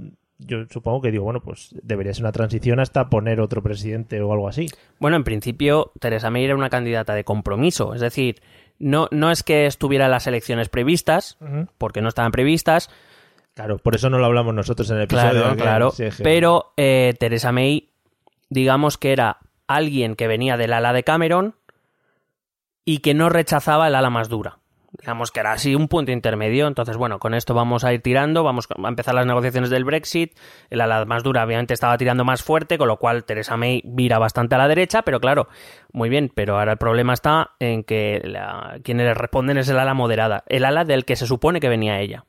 yo 0.46 0.64
supongo 0.70 1.03
que 1.03 1.11
digo, 1.11 1.24
bueno, 1.24 1.40
pues 1.40 1.74
debería 1.83 2.14
ser 2.14 2.24
una 2.24 2.33
transición 2.33 2.81
hasta 2.81 3.09
poner 3.09 3.40
otro 3.40 3.62
presidente 3.62 4.20
o 4.20 4.33
algo 4.33 4.48
así. 4.48 4.66
Bueno, 4.98 5.16
en 5.16 5.24
principio, 5.24 5.92
Teresa 6.00 6.31
May 6.31 6.44
era 6.44 6.55
una 6.55 6.70
candidata 6.70 7.14
de 7.14 7.24
compromiso. 7.24 7.94
Es 7.94 8.00
decir, 8.00 8.40
no, 8.79 9.09
no 9.11 9.31
es 9.31 9.42
que 9.42 9.66
estuviera 9.66 10.09
las 10.09 10.26
elecciones 10.26 10.68
previstas, 10.68 11.38
porque 11.79 12.00
no 12.00 12.09
estaban 12.09 12.33
previstas, 12.33 12.90
Claro, 13.55 13.79
por 13.79 13.94
eso 13.94 14.09
no 14.09 14.18
lo 14.18 14.26
hablamos 14.26 14.55
nosotros 14.55 14.88
en 14.90 14.96
el 14.96 15.03
episodio. 15.03 15.55
Claro, 15.55 15.57
claro. 15.57 15.92
Pero 16.22 16.72
eh, 16.76 17.14
Teresa 17.18 17.53
May, 17.53 17.90
digamos 18.48 18.96
que 18.96 19.12
era 19.12 19.38
alguien 19.66 20.16
que 20.16 20.29
venía 20.29 20.57
del 20.57 20.72
ala 20.72 20.92
de 20.92 21.03
Cameron 21.03 21.57
y 22.85 22.98
que 22.98 23.12
no 23.12 23.29
rechazaba 23.29 23.88
el 23.88 23.96
ala 23.96 24.09
más 24.09 24.29
dura. 24.29 24.60
Digamos 25.01 25.31
que 25.31 25.41
era 25.41 25.53
así 25.53 25.75
un 25.75 25.89
punto 25.89 26.13
intermedio. 26.13 26.67
Entonces, 26.67 26.97
bueno, 26.97 27.19
con 27.19 27.35
esto 27.35 27.55
vamos 27.55 27.85
a 27.85 27.93
ir 27.93 28.03
tirando. 28.03 28.45
Vamos 28.45 28.69
a 28.71 28.89
empezar 28.89 29.15
las 29.15 29.27
negociaciones 29.27 29.71
del 29.71 29.85
Brexit. 29.85 30.37
El 30.69 30.81
ala 30.81 31.05
más 31.07 31.23
dura, 31.23 31.45
obviamente, 31.45 31.75
estaba 31.75 31.97
tirando 31.97 32.25
más 32.25 32.43
fuerte, 32.43 32.77
con 32.79 32.89
lo 32.89 32.99
cual 32.99 33.25
Teresa 33.25 33.57
May 33.57 33.83
vira 33.85 34.19
bastante 34.19 34.55
a 34.55 34.59
la 34.59 34.69
derecha. 34.69 35.03
Pero 35.03 35.21
claro, 35.21 35.49
muy 35.93 36.09
bien. 36.09 36.31
Pero 36.35 36.59
ahora 36.59 36.73
el 36.73 36.79
problema 36.79 37.15
está 37.15 37.53
en 37.59 37.83
que 37.83 38.21
quienes 38.85 39.07
le 39.07 39.15
responden 39.15 39.59
es 39.59 39.69
el 39.69 39.79
ala 39.79 39.95
moderada. 39.95 40.45
El 40.47 40.65
ala 40.65 40.85
del 40.85 41.05
que 41.05 41.17
se 41.17 41.27
supone 41.27 41.61
que 41.61 41.69
venía 41.69 42.01
ella. 42.01 42.25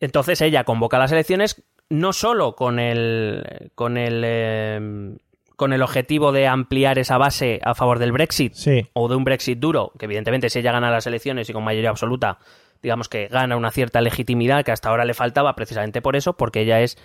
Entonces 0.00 0.40
ella 0.40 0.64
convoca 0.64 0.98
las 0.98 1.12
elecciones 1.12 1.62
no 1.88 2.12
solo 2.12 2.56
con 2.56 2.78
el 2.78 3.70
con 3.74 3.96
el 3.96 4.22
eh, 4.24 5.16
con 5.62 5.72
el 5.72 5.80
objetivo 5.80 6.32
de 6.32 6.48
ampliar 6.48 6.98
esa 6.98 7.18
base 7.18 7.60
a 7.62 7.76
favor 7.76 8.00
del 8.00 8.10
Brexit 8.10 8.52
Sí. 8.54 8.88
o 8.94 9.06
de 9.08 9.14
un 9.14 9.22
Brexit 9.22 9.60
duro, 9.60 9.92
que 9.96 10.06
evidentemente 10.06 10.50
si 10.50 10.58
ella 10.58 10.72
gana 10.72 10.90
las 10.90 11.06
elecciones 11.06 11.48
y 11.48 11.52
con 11.52 11.62
mayoría 11.62 11.90
absoluta, 11.90 12.38
digamos 12.82 13.08
que 13.08 13.28
gana 13.28 13.56
una 13.56 13.70
cierta 13.70 14.00
legitimidad 14.00 14.64
que 14.64 14.72
hasta 14.72 14.88
ahora 14.88 15.04
le 15.04 15.14
faltaba 15.14 15.54
precisamente 15.54 16.02
por 16.02 16.16
eso, 16.16 16.32
porque 16.32 16.62
ella 16.62 16.80
es 16.80 16.98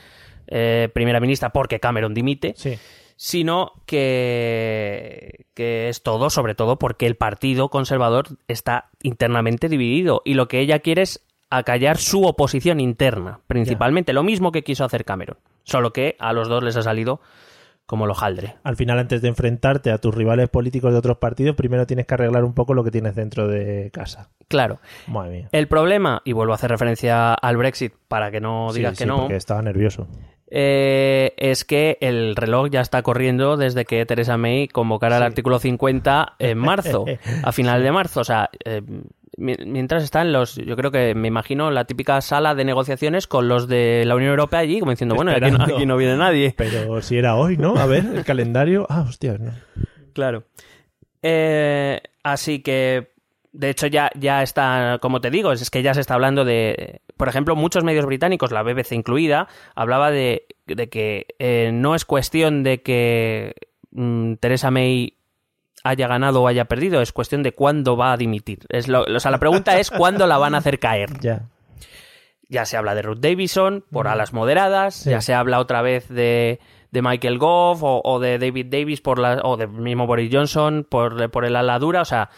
eh, 0.47 0.89
primera 0.91 1.19
ministra 1.19 1.49
porque 1.51 1.79
Cameron 1.79 2.15
dimite, 2.15 2.55
Sí. 2.57 2.79
sino 3.15 3.73
que, 3.85 5.45
que 5.53 5.89
es 5.89 6.01
todo, 6.01 6.29
sobre 6.31 6.55
todo 6.55 6.79
porque 6.79 7.05
el 7.05 7.15
Partido 7.15 7.69
Conservador 7.69 8.27
está 8.47 8.89
internamente 9.03 9.69
dividido 9.69 10.21
y 10.25 10.33
lo 10.33 10.47
que 10.47 10.61
ella 10.61 10.79
quiere 10.79 11.03
es 11.03 11.23
acallar 11.51 11.97
su 11.97 12.23
oposición 12.25 12.79
interna, 12.79 13.39
principalmente, 13.47 14.13
lo 14.13 14.23
mismo 14.23 14.51
que 14.51 14.63
quiso 14.63 14.83
hacer 14.83 15.05
Cameron, 15.05 15.37
solo 15.63 15.93
que 15.93 16.15
a 16.19 16.33
los 16.33 16.49
dos 16.49 16.63
les 16.63 16.75
ha 16.75 16.81
salido 16.81 17.21
como 17.87 18.05
lo 18.05 18.13
jaldre. 18.13 18.55
Al 18.63 18.75
final, 18.75 18.99
antes 18.99 19.21
de 19.23 19.29
enfrentarte 19.29 19.91
a 19.91 19.97
tus 19.97 20.13
rivales 20.13 20.49
políticos 20.49 20.91
de 20.91 20.99
otros 20.99 21.17
partidos, 21.17 21.55
primero 21.55 21.87
tienes 21.87 22.05
que 22.05 22.13
arreglar 22.13 22.43
un 22.43 22.53
poco 22.53 22.73
lo 22.75 22.83
que 22.83 22.91
tienes 22.91 23.15
dentro 23.15 23.47
de 23.47 23.89
casa. 23.91 24.29
Claro, 24.49 24.79
Madre 25.07 25.31
mía. 25.31 25.49
el 25.51 25.67
problema, 25.67 26.21
y 26.25 26.33
vuelvo 26.33 26.51
a 26.51 26.55
hacer 26.55 26.69
referencia 26.69 27.33
al 27.33 27.57
Brexit 27.57 27.93
para 28.07 28.29
que 28.29 28.39
no 28.41 28.69
Sí, 28.71 28.79
digas 28.79 28.97
sí, 28.97 29.03
que 29.03 29.07
no, 29.07 29.21
porque 29.21 29.35
estaba 29.37 29.61
nervioso. 29.61 30.07
Eh, 30.49 31.33
es 31.37 31.65
que 31.65 31.97
el 32.01 32.35
reloj 32.35 32.69
ya 32.69 32.81
está 32.81 33.01
corriendo 33.01 33.57
desde 33.57 33.85
que 33.85 34.05
Theresa 34.05 34.37
May 34.37 34.67
convocara 34.67 35.17
el 35.17 35.23
artículo 35.23 35.59
50 35.59 36.35
en 36.39 36.57
marzo, 36.57 37.05
a 37.43 37.51
final 37.51 37.83
de 37.83 37.91
marzo. 37.91 38.21
O 38.21 38.23
sea, 38.23 38.49
eh, 38.65 38.81
mi- 39.37 39.55
mientras 39.65 40.03
están 40.03 40.31
los, 40.31 40.55
yo 40.55 40.75
creo 40.75 40.89
que 40.91 41.13
me 41.15 41.27
imagino 41.27 41.69
la 41.69 41.85
típica 41.85 42.19
sala 42.21 42.55
de 42.55 42.65
negociaciones 42.65 43.27
con 43.27 43.47
los 43.47 43.67
de 43.67 44.03
la 44.05 44.15
Unión 44.15 44.31
Europea 44.31 44.59
allí, 44.59 44.79
como 44.79 44.91
diciendo, 44.91 45.15
bueno, 45.15 45.31
aquí 45.31 45.41
no, 45.41 45.47
Esperando. 45.47 45.75
aquí 45.75 45.85
no 45.85 45.97
viene 45.97 46.17
nadie. 46.17 46.53
Pero 46.57 47.01
si 47.01 47.17
era 47.17 47.35
hoy, 47.35 47.57
¿no? 47.57 47.75
A 47.77 47.85
ver, 47.85 48.05
el 48.15 48.23
calendario. 48.25 48.87
Ah, 48.89 49.05
hostia, 49.07 49.37
no. 49.37 49.51
Claro. 50.13 50.43
Eh, 51.21 52.01
así 52.23 52.59
que, 52.59 53.11
de 53.57 53.71
hecho, 53.71 53.87
ya, 53.87 54.11
ya 54.13 54.43
está, 54.43 54.99
como 55.01 55.19
te 55.19 55.31
digo, 55.31 55.51
es 55.51 55.69
que 55.71 55.81
ya 55.81 55.95
se 55.95 56.01
está 56.01 56.13
hablando 56.13 56.45
de, 56.45 57.01
por 57.17 57.27
ejemplo, 57.27 57.55
muchos 57.55 57.83
medios 57.83 58.05
británicos, 58.05 58.51
la 58.51 58.61
BBC 58.61 58.91
incluida, 58.91 59.47
hablaba 59.73 60.11
de, 60.11 60.45
de 60.67 60.89
que 60.89 61.25
eh, 61.39 61.71
no 61.73 61.95
es 61.95 62.05
cuestión 62.05 62.61
de 62.61 62.83
que 62.83 63.55
mm, 63.91 64.33
Theresa 64.35 64.69
May 64.69 65.15
haya 65.83 66.07
ganado 66.07 66.43
o 66.43 66.47
haya 66.47 66.65
perdido, 66.65 67.01
es 67.01 67.11
cuestión 67.11 67.41
de 67.41 67.53
cuándo 67.53 67.97
va 67.97 68.13
a 68.13 68.17
dimitir. 68.17 68.59
Es 68.69 68.87
lo, 68.87 69.01
o 69.03 69.19
sea, 69.19 69.31
la 69.31 69.39
pregunta 69.39 69.79
es 69.79 69.89
cuándo 69.89 70.27
la 70.27 70.37
van 70.37 70.53
a 70.53 70.59
hacer 70.59 70.77
caer. 70.77 71.19
Ya. 71.19 71.47
Ya 72.49 72.65
se 72.65 72.77
habla 72.77 72.93
de 72.93 73.01
Ruth 73.01 73.19
Davison 73.19 73.83
por 73.91 74.07
alas 74.07 74.33
moderadas, 74.33 74.95
Sí. 74.95 75.09
ya 75.09 75.21
se 75.21 75.33
habla 75.33 75.59
otra 75.59 75.81
vez 75.81 76.07
de, 76.09 76.59
de 76.91 77.01
Michael 77.01 77.39
Gove 77.39 77.79
o, 77.81 78.01
o 78.03 78.19
de 78.19 78.37
David 78.37 78.67
Davis 78.69 79.01
por 79.01 79.17
la, 79.17 79.41
o 79.43 79.57
de 79.57 79.65
mismo 79.67 80.05
Boris 80.05 80.29
Johnson 80.31 80.85
por, 80.87 81.31
por 81.31 81.43
el 81.43 81.55
ala 81.55 81.79
dura. 81.79 82.01
O 82.01 82.05
sea, 82.05 82.29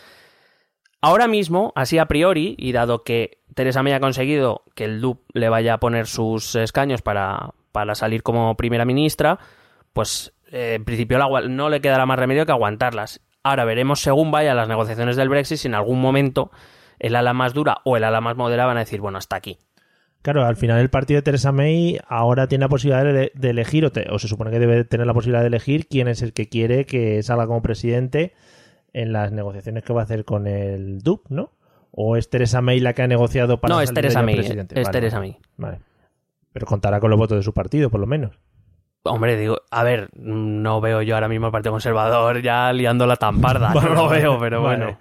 ahora 1.01 1.27
mismo, 1.27 1.71
así 1.75 1.97
a 1.97 2.05
priori, 2.05 2.55
y 2.57 2.71
dado 2.71 3.03
que 3.03 3.39
Teresa 3.55 3.83
May 3.83 3.93
ha 3.93 3.99
conseguido 3.99 4.63
que 4.75 4.85
el 4.85 5.01
DUP 5.01 5.21
le 5.33 5.49
vaya 5.49 5.75
a 5.75 5.79
poner 5.79 6.07
sus 6.07 6.55
escaños 6.55 7.01
para, 7.01 7.51
para 7.71 7.95
salir 7.95 8.23
como 8.23 8.55
primera 8.57 8.85
ministra, 8.85 9.39
pues 9.93 10.33
eh, 10.51 10.73
en 10.75 10.85
principio 10.85 11.17
no 11.49 11.69
le 11.69 11.81
quedará 11.81 12.05
más 12.05 12.19
remedio 12.19 12.45
que 12.45 12.51
aguantarlas. 12.51 13.21
Ahora 13.43 13.65
veremos 13.65 14.01
según 14.01 14.31
vayan 14.31 14.57
las 14.57 14.67
negociaciones 14.67 15.15
del 15.15 15.29
Brexit 15.29 15.57
si 15.57 15.67
en 15.67 15.75
algún 15.75 16.01
momento 16.01 16.51
el 16.99 17.15
ala 17.15 17.33
más 17.33 17.53
dura 17.53 17.77
o 17.85 17.95
el 17.97 18.03
ala 18.03 18.19
más 18.21 18.35
moderada 18.35 18.67
van 18.67 18.77
a 18.77 18.81
decir, 18.81 18.99
bueno, 19.01 19.17
hasta 19.17 19.37
aquí. 19.37 19.57
Claro, 20.21 20.45
al 20.45 20.57
final 20.57 20.79
el 20.79 20.89
partido 20.89 21.19
de 21.19 21.21
Theresa 21.21 21.53
May 21.53 21.97
ahora 22.09 22.47
tiene 22.47 22.65
la 22.65 22.69
posibilidad 22.69 23.05
de, 23.05 23.31
de 23.33 23.49
elegir, 23.49 23.85
o, 23.85 23.91
te- 23.93 24.07
o 24.11 24.19
se 24.19 24.27
supone 24.27 24.51
que 24.51 24.59
debe 24.59 24.83
tener 24.83 25.07
la 25.07 25.13
posibilidad 25.13 25.39
de 25.41 25.47
elegir 25.47 25.87
quién 25.87 26.09
es 26.09 26.21
el 26.21 26.33
que 26.33 26.49
quiere 26.49 26.85
que 26.85 27.23
salga 27.23 27.47
como 27.47 27.61
presidente 27.61 28.33
en 28.93 29.13
las 29.13 29.31
negociaciones 29.31 29.83
que 29.83 29.93
va 29.93 30.01
a 30.01 30.03
hacer 30.03 30.25
con 30.25 30.47
el 30.47 30.99
DUP, 31.01 31.27
¿no? 31.29 31.51
¿O 31.91 32.15
es 32.17 32.29
Theresa 32.29 32.61
May 32.61 32.79
la 32.79 32.93
que 32.93 33.01
ha 33.01 33.07
negociado 33.07 33.59
para 33.59 33.73
No, 33.73 33.81
es 33.81 33.91
ella 33.95 34.21
May, 34.21 34.39
es 34.39 34.49
Vale, 34.49 34.65
Theresa 34.91 35.19
vale, 35.19 35.31
May. 35.31 35.37
Vale. 35.57 35.79
Pero 36.51 36.65
contará 36.65 36.99
con 36.99 37.09
los 37.09 37.17
votos 37.19 37.37
de 37.37 37.43
su 37.43 37.53
partido, 37.53 37.89
por 37.89 37.99
lo 37.99 38.07
menos. 38.07 38.39
Hombre, 39.03 39.37
digo, 39.37 39.61
a 39.71 39.83
ver, 39.83 40.09
no 40.13 40.81
veo 40.81 41.01
yo 41.01 41.15
ahora 41.15 41.29
mismo 41.29 41.45
al 41.45 41.51
Partido 41.51 41.71
Conservador 41.71 42.41
ya 42.41 42.71
liándola 42.73 43.15
tan 43.15 43.39
parda, 43.41 43.73
no 43.73 43.81
lo 43.95 44.07
Vale, 44.07 44.21
veo, 44.21 44.39
pero 44.39 44.61
vale. 44.61 44.77
bueno. 44.85 44.97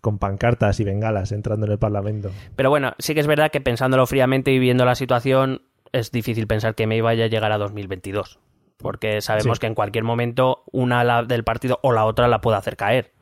Con 0.00 0.18
pancartas 0.18 0.80
y 0.80 0.84
bengalas 0.84 1.30
entrando 1.32 1.66
en 1.66 1.72
el 1.72 1.78
Parlamento. 1.78 2.30
Pero 2.56 2.70
bueno, 2.70 2.94
sí 2.98 3.14
que 3.14 3.20
es 3.20 3.26
verdad 3.26 3.50
que 3.52 3.60
pensándolo 3.60 4.06
fríamente 4.06 4.50
y 4.52 4.58
viendo 4.58 4.84
la 4.84 4.94
situación, 4.96 5.62
es 5.92 6.10
difícil 6.10 6.46
pensar 6.48 6.74
que 6.74 6.86
May 6.86 7.00
vaya 7.02 7.24
a 7.26 7.28
llegar 7.28 7.52
a 7.52 7.58
2022. 7.58 8.40
Porque 8.78 9.20
sabemos 9.20 9.58
Sí. 9.58 9.60
que 9.60 9.66
en 9.68 9.74
cualquier 9.76 10.02
momento 10.02 10.64
una 10.72 11.22
del 11.22 11.44
partido 11.44 11.78
o 11.82 11.92
la 11.92 12.04
otra 12.04 12.26
la 12.26 12.40
puede 12.40 12.56
hacer 12.56 12.76
caer. 12.76 13.12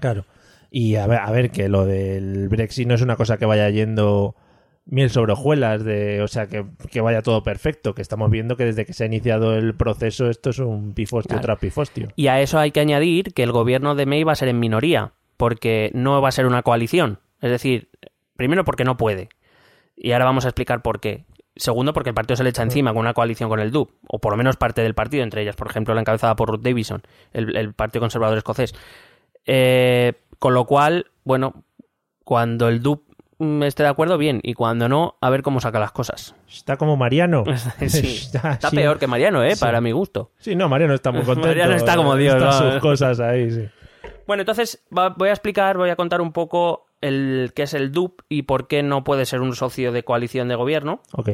Claro. 0.00 0.24
Y 0.70 0.96
a 0.96 1.06
ver, 1.06 1.18
a 1.18 1.30
ver, 1.30 1.50
que 1.50 1.68
lo 1.68 1.84
del 1.84 2.48
Brexit 2.48 2.86
no 2.86 2.94
es 2.94 3.02
una 3.02 3.16
cosa 3.16 3.36
que 3.38 3.46
vaya 3.46 3.68
yendo 3.70 4.36
miel 4.86 5.10
sobre 5.10 5.32
hojuelas, 5.32 5.84
de, 5.84 6.20
o 6.22 6.28
sea, 6.28 6.46
que, 6.46 6.64
que 6.90 7.00
vaya 7.00 7.22
todo 7.22 7.42
perfecto, 7.42 7.94
que 7.94 8.02
estamos 8.02 8.30
viendo 8.30 8.56
que 8.56 8.64
desde 8.64 8.86
que 8.86 8.92
se 8.92 9.04
ha 9.04 9.06
iniciado 9.06 9.56
el 9.56 9.74
proceso 9.74 10.28
esto 10.30 10.50
es 10.50 10.58
un 10.58 10.94
pifostio 10.94 11.28
Claro. 11.30 11.42
tras 11.42 11.58
pifostio. 11.58 12.08
Y 12.16 12.26
a 12.28 12.40
eso 12.40 12.58
hay 12.58 12.70
que 12.72 12.80
añadir 12.80 13.32
que 13.34 13.42
el 13.42 13.52
gobierno 13.52 13.94
de 13.94 14.06
May 14.06 14.24
va 14.24 14.32
a 14.32 14.36
ser 14.36 14.48
en 14.48 14.58
minoría, 14.58 15.12
porque 15.36 15.90
no 15.94 16.20
va 16.20 16.28
a 16.28 16.32
ser 16.32 16.46
una 16.46 16.62
coalición. 16.62 17.18
Es 17.40 17.50
decir, 17.50 17.88
primero 18.36 18.64
porque 18.64 18.84
no 18.84 18.96
puede. 18.96 19.28
Y 19.96 20.12
ahora 20.12 20.24
vamos 20.24 20.44
a 20.44 20.48
explicar 20.48 20.82
por 20.82 21.00
qué. 21.00 21.24
Segundo, 21.56 21.92
porque 21.92 22.10
el 22.10 22.14
partido 22.14 22.36
se 22.36 22.44
le 22.44 22.50
echa 22.50 22.62
encima 22.62 22.92
con 22.92 23.00
una 23.00 23.12
coalición 23.12 23.48
con 23.50 23.60
el 23.60 23.70
DUP, 23.70 23.90
o 24.08 24.18
por 24.18 24.32
lo 24.32 24.36
menos 24.38 24.56
parte 24.56 24.82
del 24.82 24.94
partido, 24.94 25.24
entre 25.24 25.42
ellas, 25.42 25.56
por 25.56 25.68
ejemplo, 25.68 25.94
la 25.94 26.00
encabezada 26.00 26.36
por 26.36 26.48
Ruth 26.48 26.62
Davison, 26.62 27.02
el, 27.32 27.56
el 27.56 27.74
Partido 27.74 28.00
Conservador 28.00 28.38
Escocés. 28.38 28.74
Eh, 29.46 30.12
con 30.38 30.54
lo 30.54 30.64
cual, 30.64 31.06
bueno, 31.24 31.64
cuando 32.24 32.68
el 32.68 32.82
DUP 32.82 33.02
mm, 33.38 33.62
esté 33.64 33.82
de 33.82 33.88
acuerdo, 33.88 34.18
bien, 34.18 34.40
y 34.42 34.54
cuando 34.54 34.88
no, 34.88 35.16
a 35.20 35.30
ver 35.30 35.42
cómo 35.42 35.60
saca 35.60 35.78
las 35.78 35.92
cosas. 35.92 36.34
Está 36.48 36.76
como 36.76 36.96
Mariano. 36.96 37.44
Sí, 37.88 38.16
Está 38.34 38.70
peor 38.70 38.98
que 38.98 39.06
Mariano, 39.06 39.42
¿eh? 39.42 39.56
Sí. 39.56 39.60
Para 39.60 39.80
mi 39.80 39.92
gusto. 39.92 40.32
Sí, 40.38 40.54
no, 40.54 40.68
Mariano 40.68 40.94
está 40.94 41.10
muy 41.10 41.22
contento. 41.24 41.48
Mariano 41.48 41.74
está 41.74 41.96
como 41.96 42.16
Dios, 42.16 42.36
Está 42.36 42.46
¿no? 42.64 42.72
sus 42.72 42.80
cosas 42.80 43.20
ahí, 43.20 43.50
sí. 43.50 43.68
Bueno, 44.26 44.42
entonces 44.42 44.84
voy 44.90 45.28
a 45.28 45.32
explicar, 45.32 45.76
voy 45.76 45.90
a 45.90 45.96
contar 45.96 46.20
un 46.20 46.32
poco 46.32 46.86
el 47.00 47.52
qué 47.54 47.62
es 47.64 47.74
el 47.74 47.90
DUP 47.90 48.20
y 48.28 48.42
por 48.42 48.68
qué 48.68 48.82
no 48.82 49.02
puede 49.02 49.26
ser 49.26 49.40
un 49.40 49.56
socio 49.56 49.90
de 49.90 50.04
coalición 50.04 50.46
de 50.48 50.54
gobierno. 50.54 51.02
Ok. 51.12 51.30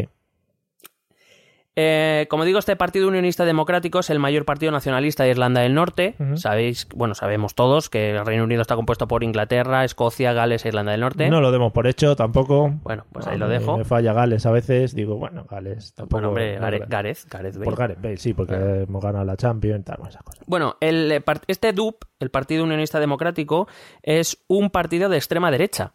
Eh, 1.79 2.27
como 2.31 2.47
digo, 2.47 2.59
este 2.59 2.75
Partido 2.75 3.07
Unionista 3.07 3.45
Democrático 3.45 3.99
es 3.99 4.09
el 4.09 4.19
mayor 4.19 4.47
partido 4.47 4.73
nacionalista 4.73 5.25
de 5.25 5.31
Irlanda 5.31 5.61
del 5.61 5.75
Norte. 5.75 6.15
Sabéis, 6.37 6.89
bueno, 6.95 7.15
sabemos 7.15 7.55
todos 7.55 7.91
que 7.91 8.13
el 8.17 8.25
Reino 8.25 8.45
Unido 8.45 8.63
está 8.63 8.77
compuesto 8.77 9.07
por 9.07 9.23
Inglaterra, 9.23 9.85
Escocia, 9.85 10.33
Gales 10.33 10.65
e 10.65 10.69
Irlanda 10.69 10.93
del 10.93 11.03
Norte. 11.03 11.29
No 11.29 11.43
lo 11.43 11.53
demos 11.53 11.73
por 11.73 11.87
hecho 11.87 12.17
tampoco. 12.17 12.71
Bueno, 12.83 13.05
pues 13.13 13.27
ahí 13.27 13.37
lo 13.37 13.47
dejo. 13.49 13.77
Me 13.77 13.85
falla 13.85 14.15
Gales 14.15 14.47
a 14.47 14.51
veces. 14.53 14.95
Digo, 14.95 15.17
bueno, 15.19 15.45
Gales 15.51 15.93
tampoco. 15.93 16.13
Bueno, 16.17 16.29
hombre, 16.31 16.57
no 16.59 16.63
Gare- 16.63 16.79
lo- 16.81 16.87
Gareth, 16.89 17.19
Gareth 17.31 17.55
Bale. 17.57 17.65
Por 17.67 17.77
Gareth 17.77 18.01
Bale, 18.01 18.17
sí, 18.17 18.33
porque 18.33 18.55
hemos 18.55 19.03
ganado 19.05 19.27
la 19.27 19.37
Champions 19.37 19.81
y 19.81 19.85
tal, 19.85 19.99
esas 20.09 20.23
cosas. 20.23 20.43
Bueno, 20.47 20.77
el, 20.81 21.13
eh, 21.13 21.23
este 21.47 21.75
DUP, 21.75 22.05
el 22.21 22.31
Partido 22.31 22.65
Unionista 22.65 23.01
Democrático, 23.01 23.69
es 24.03 24.39
un 24.49 24.71
partido 24.71 25.11
de 25.11 25.19
extrema 25.19 25.51
derecha 25.51 25.93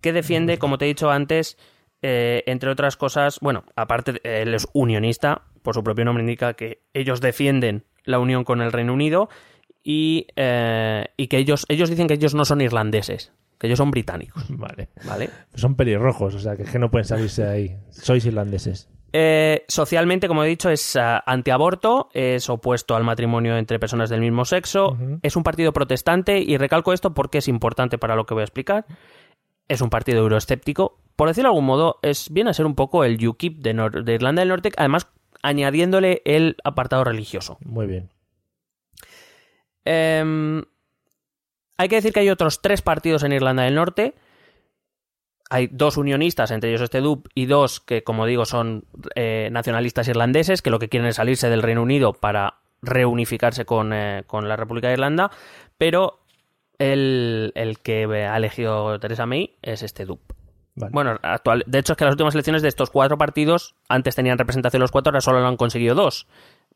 que 0.00 0.12
defiende, 0.12 0.58
como 0.58 0.76
te 0.76 0.86
he 0.86 0.88
dicho 0.88 1.08
antes, 1.10 1.56
eh, 2.02 2.42
entre 2.46 2.70
otras 2.70 2.96
cosas, 2.96 3.38
bueno, 3.40 3.64
aparte, 3.76 4.20
él 4.24 4.54
es 4.54 4.66
unionista, 4.72 5.42
por 5.62 5.74
su 5.74 5.84
propio 5.84 6.04
nombre 6.04 6.22
indica 6.22 6.54
que 6.54 6.82
ellos 6.94 7.20
defienden 7.20 7.84
la 8.04 8.18
unión 8.18 8.44
con 8.44 8.62
el 8.62 8.72
Reino 8.72 8.94
Unido 8.94 9.28
y, 9.82 10.26
eh, 10.36 11.06
y 11.16 11.28
que 11.28 11.38
ellos, 11.38 11.66
ellos 11.68 11.90
dicen 11.90 12.06
que 12.06 12.14
ellos 12.14 12.34
no 12.34 12.44
son 12.44 12.60
irlandeses, 12.60 13.32
que 13.58 13.66
ellos 13.66 13.78
son 13.78 13.90
británicos, 13.90 14.44
Vale. 14.48 14.88
¿vale? 15.04 15.30
Son 15.54 15.74
pelirrojos, 15.74 16.34
o 16.34 16.38
sea, 16.38 16.56
que, 16.56 16.62
es 16.62 16.70
que 16.70 16.78
no 16.78 16.90
pueden 16.90 17.04
salirse 17.06 17.44
de 17.44 17.50
ahí. 17.50 17.76
Sois 17.90 18.24
irlandeses. 18.24 18.88
Eh, 19.12 19.64
socialmente, 19.66 20.28
como 20.28 20.44
he 20.44 20.48
dicho, 20.48 20.70
es 20.70 20.94
ah, 20.96 21.22
antiaborto, 21.26 22.10
es 22.14 22.48
opuesto 22.48 22.94
al 22.94 23.04
matrimonio 23.04 23.56
entre 23.56 23.80
personas 23.80 24.08
del 24.08 24.20
mismo 24.20 24.44
sexo, 24.44 24.96
es 25.22 25.36
un 25.36 25.42
partido 25.42 25.72
protestante 25.72 26.38
y 26.38 26.56
recalco 26.56 26.92
esto 26.92 27.12
porque 27.12 27.38
es 27.38 27.48
importante 27.48 27.98
para 27.98 28.14
lo 28.14 28.24
que 28.24 28.34
voy 28.34 28.42
a 28.42 28.44
explicar. 28.44 28.86
Es 29.66 29.80
un 29.80 29.90
partido 29.90 30.20
euroescéptico. 30.20 30.98
Por 31.20 31.28
decirlo 31.28 31.48
de 31.48 31.52
algún 31.52 31.66
modo, 31.66 31.98
es, 32.00 32.32
viene 32.32 32.48
a 32.48 32.54
ser 32.54 32.64
un 32.64 32.74
poco 32.74 33.04
el 33.04 33.28
UKIP 33.28 33.58
de, 33.58 33.74
Nor- 33.74 34.04
de 34.04 34.14
Irlanda 34.14 34.40
del 34.40 34.48
Norte, 34.48 34.72
además 34.78 35.06
añadiéndole 35.42 36.22
el 36.24 36.56
apartado 36.64 37.04
religioso. 37.04 37.58
Muy 37.62 37.86
bien. 37.86 38.08
Em, 39.84 40.62
hay 41.76 41.88
que 41.90 41.96
decir 41.96 42.14
que 42.14 42.20
hay 42.20 42.30
otros 42.30 42.62
tres 42.62 42.80
partidos 42.80 43.22
en 43.22 43.32
Irlanda 43.32 43.64
del 43.64 43.74
Norte. 43.74 44.14
Hay 45.50 45.66
dos 45.70 45.98
unionistas, 45.98 46.52
entre 46.52 46.70
ellos 46.70 46.80
este 46.80 47.02
DUP, 47.02 47.26
y 47.34 47.44
dos 47.44 47.80
que, 47.80 48.02
como 48.02 48.24
digo, 48.24 48.46
son 48.46 48.86
eh, 49.14 49.50
nacionalistas 49.52 50.08
irlandeses, 50.08 50.62
que 50.62 50.70
lo 50.70 50.78
que 50.78 50.88
quieren 50.88 51.06
es 51.06 51.16
salirse 51.16 51.50
del 51.50 51.60
Reino 51.60 51.82
Unido 51.82 52.14
para 52.14 52.60
reunificarse 52.80 53.66
con, 53.66 53.92
eh, 53.92 54.24
con 54.26 54.48
la 54.48 54.56
República 54.56 54.86
de 54.88 54.94
Irlanda. 54.94 55.30
Pero 55.76 56.20
el, 56.78 57.52
el 57.56 57.78
que 57.80 58.04
ha 58.26 58.38
elegido 58.38 58.98
Theresa 59.00 59.26
May 59.26 59.58
es 59.60 59.82
este 59.82 60.06
DUP. 60.06 60.20
Vale. 60.80 60.92
Bueno, 60.92 61.18
actual, 61.22 61.64
de 61.66 61.78
hecho 61.78 61.92
es 61.92 61.96
que 61.96 62.04
las 62.04 62.12
últimas 62.12 62.34
elecciones 62.34 62.62
de 62.62 62.68
estos 62.68 62.90
cuatro 62.90 63.18
partidos, 63.18 63.74
antes 63.88 64.16
tenían 64.16 64.38
representación 64.38 64.80
los 64.80 64.90
cuatro, 64.90 65.10
ahora 65.10 65.20
solo 65.20 65.40
lo 65.40 65.46
han 65.46 65.56
conseguido 65.56 65.94
dos. 65.94 66.26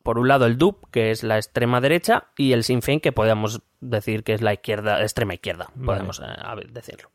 Por 0.03 0.19
un 0.19 0.29
lado 0.29 0.45
el 0.47 0.59
DUP, 0.59 0.85
que 0.91 1.11
es 1.11 1.23
la 1.23 1.37
extrema 1.37 1.81
derecha, 1.81 2.25
y 2.37 2.53
el 2.53 2.63
Sinn 2.63 2.83
Féin, 2.83 3.01
que 3.01 3.13
podemos 3.13 3.63
decir 3.81 4.23
que 4.23 4.35
es 4.35 4.43
la 4.43 4.53
izquierda, 4.53 5.01
extrema 5.01 5.35
izquierda, 5.35 5.69
Vale. 5.75 5.99
podemos 5.99 6.21
eh, 6.21 6.67
decirlo. 6.71 7.09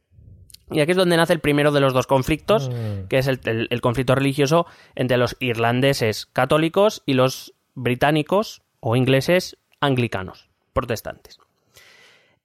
Y 0.70 0.80
aquí 0.80 0.90
es 0.92 0.96
donde 0.96 1.16
nace 1.16 1.32
el 1.32 1.40
primero 1.40 1.72
de 1.72 1.80
los 1.80 1.92
dos 1.94 2.06
conflictos, 2.06 2.68
Mm. 2.68 3.08
que 3.08 3.18
es 3.18 3.26
el, 3.26 3.40
el- 3.44 3.68
el 3.70 3.80
conflicto 3.80 4.14
religioso 4.14 4.66
entre 4.94 5.16
los 5.16 5.36
irlandeses 5.40 6.26
católicos 6.26 7.02
y 7.06 7.14
los 7.14 7.54
británicos 7.74 8.62
o 8.80 8.96
ingleses 8.96 9.56
anglicanos, 9.80 10.48
protestantes. 10.72 11.38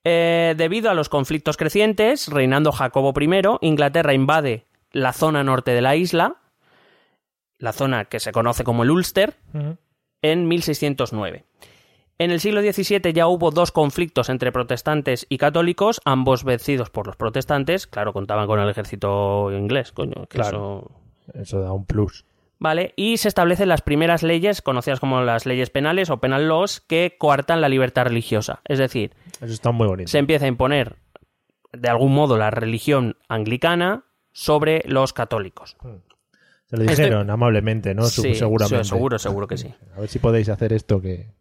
Eh, 0.06 0.54
debido 0.58 0.90
a 0.90 0.94
los 0.94 1.10
conflictos 1.10 1.58
crecientes, 1.58 2.28
reinando 2.28 2.72
Jacobo 2.72 3.14
I, 3.20 3.58
Inglaterra 3.62 4.14
invade 4.14 4.66
la 4.92 5.14
zona 5.14 5.44
norte 5.44 5.72
de 5.72 5.82
la 5.82 5.96
isla, 5.96 6.36
la 7.58 7.72
zona 7.72 8.06
que 8.06 8.20
se 8.20 8.32
conoce 8.34 8.64
como 8.64 8.84
el 8.84 8.92
Ulster, 8.92 9.36
Ujú. 9.54 9.78
en 10.22 10.48
1609. 10.48 11.46
En 12.24 12.32
el 12.32 12.40
siglo 12.40 12.62
XVII 12.62 13.12
ya 13.14 13.28
hubo 13.28 13.52
dos 13.52 13.72
conflictos 13.74 14.30
entre 14.30 14.54
protestantes 14.54 15.26
y 15.28 15.38
católicos, 15.38 16.00
ambos 16.06 16.46
vencidos 16.46 16.90
por 16.90 17.06
los 17.06 17.18
protestantes. 17.18 17.86
Claro, 17.86 18.14
contaban 18.14 18.48
con 18.48 18.62
el 18.62 18.70
ejército 18.70 19.52
inglés, 19.52 19.92
coño. 19.92 20.26
que 20.30 20.38
Claro. 20.38 20.90
eso- 21.28 21.40
Eso 21.42 21.60
da 21.62 21.72
un 21.74 21.86
plus. 21.86 22.26
Vale, 22.60 22.94
y 22.96 23.18
se 23.18 23.28
establecen 23.28 23.68
las 23.68 23.82
primeras 23.82 24.24
leyes, 24.24 24.62
conocidas 24.62 25.00
como 25.02 25.22
las 25.22 25.46
leyes 25.46 25.70
penales 25.70 26.10
o 26.10 26.22
penal 26.22 26.48
laws, 26.48 26.80
que 26.80 27.16
coartan 27.20 27.60
la 27.60 27.68
libertad 27.68 28.06
religiosa. 28.06 28.62
Es 28.66 28.80
decir, 28.80 29.16
Eso 29.42 29.54
está 29.54 29.72
muy 29.72 29.88
bonito. 29.88 30.10
se 30.10 30.18
empieza 30.20 30.46
a 30.46 30.48
imponer 30.50 30.96
de 31.74 31.90
algún 31.90 32.14
modo 32.14 32.38
la 32.38 32.52
religión 32.52 33.18
anglicana 33.28 34.06
sobre 34.32 34.82
los 34.86 35.12
católicos. 35.12 35.76
Se 36.68 36.78
lo 36.78 36.84
Estoy- 36.84 36.88
dijeron 37.06 37.30
amablemente, 37.30 37.94
¿no? 37.94 38.04
Sí, 38.04 38.34
Seguramente. 38.36 38.84
sí, 38.86 38.90
seguro, 38.90 39.20
seguro 39.20 39.48
que 39.48 39.58
sí. 39.58 39.74
A 39.98 40.00
ver 40.02 40.08
si 40.10 40.20
podéis 40.20 40.48
hacer 40.50 40.72
esto 40.74 41.02
que... 41.02 41.32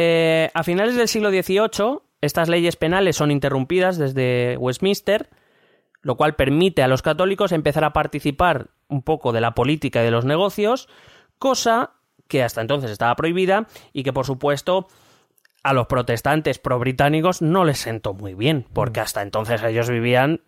Eh, 0.00 0.48
a 0.54 0.62
finales 0.62 0.94
del 0.94 1.08
siglo 1.08 1.30
XVIII, 1.30 2.02
estas 2.20 2.48
leyes 2.48 2.76
penales 2.76 3.16
son 3.16 3.32
interrumpidas 3.32 3.98
desde 3.98 4.56
Westminster, 4.56 5.28
lo 6.02 6.16
cual 6.16 6.36
permite 6.36 6.84
a 6.84 6.86
los 6.86 7.02
católicos 7.02 7.50
empezar 7.50 7.82
a 7.82 7.92
participar 7.92 8.68
un 8.86 9.02
poco 9.02 9.32
de 9.32 9.40
la 9.40 9.56
política 9.56 10.00
y 10.00 10.04
de 10.04 10.12
los 10.12 10.24
negocios, 10.24 10.88
cosa 11.40 11.94
que 12.28 12.44
hasta 12.44 12.60
entonces 12.60 12.92
estaba 12.92 13.16
prohibida 13.16 13.66
y 13.92 14.04
que, 14.04 14.12
por 14.12 14.24
supuesto, 14.24 14.86
a 15.64 15.72
los 15.72 15.88
protestantes 15.88 16.60
pro-británicos 16.60 17.42
no 17.42 17.64
les 17.64 17.78
sentó 17.78 18.14
muy 18.14 18.34
bien, 18.34 18.66
porque 18.72 19.00
hasta 19.00 19.22
entonces 19.22 19.64
ellos 19.64 19.90
vivían 19.90 20.42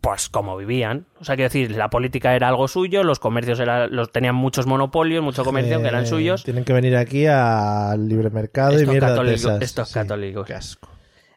pues 0.00 0.28
como 0.28 0.56
vivían. 0.56 1.06
O 1.20 1.24
sea, 1.24 1.36
quiero 1.36 1.48
decir, 1.48 1.72
la 1.76 1.90
política 1.90 2.34
era 2.34 2.48
algo 2.48 2.68
suyo, 2.68 3.02
los 3.04 3.18
comercios 3.18 3.60
era, 3.60 3.86
los 3.86 4.10
tenían 4.10 4.34
muchos 4.34 4.66
monopolios, 4.66 5.22
mucho 5.22 5.44
comercio 5.44 5.80
que 5.82 5.88
eran 5.88 6.04
Eh, 6.04 6.06
suyos. 6.06 6.44
Tienen 6.44 6.64
que 6.64 6.72
venir 6.72 6.96
aquí 6.96 7.26
al 7.26 8.08
libre 8.08 8.30
mercado 8.30 8.72
y 8.80 8.86
mierda 8.86 9.08
de 9.08 9.12
católicos- 9.14 9.40
esas. 9.44 9.62
estos 9.62 9.92
católicos. 9.92 10.46
Qué 10.46 10.54
asco. 10.54 10.88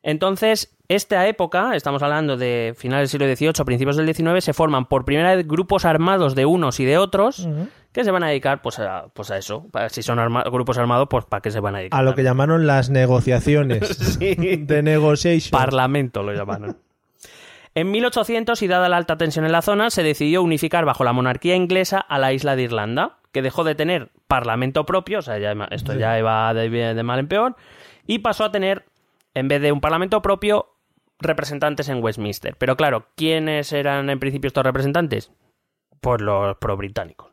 Entonces, 0.05 0.75
esta 0.89 1.27
época, 1.27 1.75
estamos 1.75 2.03
hablando 2.03 2.35
de 2.35 2.73
finales 2.77 3.09
del 3.11 3.19
siglo 3.21 3.35
XVIII, 3.53 3.65
principios 3.65 3.95
del 3.95 4.13
XIX, 4.13 4.43
se 4.43 4.53
forman 4.53 4.85
por 4.85 5.05
primera 5.05 5.33
vez 5.35 5.47
grupos 5.47 5.85
armados 5.85 6.35
de 6.35 6.45
unos 6.45 6.79
y 6.81 6.85
de 6.85 6.97
otros 6.97 7.47
que 7.93 8.03
se 8.03 8.11
van 8.11 8.23
a 8.23 8.27
dedicar 8.27 8.61
pues 8.61 8.79
a, 8.79 9.05
pues 9.13 9.31
a 9.31 9.37
eso. 9.37 9.67
Si 9.89 10.01
son 10.03 10.19
arma- 10.19 10.43
grupos 10.51 10.77
armados, 10.77 11.07
pues 11.09 11.23
¿para 11.25 11.41
qué 11.41 11.51
se 11.51 11.61
van 11.61 11.75
a 11.75 11.77
dedicar? 11.79 11.99
A 11.99 12.03
lo 12.03 12.15
que 12.15 12.23
llamaron 12.23 12.67
las 12.67 12.89
negociaciones. 12.89 13.87
Sí. 14.19 14.35
De 14.35 14.83
negotiation. 14.83 15.51
Parlamento 15.51 16.21
lo 16.21 16.33
llamaron. 16.33 16.77
En 17.75 17.89
1800, 17.91 18.61
y 18.61 18.67
dada 18.67 18.89
la 18.89 18.97
alta 18.97 19.17
tensión 19.17 19.45
en 19.45 19.51
la 19.51 19.61
zona, 19.61 19.89
se 19.89 20.03
decidió 20.03 20.43
unificar 20.43 20.85
bajo 20.85 21.03
la 21.03 21.13
monarquía 21.13 21.55
inglesa 21.55 21.99
a 21.99 22.19
la 22.19 22.31
isla 22.33 22.55
de 22.55 22.63
Irlanda, 22.63 23.17
que 23.31 23.41
dejó 23.41 23.63
de 23.63 23.73
tener 23.73 24.11
parlamento 24.27 24.85
propio, 24.85 25.19
o 25.19 25.21
sea, 25.23 25.39
ya, 25.39 25.53
esto 25.71 25.93
ya 25.95 26.19
iba 26.19 26.53
de, 26.53 26.69
de 26.69 27.03
mal 27.03 27.19
en 27.19 27.27
peor, 27.27 27.55
y 28.05 28.19
pasó 28.19 28.43
a 28.43 28.51
tener, 28.51 28.85
en 29.33 29.47
vez 29.47 29.61
de 29.61 29.71
un 29.71 29.81
parlamento 29.81 30.21
propio, 30.21 30.67
representantes 31.19 31.89
en 31.89 32.03
Westminster. 32.03 32.55
Pero 32.57 32.77
claro, 32.77 33.07
¿quiénes 33.15 33.73
eran 33.73 34.09
en 34.09 34.19
principio 34.19 34.47
estos 34.47 34.63
representantes? 34.63 35.31
Pues 35.99 36.21
los 36.21 36.57
pro-británicos. 36.57 37.31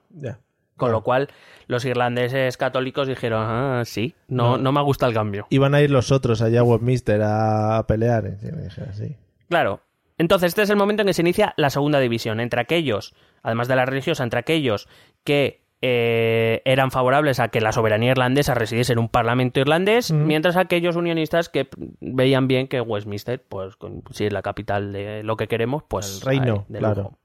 Con 0.77 0.93
lo 0.93 1.03
cual, 1.03 1.29
los 1.67 1.85
irlandeses 1.85 2.57
católicos 2.57 3.07
dijeron, 3.07 3.45
ah, 3.47 3.83
sí, 3.85 4.15
no, 4.29 4.57
no 4.57 4.73
me 4.73 4.81
gusta 4.83 5.07
el 5.07 5.13
cambio. 5.13 5.47
Iban 5.51 5.75
a 5.75 5.83
ir 5.83 5.91
los 5.91 6.11
otros 6.11 6.41
allá 6.41 6.61
a 6.61 6.63
Westminster 6.63 7.21
a 7.23 7.85
pelear. 7.87 8.25
y 8.25 8.47
yo 8.47 8.57
dije 8.57 8.83
así. 8.89 9.17
Claro. 9.51 9.81
Entonces, 10.21 10.49
este 10.49 10.61
es 10.61 10.69
el 10.69 10.77
momento 10.77 11.01
en 11.01 11.07
que 11.07 11.15
se 11.15 11.23
inicia 11.23 11.55
la 11.57 11.71
segunda 11.71 11.99
división, 11.99 12.41
entre 12.41 12.61
aquellos, 12.61 13.15
además 13.43 13.69
de 13.69 13.77
la 13.77 13.87
religiosa, 13.87 14.23
entre 14.23 14.39
aquellos 14.41 14.87
que 15.25 15.63
eh, 15.81 16.61
eran 16.67 16.91
favorables 16.91 17.41
a 17.41 17.49
que 17.49 17.63
la 17.63 17.73
soberanía 17.73 18.11
irlandesa 18.11 18.53
residiese 18.53 18.93
en 18.93 18.99
un 18.99 19.09
parlamento 19.09 19.61
irlandés, 19.61 20.13
mientras 20.13 20.59
aquellos 20.59 20.97
unionistas 20.97 21.49
que 21.49 21.71
veían 22.01 22.49
bien 22.49 22.69
que 22.69 22.83
Westminster, 22.83 23.43
pues 23.43 23.77
con- 23.77 24.03
si 24.11 24.27
es 24.27 24.33
la 24.35 24.43
capital 24.43 24.93
de 24.93 25.23
lo 25.23 25.39
que 25.39 25.49
queremos, 25.49 25.85
pues... 25.89 26.17
El 26.21 26.27
reino, 26.27 26.67
claro. 26.69 27.17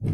lujo. 0.00 0.10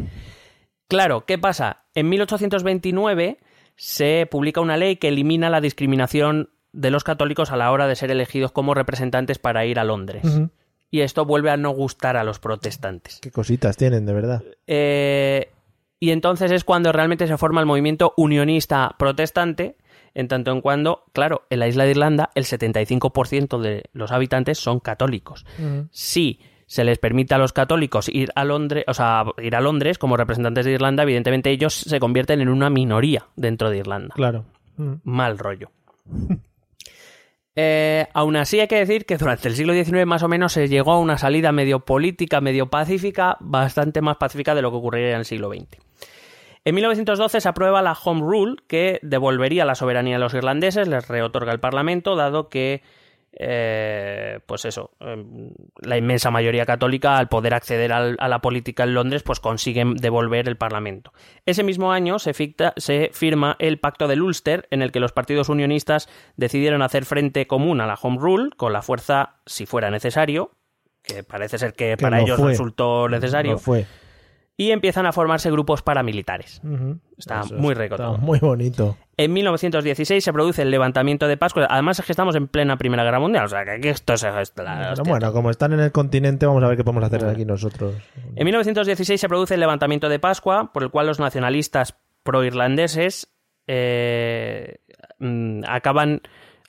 Claro, 0.89 1.25
¿qué 1.25 1.39
pasa? 1.39 1.85
En 1.95 2.09
1829 2.09 3.39
se 3.77 4.27
publica 4.29 4.61
una 4.61 4.77
ley 4.77 4.97
que 4.97 5.07
elimina 5.07 5.51
la 5.51 5.61
discriminación 5.61 6.51
de 6.73 6.91
los 6.91 7.05
católicos 7.05 7.53
a 7.53 7.57
la 7.57 7.71
hora 7.71 7.87
de 7.87 7.95
ser 7.95 8.11
elegidos 8.11 8.51
como 8.51 8.75
representantes 8.75 9.39
para 9.39 9.65
ir 9.67 9.79
a 9.79 9.85
Londres. 9.85 10.25
Y 10.91 11.01
esto 11.01 11.25
vuelve 11.25 11.51
a 11.51 11.57
no 11.57 11.71
gustar 11.71 12.17
a 12.17 12.25
los 12.25 12.39
protestantes. 12.39 13.19
Qué 13.21 13.31
cositas 13.31 13.77
tienen, 13.77 14.07
de 14.07 14.13
verdad. 14.13 14.43
Eh, 14.67 15.51
y 15.99 16.11
entonces 16.11 16.53
es 16.53 16.65
cuando 16.65 16.93
realmente 16.93 17.27
se 17.27 17.37
forma 17.37 17.61
el 17.61 17.67
movimiento 17.67 18.15
unionista 18.17 18.95
protestante, 18.99 19.77
en 20.15 20.29
tanto 20.29 20.53
en 20.53 20.61
cuando, 20.61 21.05
claro, 21.13 21.43
en 21.51 21.59
la 21.59 21.69
isla 21.69 21.85
de 21.85 21.91
Irlanda 21.91 22.31
el 22.35 22.45
75% 22.45 23.59
de 23.61 23.85
los 23.93 24.13
habitantes 24.13 24.59
son 24.59 24.81
católicos. 24.81 25.45
Si 25.91 26.41
se 26.67 26.85
les 26.85 26.99
permite 26.99 27.35
a 27.35 27.39
los 27.39 27.53
católicos 27.53 28.09
ir 28.09 28.31
a 28.35 28.45
Londres, 28.45 28.85
o 28.89 28.95
sea, 28.95 29.25
ir 29.43 29.55
a 29.55 29.61
Londres 29.61 29.99
como 29.99 30.17
representantes 30.17 30.65
de 30.65 30.73
Irlanda, 30.73 31.03
evidentemente 31.03 31.51
ellos 31.51 31.75
se 31.75 32.01
convierten 32.01 32.41
en 32.41 32.49
una 32.49 32.71
minoría 32.71 33.27
dentro 33.37 33.71
de 33.71 33.79
Irlanda 33.79 34.15
Claro. 34.15 34.45
Mm. 34.77 34.95
mal 35.05 35.39
rollo. 35.39 35.71
Eh, 37.59 38.07
aún 38.13 38.37
así 38.37 38.61
hay 38.61 38.69
que 38.69 38.77
decir 38.77 39.07
que 39.07 39.17
durante 39.17 39.49
el 39.49 39.57
siglo 39.57 39.73
XIX 39.73 40.05
más 40.05 40.23
o 40.23 40.29
menos 40.29 40.53
se 40.53 40.69
llegó 40.69 40.93
a 40.93 40.99
una 40.99 41.17
salida 41.17 41.53
medio 41.53 41.81
política, 41.81 42.43
medio 42.43 42.67
pacífica, 42.67 43.39
bastante 43.41 44.03
más 44.03 44.19
pacífica 44.19 44.55
de 44.55 44.61
lo 44.61 44.71
que 44.71 44.77
ocurriría 44.77 45.13
en 45.13 45.17
el 45.17 45.25
siglo 45.25 45.49
XX. 45.49 45.79
En 46.67 46.75
1912 46.75 47.41
se 47.41 47.49
aprueba 47.49 47.81
la 47.81 47.93
Home 47.93 48.21
Rule, 48.21 48.57
que 48.67 48.99
devolvería 49.03 49.65
la 49.65 49.75
soberanía 49.75 50.17
a 50.17 50.19
los 50.19 50.35
irlandeses, 50.35 50.87
les 50.87 51.09
reotorga 51.09 51.53
el 51.53 51.61
Parlamento, 51.61 52.15
dado 52.15 52.49
que, 52.49 52.83
eh, 53.39 54.41
pues 54.47 54.65
eso, 54.65 54.91
eh, 55.01 55.25
la 55.83 55.97
inmensa 55.97 56.31
mayoría 56.31 56.65
católica, 56.67 57.19
al 57.19 57.29
poder 57.29 57.55
acceder 57.55 57.93
al- 57.93 58.17
a 58.19 58.29
la 58.29 58.41
política 58.41 58.85
en 58.85 58.95
Londres, 58.95 59.23
pues 59.23 59.41
consiguen 59.41 59.95
devolver 59.95 60.49
el 60.49 60.57
Parlamento. 60.57 61.13
Ese 61.45 61.63
mismo 61.63 61.93
año 61.93 62.19
se, 62.19 62.33
ficta- 62.33 62.73
se 62.77 63.11
firma 63.13 63.57
el 63.59 63.79
Pacto 63.79 64.09
del 64.09 64.23
Ulster, 64.23 64.67
en 64.71 64.83
el 64.83 64.91
que 64.93 65.01
los 65.01 65.13
partidos 65.13 65.49
unionistas 65.49 66.09
decidieron 66.37 66.83
hacer 66.83 67.05
frente 67.05 67.47
común 67.47 67.81
a 67.81 67.87
la 67.87 67.95
Home 68.01 68.19
Rule, 68.19 68.51
con 68.57 68.73
la 68.73 68.83
fuerza, 68.83 69.37
si 69.47 69.67
fuera 69.67 69.91
necesario, 69.91 70.51
que 71.03 71.23
parece 71.23 71.59
ser 71.59 71.75
que, 71.75 71.91
Que 71.91 72.03
para 72.03 72.19
lo 72.19 72.25
ellos 72.25 72.39
fue. 72.41 72.51
resultó 72.51 73.09
necesario. 73.09 73.53
No 73.53 73.59
fue. 73.59 73.87
Y 74.57 74.71
empiezan 74.71 75.05
a 75.07 75.13
formarse 75.13 75.51
grupos 75.51 75.83
paramilitares. 75.83 76.63
Está 77.19 77.41
Eso 77.41 77.57
muy 77.57 77.73
está 77.73 77.83
rico 77.83 77.97
todo. 77.97 78.19
Muy 78.19 78.39
bonito. 78.39 78.97
En 79.19 79.33
1916 79.33 80.25
se 80.25 80.33
produce 80.33 80.63
el 80.63 80.71
levantamiento 80.71 81.29
de 81.29 81.37
Pascua. 81.37 81.67
Además 81.69 81.99
es 81.99 82.07
que 82.07 82.13
estamos 82.13 82.35
en 82.37 82.49
plena 82.49 82.77
Primera 82.77 83.05
Guerra 83.05 83.19
Mundial, 83.21 83.45
o 83.45 83.49
sea 83.49 83.65
que 83.65 83.73
aquí 83.73 83.89
esto 83.89 84.15
es 84.15 84.23
Pero 84.55 84.93
hostia. 84.93 85.05
bueno, 85.07 85.33
como 85.33 85.51
están 85.51 85.73
en 85.73 85.81
el 85.81 85.93
continente, 85.93 86.47
vamos 86.47 86.63
a 86.63 86.69
ver 86.69 86.77
qué 86.77 86.85
podemos 86.85 87.05
hacer 87.05 87.25
aquí 87.27 87.45
nosotros. 87.45 87.95
En 88.35 88.45
1916 88.45 89.21
se 89.21 89.29
produce 89.29 89.55
el 89.55 89.61
levantamiento 89.61 90.09
de 90.09 90.19
Pascua, 90.19 90.73
por 90.73 90.83
el 90.83 90.91
cual 90.91 91.07
los 91.07 91.21
nacionalistas 91.21 91.97
pro-irlandeses 92.23 93.29
eh, 93.67 94.77
mm, 95.19 95.65
acaban 95.67 96.23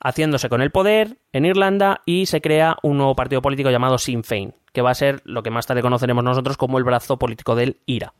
haciéndose 0.04 0.50
con 0.50 0.62
el 0.62 0.72
poder 0.72 1.18
en 1.32 1.46
Irlanda 1.46 2.02
y 2.06 2.28
se 2.28 2.42
crea 2.42 2.78
un 2.84 2.98
nuevo 2.98 3.16
partido 3.16 3.42
político 3.42 3.70
llamado 3.72 3.98
Sinn 3.98 4.24
Féin, 4.24 4.54
que 4.78 4.84
va 4.84 4.92
a 4.92 4.94
ser 4.94 5.24
lo 5.26 5.42
que 5.42 5.50
más 5.50 5.66
tarde 5.66 5.82
conoceremos 5.82 6.24
nosotros 6.24 6.56
como 6.56 6.78
el 6.78 6.84
brazo 6.84 7.18
político 7.18 7.56
del 7.56 7.80
IRA. 7.88 8.14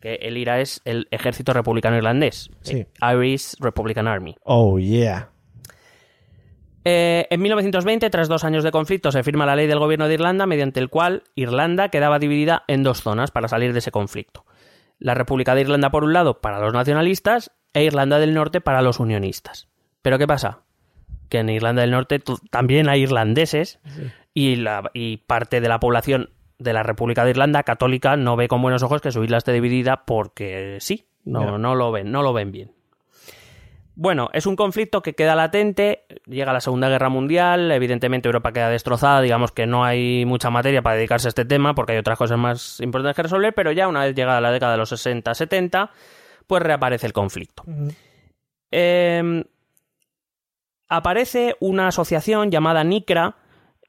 Que 0.00 0.16
el 0.16 0.36
IRA 0.36 0.58
es 0.58 0.80
el 0.84 1.06
Ejército 1.12 1.52
Republicano 1.52 1.96
Irlandés, 1.96 2.50
Sí. 2.62 2.88
Irish 3.00 3.54
Republican 3.60 4.08
Army. 4.08 4.34
Oh, 4.42 4.80
yeah. 4.80 5.28
Eh, 6.84 7.28
en 7.30 7.40
1920, 7.40 8.10
tras 8.10 8.26
dos 8.26 8.42
años 8.42 8.64
de 8.64 8.72
conflicto, 8.72 9.12
se 9.12 9.22
firma 9.22 9.46
la 9.46 9.54
ley 9.54 9.68
del 9.68 9.78
gobierno 9.78 10.08
de 10.08 10.14
Irlanda, 10.14 10.44
mediante 10.44 10.80
el 10.80 10.88
cual 10.88 11.22
Irlanda 11.36 11.88
quedaba 11.90 12.18
dividida 12.18 12.64
en 12.66 12.82
dos 12.82 13.00
zonas 13.00 13.30
para 13.30 13.46
salir 13.46 13.72
de 13.72 13.78
ese 13.78 13.92
conflicto. 13.92 14.44
La 14.98 15.14
República 15.14 15.54
de 15.54 15.60
Irlanda, 15.60 15.92
por 15.92 16.02
un 16.02 16.12
lado, 16.12 16.40
para 16.40 16.58
los 16.58 16.72
nacionalistas, 16.72 17.52
e 17.74 17.84
Irlanda 17.84 18.18
del 18.18 18.34
Norte 18.34 18.60
para 18.60 18.82
los 18.82 18.98
unionistas. 18.98 19.68
Pero 20.02 20.18
¿qué 20.18 20.26
pasa? 20.26 20.62
Que 21.28 21.38
en 21.38 21.48
Irlanda 21.48 21.82
del 21.82 21.92
Norte 21.92 22.20
también 22.50 22.88
hay 22.88 23.02
irlandeses 23.02 23.78
y, 24.34 24.56
la, 24.56 24.90
y 24.94 25.18
parte 25.18 25.60
de 25.60 25.68
la 25.68 25.80
población 25.80 26.30
de 26.58 26.72
la 26.72 26.82
República 26.82 27.24
de 27.24 27.30
Irlanda 27.30 27.62
católica 27.62 28.16
no 28.16 28.36
ve 28.36 28.48
con 28.48 28.62
buenos 28.62 28.82
ojos 28.82 29.00
que 29.00 29.12
su 29.12 29.24
isla 29.24 29.38
esté 29.38 29.52
dividida 29.52 30.04
porque 30.04 30.76
sí, 30.80 31.06
no, 31.24 31.58
no 31.58 31.74
lo 31.74 31.90
ven, 31.90 32.12
no 32.12 32.22
lo 32.22 32.32
ven 32.32 32.52
bien. 32.52 32.72
Bueno, 33.96 34.30
es 34.32 34.46
un 34.46 34.56
conflicto 34.56 35.02
que 35.02 35.14
queda 35.14 35.34
latente, 35.34 36.04
llega 36.26 36.52
la 36.52 36.60
Segunda 36.60 36.88
Guerra 36.88 37.08
Mundial, 37.08 37.70
evidentemente 37.70 38.28
Europa 38.28 38.52
queda 38.52 38.70
destrozada, 38.70 39.20
digamos 39.20 39.52
que 39.52 39.66
no 39.66 39.84
hay 39.84 40.24
mucha 40.24 40.48
materia 40.48 40.80
para 40.80 40.96
dedicarse 40.96 41.28
a 41.28 41.30
este 41.30 41.44
tema 41.44 41.74
porque 41.74 41.92
hay 41.92 41.98
otras 41.98 42.16
cosas 42.16 42.38
más 42.38 42.80
importantes 42.80 43.16
que 43.16 43.24
resolver, 43.24 43.52
pero 43.52 43.72
ya 43.72 43.88
una 43.88 44.04
vez 44.04 44.14
llegada 44.14 44.40
la 44.40 44.52
década 44.52 44.72
de 44.72 44.78
los 44.78 44.92
60-70, 44.92 45.90
pues 46.46 46.62
reaparece 46.62 47.06
el 47.06 47.12
conflicto. 47.12 47.64
Eh, 48.70 49.44
aparece 50.88 51.56
una 51.60 51.88
asociación 51.88 52.50
llamada 52.50 52.84
NICRA 52.84 53.36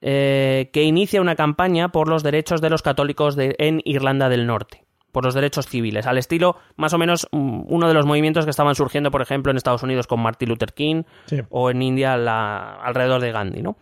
eh, 0.02 0.70
que 0.74 0.84
inicia 0.84 1.22
una 1.22 1.36
campaña 1.36 1.90
por 1.90 2.08
los 2.08 2.24
derechos 2.24 2.60
de 2.62 2.70
los 2.70 2.82
católicos 2.82 3.36
de- 3.36 3.56
en 3.60 3.82
Irlanda 3.86 4.30
del 4.30 4.48
Norte, 4.48 4.84
por 5.12 5.24
los 5.26 5.34
derechos 5.36 5.68
civiles, 5.68 6.08
al 6.08 6.18
estilo 6.18 6.56
más 6.78 6.94
o 6.94 6.98
menos 6.98 7.28
mm, 7.32 7.62
uno 7.68 7.88
de 7.88 7.94
los 7.94 8.06
movimientos 8.06 8.46
que 8.46 8.52
estaban 8.52 8.76
surgiendo, 8.76 9.12
por 9.12 9.22
ejemplo, 9.22 9.52
en 9.52 9.58
Estados 9.58 9.84
Unidos 9.84 10.08
con 10.08 10.20
Martin 10.22 10.50
Luther 10.50 10.74
King 10.74 11.04
Sí. 11.26 11.42
o 11.50 11.70
en 11.70 11.82
India 11.82 12.18
la- 12.18 12.76
alrededor 12.82 13.22
de 13.22 13.32
Gandhi, 13.32 13.62
¿no? 13.62 13.78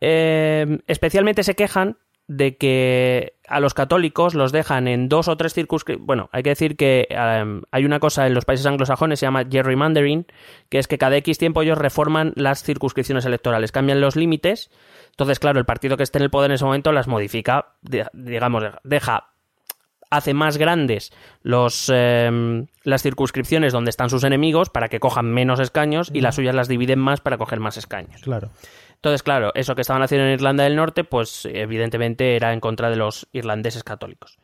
Eh, 0.00 0.78
especialmente 0.86 1.42
se 1.44 1.54
quejan 1.54 1.96
de 2.36 2.56
que 2.56 3.34
a 3.46 3.60
los 3.60 3.74
católicos 3.74 4.34
los 4.34 4.52
dejan 4.52 4.88
en 4.88 5.08
dos 5.08 5.28
o 5.28 5.36
tres 5.36 5.52
circunscripciones. 5.52 6.06
Bueno, 6.06 6.30
hay 6.32 6.42
que 6.42 6.50
decir 6.50 6.76
que 6.76 7.06
eh, 7.10 7.60
hay 7.70 7.84
una 7.84 8.00
cosa 8.00 8.26
en 8.26 8.34
los 8.34 8.44
países 8.44 8.66
anglosajones, 8.66 9.20
se 9.20 9.26
llama 9.26 9.44
gerrymandering, 9.48 10.26
que 10.70 10.78
es 10.78 10.88
que 10.88 10.96
cada 10.96 11.16
X 11.18 11.36
tiempo 11.38 11.62
ellos 11.62 11.76
reforman 11.76 12.32
las 12.34 12.62
circunscripciones 12.62 13.26
electorales, 13.26 13.72
cambian 13.72 14.00
los 14.00 14.16
límites. 14.16 14.70
Entonces, 15.10 15.38
claro, 15.38 15.58
el 15.58 15.66
partido 15.66 15.96
que 15.96 16.02
esté 16.02 16.18
en 16.18 16.24
el 16.24 16.30
poder 16.30 16.50
en 16.50 16.54
ese 16.54 16.64
momento 16.64 16.92
las 16.92 17.08
modifica, 17.08 17.74
digamos, 18.12 18.64
deja 18.82 19.28
hace 20.08 20.34
más 20.34 20.58
grandes 20.58 21.10
los, 21.42 21.90
eh, 21.92 22.66
las 22.84 23.02
circunscripciones 23.02 23.72
donde 23.72 23.90
están 23.90 24.10
sus 24.10 24.24
enemigos 24.24 24.68
para 24.68 24.88
que 24.88 25.00
cojan 25.00 25.26
menos 25.26 25.58
escaños 25.58 26.10
y 26.12 26.20
las 26.20 26.34
suyas 26.34 26.54
las 26.54 26.68
dividen 26.68 26.98
más 26.98 27.20
para 27.20 27.38
coger 27.38 27.60
más 27.60 27.78
escaños. 27.78 28.20
Claro. 28.22 28.50
Entonces, 29.02 29.24
claro, 29.24 29.50
eso 29.56 29.74
que 29.74 29.80
estaban 29.80 30.00
haciendo 30.04 30.26
en 30.28 30.34
Irlanda 30.34 30.62
del 30.62 30.76
Norte, 30.76 31.02
pues 31.02 31.44
evidentemente 31.52 32.36
era 32.36 32.52
en 32.52 32.60
contra 32.60 32.88
de 32.88 32.94
los 32.94 33.26
irlandeses 33.32 33.82
católicos. 33.82 34.38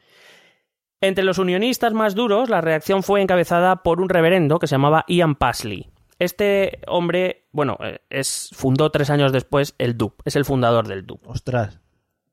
Entre 1.01 1.23
los 1.23 1.39
unionistas 1.39 1.93
más 1.93 2.17
duros, 2.17 2.51
la 2.51 2.61
reacción 2.61 3.05
fue 3.05 3.23
encabezada 3.23 3.85
por 3.85 4.01
un 4.01 4.09
reverendo 4.09 4.59
que 4.59 4.67
se 4.67 4.75
llamaba 4.75 5.05
Ian 5.07 5.37
Pasley. 5.37 5.89
Este 6.19 6.81
hombre, 6.89 7.47
bueno, 7.53 7.79
eh, 7.81 8.01
es, 8.11 8.51
fundó 8.53 8.91
tres 8.91 9.11
años 9.11 9.31
después 9.31 9.77
el 9.79 9.97
DUP, 9.97 10.21
es 10.25 10.35
el 10.35 10.45
fundador 10.45 10.89
del 10.89 11.07
DUP. 11.07 11.25
Ostras. 11.29 11.79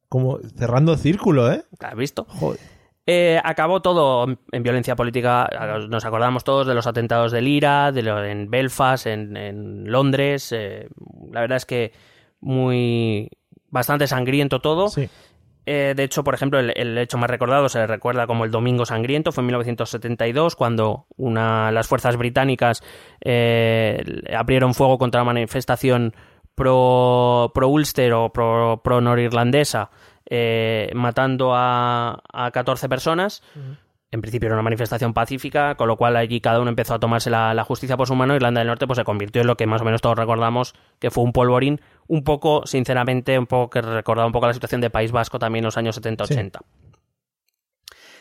Como 0.10 0.40
cerrando 0.58 0.98
círculo, 0.98 1.52
¿eh? 1.52 1.64
¿Has 1.80 1.96
visto? 1.96 2.26
Joder. 2.28 2.60
Eh, 3.06 3.40
acabó 3.44 3.84
todo 3.84 4.24
en- 4.28 4.40
en 4.52 4.64
violencia 4.64 4.96
política. 4.96 5.48
Nos 5.90 6.06
acordamos 6.06 6.44
todos 6.44 6.66
de 6.66 6.74
los 6.74 6.88
atentados 6.88 7.32
del 7.32 7.48
IRA, 7.48 7.92
de 7.92 8.02
lo, 8.02 8.24
en 8.24 8.50
Belfast, 8.50 9.06
en, 9.06 9.38
en 9.38 9.92
Londres. 9.92 10.52
eh, 10.52 10.88
la 11.32 11.42
verdad 11.42 11.58
es 11.58 11.66
que 11.68 11.92
muy 12.46 13.30
bastante 13.70 14.08
sangriento 14.08 14.62
todo. 14.62 14.90
Sí. 14.90 15.10
Eh, 15.66 15.94
de 15.96 16.04
hecho, 16.04 16.24
por 16.24 16.36
ejemplo, 16.36 16.60
el, 16.60 16.72
el 16.76 16.98
hecho 16.98 17.18
más 17.18 17.30
recordado 17.30 17.68
se 17.70 17.80
le 17.80 17.88
recuerda 17.88 18.28
como 18.28 18.46
el 18.46 18.52
Domingo 18.52 18.86
Sangriento, 18.86 19.32
fue 19.32 19.42
en 19.42 19.48
1972, 19.48 20.56
cuando 20.56 21.08
una, 21.18 21.72
las 21.72 21.88
fuerzas 21.88 22.18
británicas 22.18 22.84
eh, 23.22 24.04
abrieron 24.36 24.76
fuego 24.76 25.00
contra 25.00 25.22
la 25.22 25.26
manifestación 25.26 26.14
pro, 26.54 27.52
pro 27.54 27.68
Ulster 27.68 28.14
o 28.14 28.32
pro, 28.32 28.82
pro 28.84 29.02
norirlandesa, 29.02 29.90
eh, 30.30 30.92
matando 30.94 31.56
a, 31.56 32.22
a 32.32 32.52
14 32.52 32.88
personas. 32.88 33.42
En 34.16 34.22
principio 34.22 34.48
era 34.48 34.56
una 34.56 34.64
manifestación 34.64 35.14
pacífica, 35.14 35.76
con 35.76 35.90
lo 35.90 35.98
cual 35.98 36.16
allí 36.16 36.40
cada 36.40 36.62
uno 36.62 36.70
empezó 36.70 36.94
a 36.94 37.00
tomarse 37.00 37.30
la, 37.30 37.54
la 37.54 37.66
justicia 37.66 37.98
por 37.98 38.08
su 38.08 38.16
mano. 38.16 38.34
Irlanda 38.34 38.62
del 38.62 38.70
Norte 38.70 38.88
pues, 38.88 38.96
se 38.96 39.04
convirtió 39.04 39.42
en 39.42 39.48
lo 39.48 39.58
que 39.58 39.68
más 39.68 39.82
o 39.82 39.84
menos 39.84 40.02
todos 40.02 40.18
recordamos 40.18 40.74
que 41.00 41.12
fue 41.12 41.26
un 41.26 41.34
polvorín, 41.34 41.82
un 42.08 42.24
poco, 42.24 42.66
sinceramente, 42.66 43.38
un 43.38 43.46
poco 43.46 43.70
que 43.70 43.82
recordaba 43.82 44.26
un 44.26 44.32
poco 44.32 44.48
la 44.48 44.54
situación 44.54 44.80
de 44.80 44.90
País 44.90 45.12
Vasco 45.12 45.38
también 45.38 45.64
en 45.64 45.66
los 45.66 45.76
años 45.76 46.02
70-80. 46.02 46.62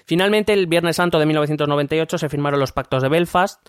Finalmente, 0.05 0.53
el 0.53 0.67
Viernes 0.67 0.97
Santo 0.97 1.21
de 1.21 1.27
1998 1.27 2.19
se 2.19 2.29
firmaron 2.29 2.59
los 2.59 2.73
pactos 2.73 3.01
de 3.01 3.09
Belfast, 3.09 3.65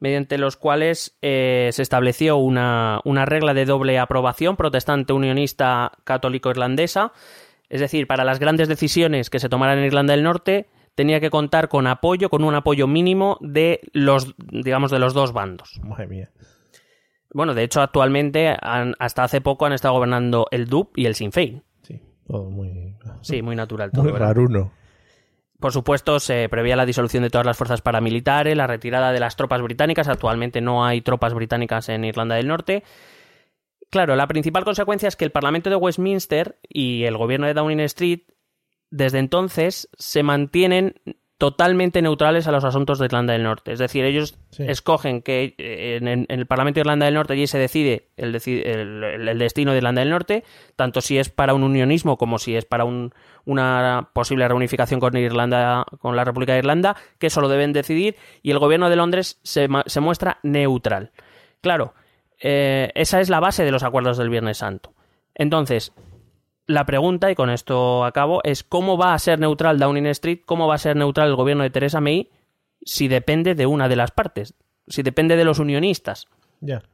mediante 0.00 0.36
los 0.36 0.58
cuales 0.58 1.16
eh, 1.22 1.70
se 1.72 1.80
estableció 1.80 2.36
una, 2.36 3.00
una 3.04 3.24
regla 3.24 3.54
de 3.54 3.64
doble 3.64 3.98
aprobación 3.98 4.56
protestante 4.56 5.14
unionista 5.14 5.92
católico 6.04 6.50
irlandesa. 6.50 7.12
Es 7.70 7.80
decir, 7.80 8.06
para 8.06 8.24
las 8.24 8.38
grandes 8.38 8.68
decisiones 8.68 9.30
que 9.30 9.38
se 9.38 9.48
tomaran 9.48 9.78
en 9.78 9.86
Irlanda 9.86 10.12
del 10.12 10.24
Norte, 10.24 10.68
tenía 10.94 11.20
que 11.20 11.30
contar 11.30 11.68
con 11.68 11.86
apoyo, 11.86 12.28
con 12.30 12.44
un 12.44 12.54
apoyo 12.54 12.86
mínimo 12.86 13.38
de 13.40 13.80
los, 13.92 14.34
digamos, 14.38 14.90
de 14.90 14.98
los 14.98 15.14
dos 15.14 15.32
bandos. 15.32 15.80
Madre 15.82 16.06
mía. 16.06 16.30
Bueno, 17.32 17.54
de 17.54 17.62
hecho, 17.62 17.80
actualmente, 17.80 18.56
han- 18.60 18.94
hasta 18.98 19.22
hace 19.24 19.40
poco, 19.40 19.66
han 19.66 19.72
estado 19.72 19.94
gobernando 19.94 20.46
el 20.50 20.66
DUP 20.66 20.98
y 20.98 21.06
el 21.06 21.14
Sinn 21.14 21.32
Féin. 21.32 21.62
Sí. 21.82 22.00
Todo 22.26 22.50
muy. 22.50 22.96
Sí, 23.22 23.40
muy 23.42 23.54
natural 23.56 23.90
todo. 23.92 24.02
Muy 24.02 24.12
¿verdad? 24.12 24.28
raruno. 24.28 24.72
Por 25.60 25.72
supuesto, 25.72 26.18
se 26.20 26.48
preveía 26.48 26.74
la 26.74 26.86
disolución 26.86 27.22
de 27.22 27.28
todas 27.30 27.46
las 27.46 27.56
fuerzas 27.56 27.82
paramilitares, 27.82 28.56
la 28.56 28.66
retirada 28.66 29.12
de 29.12 29.20
las 29.20 29.36
tropas 29.36 29.60
británicas. 29.60 30.08
Actualmente 30.08 30.60
no 30.62 30.84
hay 30.86 31.02
tropas 31.02 31.34
británicas 31.34 31.88
en 31.90 32.04
Irlanda 32.04 32.34
del 32.36 32.48
Norte. 32.48 32.82
Claro, 33.90 34.16
la 34.16 34.26
principal 34.26 34.64
consecuencia 34.64 35.06
es 35.08 35.16
que 35.16 35.24
el 35.26 35.32
Parlamento 35.32 35.68
de 35.68 35.76
Westminster 35.76 36.58
y 36.68 37.04
el 37.04 37.16
gobierno 37.18 37.46
de 37.46 37.54
Downing 37.54 37.80
Street, 37.80 38.20
desde 38.90 39.18
entonces, 39.18 39.88
se 39.98 40.22
mantienen 40.22 40.94
totalmente 41.38 42.02
neutrales 42.02 42.46
a 42.46 42.52
los 42.52 42.64
asuntos 42.64 42.98
de 42.98 43.06
Irlanda 43.06 43.32
del 43.32 43.44
Norte. 43.44 43.72
Es 43.72 43.78
decir, 43.78 44.04
ellos 44.04 44.36
Sí. 44.50 44.64
escogen 44.68 45.22
que 45.22 45.54
eh, 45.56 45.96
en, 45.98 46.06
en 46.08 46.26
el 46.28 46.44
Parlamento 46.44 46.76
de 46.76 46.82
Irlanda 46.82 47.06
del 47.06 47.14
Norte 47.14 47.32
allí 47.32 47.46
se 47.46 47.56
decide 47.56 48.08
el, 48.18 48.32
destino 49.38 49.70
de 49.72 49.78
Irlanda 49.78 50.00
del 50.02 50.10
Norte, 50.10 50.44
tanto 50.76 51.00
si 51.00 51.16
es 51.16 51.30
para 51.30 51.54
un 51.54 51.62
unionismo 51.62 52.18
como 52.18 52.38
si 52.38 52.56
es 52.56 52.66
para 52.66 52.84
un- 52.84 53.14
una 53.46 54.10
posible 54.12 54.46
reunificación 54.48 55.00
con 55.00 55.16
Irlanda, 55.16 55.86
con 56.00 56.14
la 56.14 56.24
República 56.24 56.52
de 56.52 56.58
Irlanda, 56.58 56.94
que 57.18 57.28
eso 57.28 57.40
lo 57.40 57.48
deben 57.48 57.72
decidir, 57.72 58.16
y 58.42 58.50
el 58.50 58.58
gobierno 58.58 58.90
de 58.90 58.96
Londres 58.96 59.40
se, 59.42 59.66
se 59.86 60.00
muestra 60.00 60.40
neutral. 60.42 61.10
Claro, 61.62 61.94
eh, 62.38 62.90
esa 62.94 63.18
es 63.20 63.30
la 63.30 63.40
base 63.40 63.64
de 63.64 63.70
los 63.72 63.82
acuerdos 63.82 64.18
del 64.18 64.28
Viernes 64.28 64.58
Santo. 64.58 64.92
Entonces, 65.34 65.94
la 66.66 66.86
pregunta, 66.86 67.30
y 67.30 67.34
con 67.34 67.50
esto 67.50 68.04
acabo, 68.04 68.40
es 68.44 68.62
cómo 68.62 68.96
va 68.96 69.14
a 69.14 69.18
ser 69.18 69.38
neutral 69.38 69.78
Downing 69.78 70.06
Street, 70.06 70.40
cómo 70.44 70.68
va 70.68 70.76
a 70.76 70.78
ser 70.78 70.96
neutral 70.96 71.28
el 71.28 71.36
gobierno 71.36 71.62
de 71.62 71.70
Theresa 71.70 72.00
May 72.00 72.30
si 72.82 73.08
depende 73.08 73.54
de 73.54 73.66
una 73.66 73.88
de 73.88 73.96
las 73.96 74.10
partes, 74.10 74.54
si 74.86 75.02
depende 75.02 75.36
de 75.36 75.44
los 75.44 75.58
unionistas. 75.58 76.28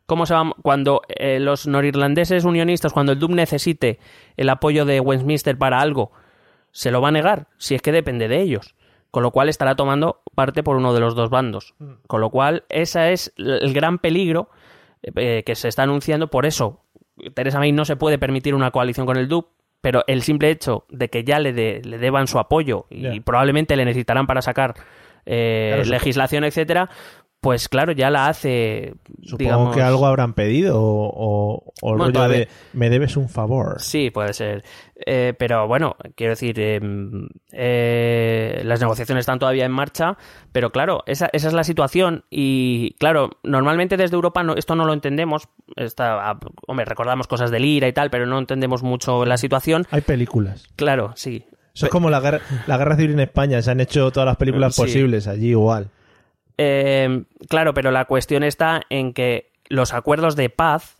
¿Cómo 0.06 0.26
se 0.26 0.34
va 0.34 0.52
cuando 0.62 1.02
eh, 1.08 1.40
los 1.40 1.66
norirlandeses 1.66 2.44
unionistas, 2.44 2.92
cuando 2.92 3.12
el 3.12 3.18
DUP 3.18 3.32
necesite 3.32 3.98
el 4.36 4.48
apoyo 4.48 4.84
de 4.84 5.00
Westminster 5.00 5.58
para 5.58 5.80
algo, 5.80 6.12
se 6.70 6.90
lo 6.90 7.00
va 7.00 7.08
a 7.08 7.12
negar 7.12 7.48
si 7.58 7.74
es 7.74 7.82
que 7.82 7.90
depende 7.90 8.28
de 8.28 8.40
ellos? 8.40 8.76
Con 9.10 9.22
lo 9.22 9.32
cual 9.32 9.48
estará 9.48 9.74
tomando 9.74 10.22
parte 10.34 10.62
por 10.62 10.76
uno 10.76 10.94
de 10.94 11.00
los 11.00 11.14
dos 11.16 11.30
bandos. 11.30 11.74
Con 12.06 12.20
lo 12.20 12.30
cual, 12.30 12.64
ese 12.68 13.12
es 13.12 13.32
el 13.38 13.72
gran 13.72 13.98
peligro 13.98 14.50
eh, 15.02 15.42
que 15.44 15.54
se 15.54 15.68
está 15.68 15.82
anunciando. 15.82 16.28
Por 16.28 16.46
eso, 16.46 16.82
Theresa 17.34 17.58
May 17.58 17.72
no 17.72 17.84
se 17.84 17.96
puede 17.96 18.18
permitir 18.18 18.54
una 18.54 18.70
coalición 18.70 19.06
con 19.06 19.16
el 19.16 19.26
DUP, 19.26 19.48
pero 19.86 20.02
el 20.08 20.22
simple 20.22 20.50
hecho 20.50 20.84
de 20.88 21.08
que 21.08 21.22
ya 21.22 21.38
le, 21.38 21.52
de- 21.52 21.80
le 21.84 21.98
deban 21.98 22.26
su 22.26 22.40
apoyo 22.40 22.86
y 22.90 23.20
probablemente 23.20 23.76
le 23.76 23.84
necesitarán 23.84 24.26
para 24.26 24.42
sacar 24.42 24.74
eh, 25.26 25.74
Claro, 25.76 25.90
legislación, 25.90 26.42
etcétera, 26.42 26.90
pues 27.40 27.68
claro, 27.68 27.92
ya 27.92 28.10
la 28.10 28.26
hace, 28.28 28.94
Supongo 29.22 29.36
digamos... 29.38 29.74
que 29.76 29.82
algo 29.82 30.04
habrán 30.06 30.34
pedido 30.34 30.80
o, 30.82 31.10
o, 31.14 31.72
o 31.80 31.90
el 31.92 31.98
Bueno, 31.98 32.12
todavía- 32.12 32.38
de 32.38 32.48
me 32.72 32.90
debes 32.90 33.16
un 33.16 33.28
favor. 33.28 33.80
Sí, 33.80 34.10
puede 34.10 34.32
ser. 34.34 34.64
Eh, 35.06 35.32
pero 35.38 35.68
bueno, 35.68 35.94
quiero 36.16 36.32
decir, 36.32 36.58
eh, 36.58 36.80
eh, 37.52 38.62
las 38.64 38.80
negociaciones 38.80 39.22
están 39.22 39.38
todavía 39.38 39.64
en 39.64 39.72
marcha, 39.72 40.16
pero 40.52 40.70
claro, 40.70 41.02
esa, 41.06 41.28
esa 41.32 41.48
es 41.48 41.54
la 41.54 41.64
situación 41.64 42.24
y 42.30 42.94
claro, 42.98 43.30
normalmente 43.42 43.96
desde 43.96 44.14
Europa 44.16 44.42
no, 44.42 44.54
esto 44.54 44.74
no 44.74 44.84
lo 44.84 44.92
entendemos. 44.92 45.48
Está, 45.76 46.30
ah, 46.30 46.38
hombre, 46.66 46.84
recordamos 46.84 47.26
cosas 47.26 47.50
del 47.50 47.64
IRA 47.64 47.88
y 47.88 47.92
tal, 47.92 48.10
pero 48.10 48.26
no 48.26 48.38
entendemos 48.38 48.82
mucho 48.82 49.24
la 49.24 49.36
situación. 49.36 49.86
Hay 49.90 50.00
películas. 50.02 50.66
Claro, 50.76 51.12
sí. 51.16 51.44
Eso 51.74 51.86
es 51.86 51.92
como 51.92 52.08
la 52.08 52.20
guerra, 52.20 52.40
la 52.66 52.78
guerra 52.78 52.96
civil 52.96 53.12
en 53.12 53.20
España. 53.20 53.60
Se 53.60 53.70
han 53.70 53.80
hecho 53.80 54.10
todas 54.10 54.26
las 54.26 54.36
películas 54.38 54.74
Sí. 54.74 54.82
posibles 54.82 55.26
allí 55.28 55.50
igual. 55.50 55.90
Eh, 56.58 57.24
claro, 57.48 57.74
pero 57.74 57.90
la 57.90 58.06
cuestión 58.06 58.42
está 58.42 58.82
en 58.90 59.12
que 59.12 59.52
los 59.68 59.92
acuerdos 59.92 60.36
de 60.36 60.50
paz 60.50 60.96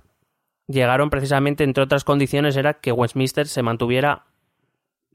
llegaron 0.66 1.10
precisamente, 1.10 1.64
entre 1.64 1.84
otras 1.84 2.04
condiciones, 2.04 2.56
era 2.56 2.74
que 2.74 2.92
Westminster 2.92 3.46
se 3.46 3.62
mantuviera 3.62 4.26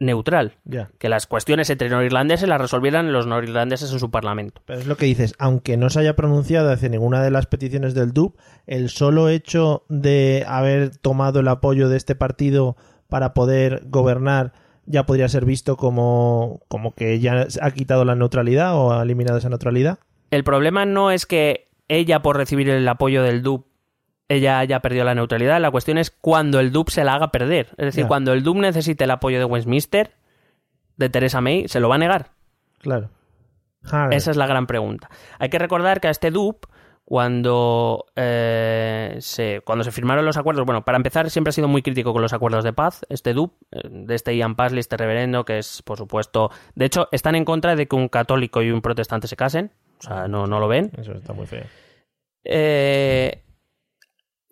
neutral. 0.02 0.58
Que 0.98 1.10
las 1.10 1.28
cuestiones 1.28 1.70
entre 1.70 1.90
norirlandeses 1.90 2.50
las 2.50 2.60
resolvieran 2.60 3.14
los 3.14 3.28
norirlandeses 3.28 3.94
en 3.94 4.00
su 4.00 4.10
parlamento. 4.10 4.62
Pero 4.66 4.80
es 4.80 4.88
lo 4.88 4.98
que 4.98 5.06
dices, 5.06 5.36
aunque 5.38 5.78
no 5.78 5.90
se 5.90 6.00
haya 6.00 6.16
pronunciado 6.16 6.72
hacia 6.72 6.90
ninguna 6.90 7.22
de 7.22 7.30
las 7.30 7.46
peticiones 7.46 7.94
del 7.94 8.12
DUP, 8.12 8.36
el 8.66 8.90
solo 8.90 9.30
hecho 9.30 9.86
de 9.90 10.44
haber 10.48 10.98
tomado 10.98 11.42
el 11.42 11.48
apoyo 11.48 11.88
de 11.88 11.98
este 11.98 12.16
partido 12.16 12.76
para 13.08 13.34
poder 13.34 13.84
gobernar 13.86 14.54
ya 14.88 15.06
podría 15.06 15.30
ser 15.30 15.46
visto 15.46 15.78
como, 15.78 16.62
como 16.68 16.96
que 16.96 17.20
ya 17.20 17.48
ha 17.62 17.72
quitado 17.72 18.04
la 18.04 18.16
neutralidad 18.16 18.76
o 18.76 18.94
ha 18.94 19.04
eliminado 19.04 19.38
esa 19.38 19.50
neutralidad. 19.50 20.00
El 20.32 20.44
problema 20.44 20.86
no 20.86 21.12
es 21.12 21.26
que 21.26 21.70
ella, 21.88 22.22
por 22.22 22.38
recibir 22.38 22.70
el 22.70 22.88
apoyo 22.88 23.22
del 23.22 23.44
DUP, 23.44 23.68
ella 24.30 24.60
haya 24.60 24.80
perdido 24.80 25.04
la 25.04 25.14
neutralidad. 25.14 25.60
La 25.60 25.72
cuestión 25.72 25.98
es 25.98 26.10
cuando 26.10 26.62
el 26.62 26.72
DUP 26.72 26.90
se 26.90 27.04
la 27.04 27.16
haga 27.16 27.32
perder. 27.32 27.68
Es 27.78 27.88
decir, 27.88 28.08
cuando 28.08 28.32
el 28.32 28.44
DUP 28.44 28.58
necesite 28.58 29.04
el 29.04 29.12
apoyo 29.12 29.40
de 29.40 29.46
Westminster, 29.46 30.12
de 30.96 31.10
Theresa 31.10 31.42
May, 31.42 31.68
se 31.68 31.82
lo 31.82 31.90
va 31.90 31.96
a 31.96 32.00
negar. 32.00 32.32
Claro. 32.80 33.10
Esa 34.12 34.32
es 34.32 34.38
la 34.38 34.48
gran 34.48 34.68
pregunta. 34.68 35.10
Hay 35.38 35.50
que 35.50 35.60
recordar 35.60 36.00
que 36.00 36.08
a 36.08 36.12
este 36.12 36.32
DUP, 36.32 36.66
cuando, 37.04 38.06
eh, 38.16 39.18
se, 39.20 39.62
cuando 39.66 39.84
se 39.84 39.92
firmaron 39.92 40.24
los 40.24 40.38
acuerdos, 40.38 40.66
bueno, 40.66 40.86
para 40.86 40.96
empezar, 40.96 41.30
siempre 41.30 41.50
ha 41.50 41.52
sido 41.52 41.68
muy 41.68 41.82
crítico 41.82 42.14
con 42.14 42.22
los 42.22 42.32
acuerdos 42.32 42.64
de 42.64 42.72
paz, 42.72 43.06
este 43.10 43.34
DUP, 43.34 43.54
eh, 43.72 43.82
de 43.90 44.16
este 44.16 44.38
Ian 44.38 44.56
Pasley, 44.56 44.80
este 44.80 44.96
reverendo, 44.96 45.44
que 45.44 45.58
es, 45.58 45.82
por 45.82 45.98
supuesto, 45.98 46.52
de 46.76 46.86
hecho, 46.86 47.10
están 47.12 47.36
en 47.36 47.44
contra 47.44 47.76
de 47.76 47.88
que 47.88 47.96
un 47.98 48.08
católico 48.08 48.62
y 48.62 48.72
un 48.72 48.82
protestante 48.82 49.28
se 49.28 49.36
casen, 49.36 49.74
o 50.04 50.08
sea, 50.08 50.28
no, 50.28 50.46
no 50.48 50.60
lo 50.60 50.68
ven. 50.68 50.92
Eso 50.98 51.14
está 51.14 51.34
muy 51.34 51.46
feo. 51.48 51.64
Eh, 52.44 53.44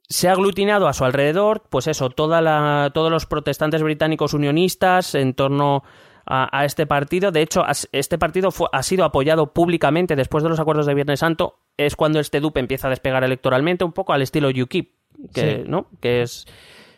se 0.07 0.27
ha 0.27 0.31
aglutinado 0.31 0.87
a 0.87 0.93
su 0.93 1.05
alrededor, 1.05 1.63
pues 1.69 1.87
eso, 1.87 2.09
toda 2.09 2.41
la, 2.41 2.91
todos 2.93 3.11
los 3.11 3.25
protestantes 3.25 3.83
británicos 3.83 4.33
unionistas 4.33 5.13
en 5.15 5.33
torno 5.33 5.83
a, 6.25 6.57
a 6.57 6.65
este 6.65 6.87
partido. 6.87 7.31
De 7.31 7.41
hecho, 7.41 7.63
as- 7.63 7.87
este 7.91 8.17
partido 8.17 8.51
fue- 8.51 8.69
ha 8.71 8.81
sido 8.83 9.05
apoyado 9.05 9.53
públicamente 9.53 10.15
después 10.15 10.43
de 10.43 10.49
los 10.49 10.59
acuerdos 10.59 10.85
de 10.85 10.95
Viernes 10.95 11.19
Santo. 11.19 11.59
Es 11.77 11.95
cuando 11.95 12.19
este 12.19 12.39
DUP 12.39 12.57
empieza 12.57 12.87
a 12.87 12.89
despegar 12.89 13.23
electoralmente, 13.23 13.83
un 13.83 13.93
poco 13.93 14.13
al 14.13 14.21
estilo 14.21 14.49
UKIP, 14.49 14.93
que, 15.33 15.57
Sí. 15.57 15.63
¿no? 15.67 15.87
que 16.01 16.21
es 16.23 16.45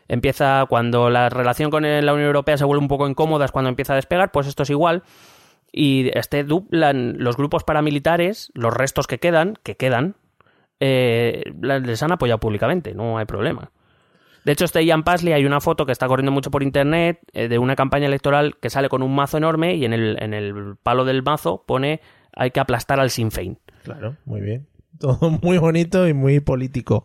empieza 0.07 0.65
cuando 0.67 1.09
la 1.09 1.29
relación 1.29 1.71
con 1.71 1.83
la 1.83 2.13
Unión 2.13 2.27
Europea 2.27 2.57
se 2.57 2.65
vuelve 2.65 2.81
un 2.81 2.89
poco 2.89 3.07
incómoda, 3.07 3.45
es 3.45 3.51
cuando 3.51 3.69
empieza 3.69 3.93
a 3.93 3.95
despegar, 3.95 4.31
pues 4.31 4.47
esto 4.47 4.63
es 4.63 4.69
igual. 4.69 5.03
Y 5.71 6.11
este 6.17 6.43
DUP, 6.43 6.67
la- 6.71 6.93
los 6.93 7.37
grupos 7.37 7.63
paramilitares, 7.63 8.51
los 8.53 8.73
restos 8.73 9.07
que 9.07 9.19
quedan, 9.19 9.57
que 9.63 9.75
quedan, 9.77 10.15
eh, 10.79 11.43
les 11.61 12.03
han 12.03 12.11
apoyado 12.11 12.39
públicamente, 12.39 12.93
no 12.93 13.17
hay 13.17 13.25
problema. 13.25 13.71
De 14.43 14.51
hecho, 14.53 14.65
este 14.65 14.83
Ian 14.83 15.03
Pasley 15.03 15.33
hay 15.33 15.45
una 15.45 15.61
foto 15.61 15.85
que 15.85 15.91
está 15.91 16.07
corriendo 16.07 16.31
mucho 16.31 16.49
por 16.49 16.63
internet 16.63 17.19
eh, 17.33 17.47
de 17.47 17.59
una 17.59 17.75
campaña 17.75 18.07
electoral 18.07 18.55
que 18.59 18.71
sale 18.71 18.89
con 18.89 19.03
un 19.03 19.13
mazo 19.13 19.37
enorme 19.37 19.75
y 19.75 19.85
en 19.85 19.93
el, 19.93 20.17
en 20.19 20.33
el 20.33 20.75
palo 20.81 21.05
del 21.05 21.21
mazo 21.21 21.63
pone 21.67 22.01
hay 22.35 22.49
que 22.49 22.59
aplastar 22.59 22.99
al 22.99 23.11
Sinn 23.11 23.29
Féin. 23.29 23.59
Claro, 23.83 24.15
muy 24.25 24.41
bien. 24.41 24.67
Todo 24.99 25.29
muy 25.43 25.59
bonito 25.59 26.07
y 26.07 26.13
muy 26.15 26.39
político. 26.39 27.03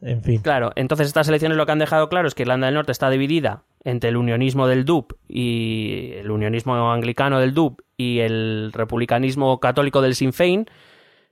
En 0.00 0.22
fin. 0.22 0.40
Claro, 0.40 0.70
entonces 0.76 1.08
estas 1.08 1.28
elecciones 1.28 1.58
lo 1.58 1.66
que 1.66 1.72
han 1.72 1.80
dejado 1.80 2.08
claro 2.08 2.28
es 2.28 2.36
que 2.36 2.44
Irlanda 2.44 2.66
del 2.68 2.74
Norte 2.76 2.92
está 2.92 3.10
dividida 3.10 3.64
entre 3.82 4.10
el 4.10 4.16
unionismo 4.16 4.68
del 4.68 4.84
DUP 4.84 5.14
y 5.28 6.12
el 6.14 6.30
unionismo 6.30 6.92
anglicano 6.92 7.40
del 7.40 7.54
DUP 7.54 7.80
y 7.98 8.20
el 8.20 8.70
republicanismo 8.72 9.60
católico 9.60 10.00
del 10.00 10.14
Sinn 10.14 10.32
Féin, 10.32 10.66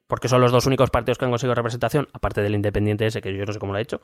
porque 0.07 0.29
son 0.29 0.43
los 0.43 0.53
dos 0.53 0.67
únicos 0.67 0.91
partidos 0.91 1.17
que 1.17 1.25
han 1.25 1.31
conseguido 1.31 1.55
representación, 1.55 2.09
aparte 2.13 2.43
del 2.43 2.55
independiente 2.55 3.07
ese, 3.07 3.23
que 3.23 3.35
yo 3.35 3.45
no 3.47 3.53
sé 3.55 3.59
cómo 3.59 3.73
lo 3.73 3.79
ha 3.79 3.83
hecho. 3.83 4.03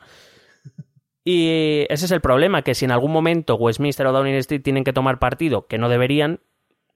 Y 1.25 1.85
ese 1.89 2.05
es 2.05 2.11
el 2.11 2.19
problema, 2.21 2.61
que 2.63 2.75
si 2.75 2.85
en 2.85 2.91
algún 2.91 3.11
momento 3.11 3.55
Westminster 3.55 4.07
o 4.07 4.11
Downing 4.11 4.35
Street 4.35 4.61
tienen 4.63 4.83
que 4.83 4.91
tomar 4.93 5.19
partido, 5.19 5.67
que 5.67 5.77
no 5.77 5.87
deberían, 5.87 6.41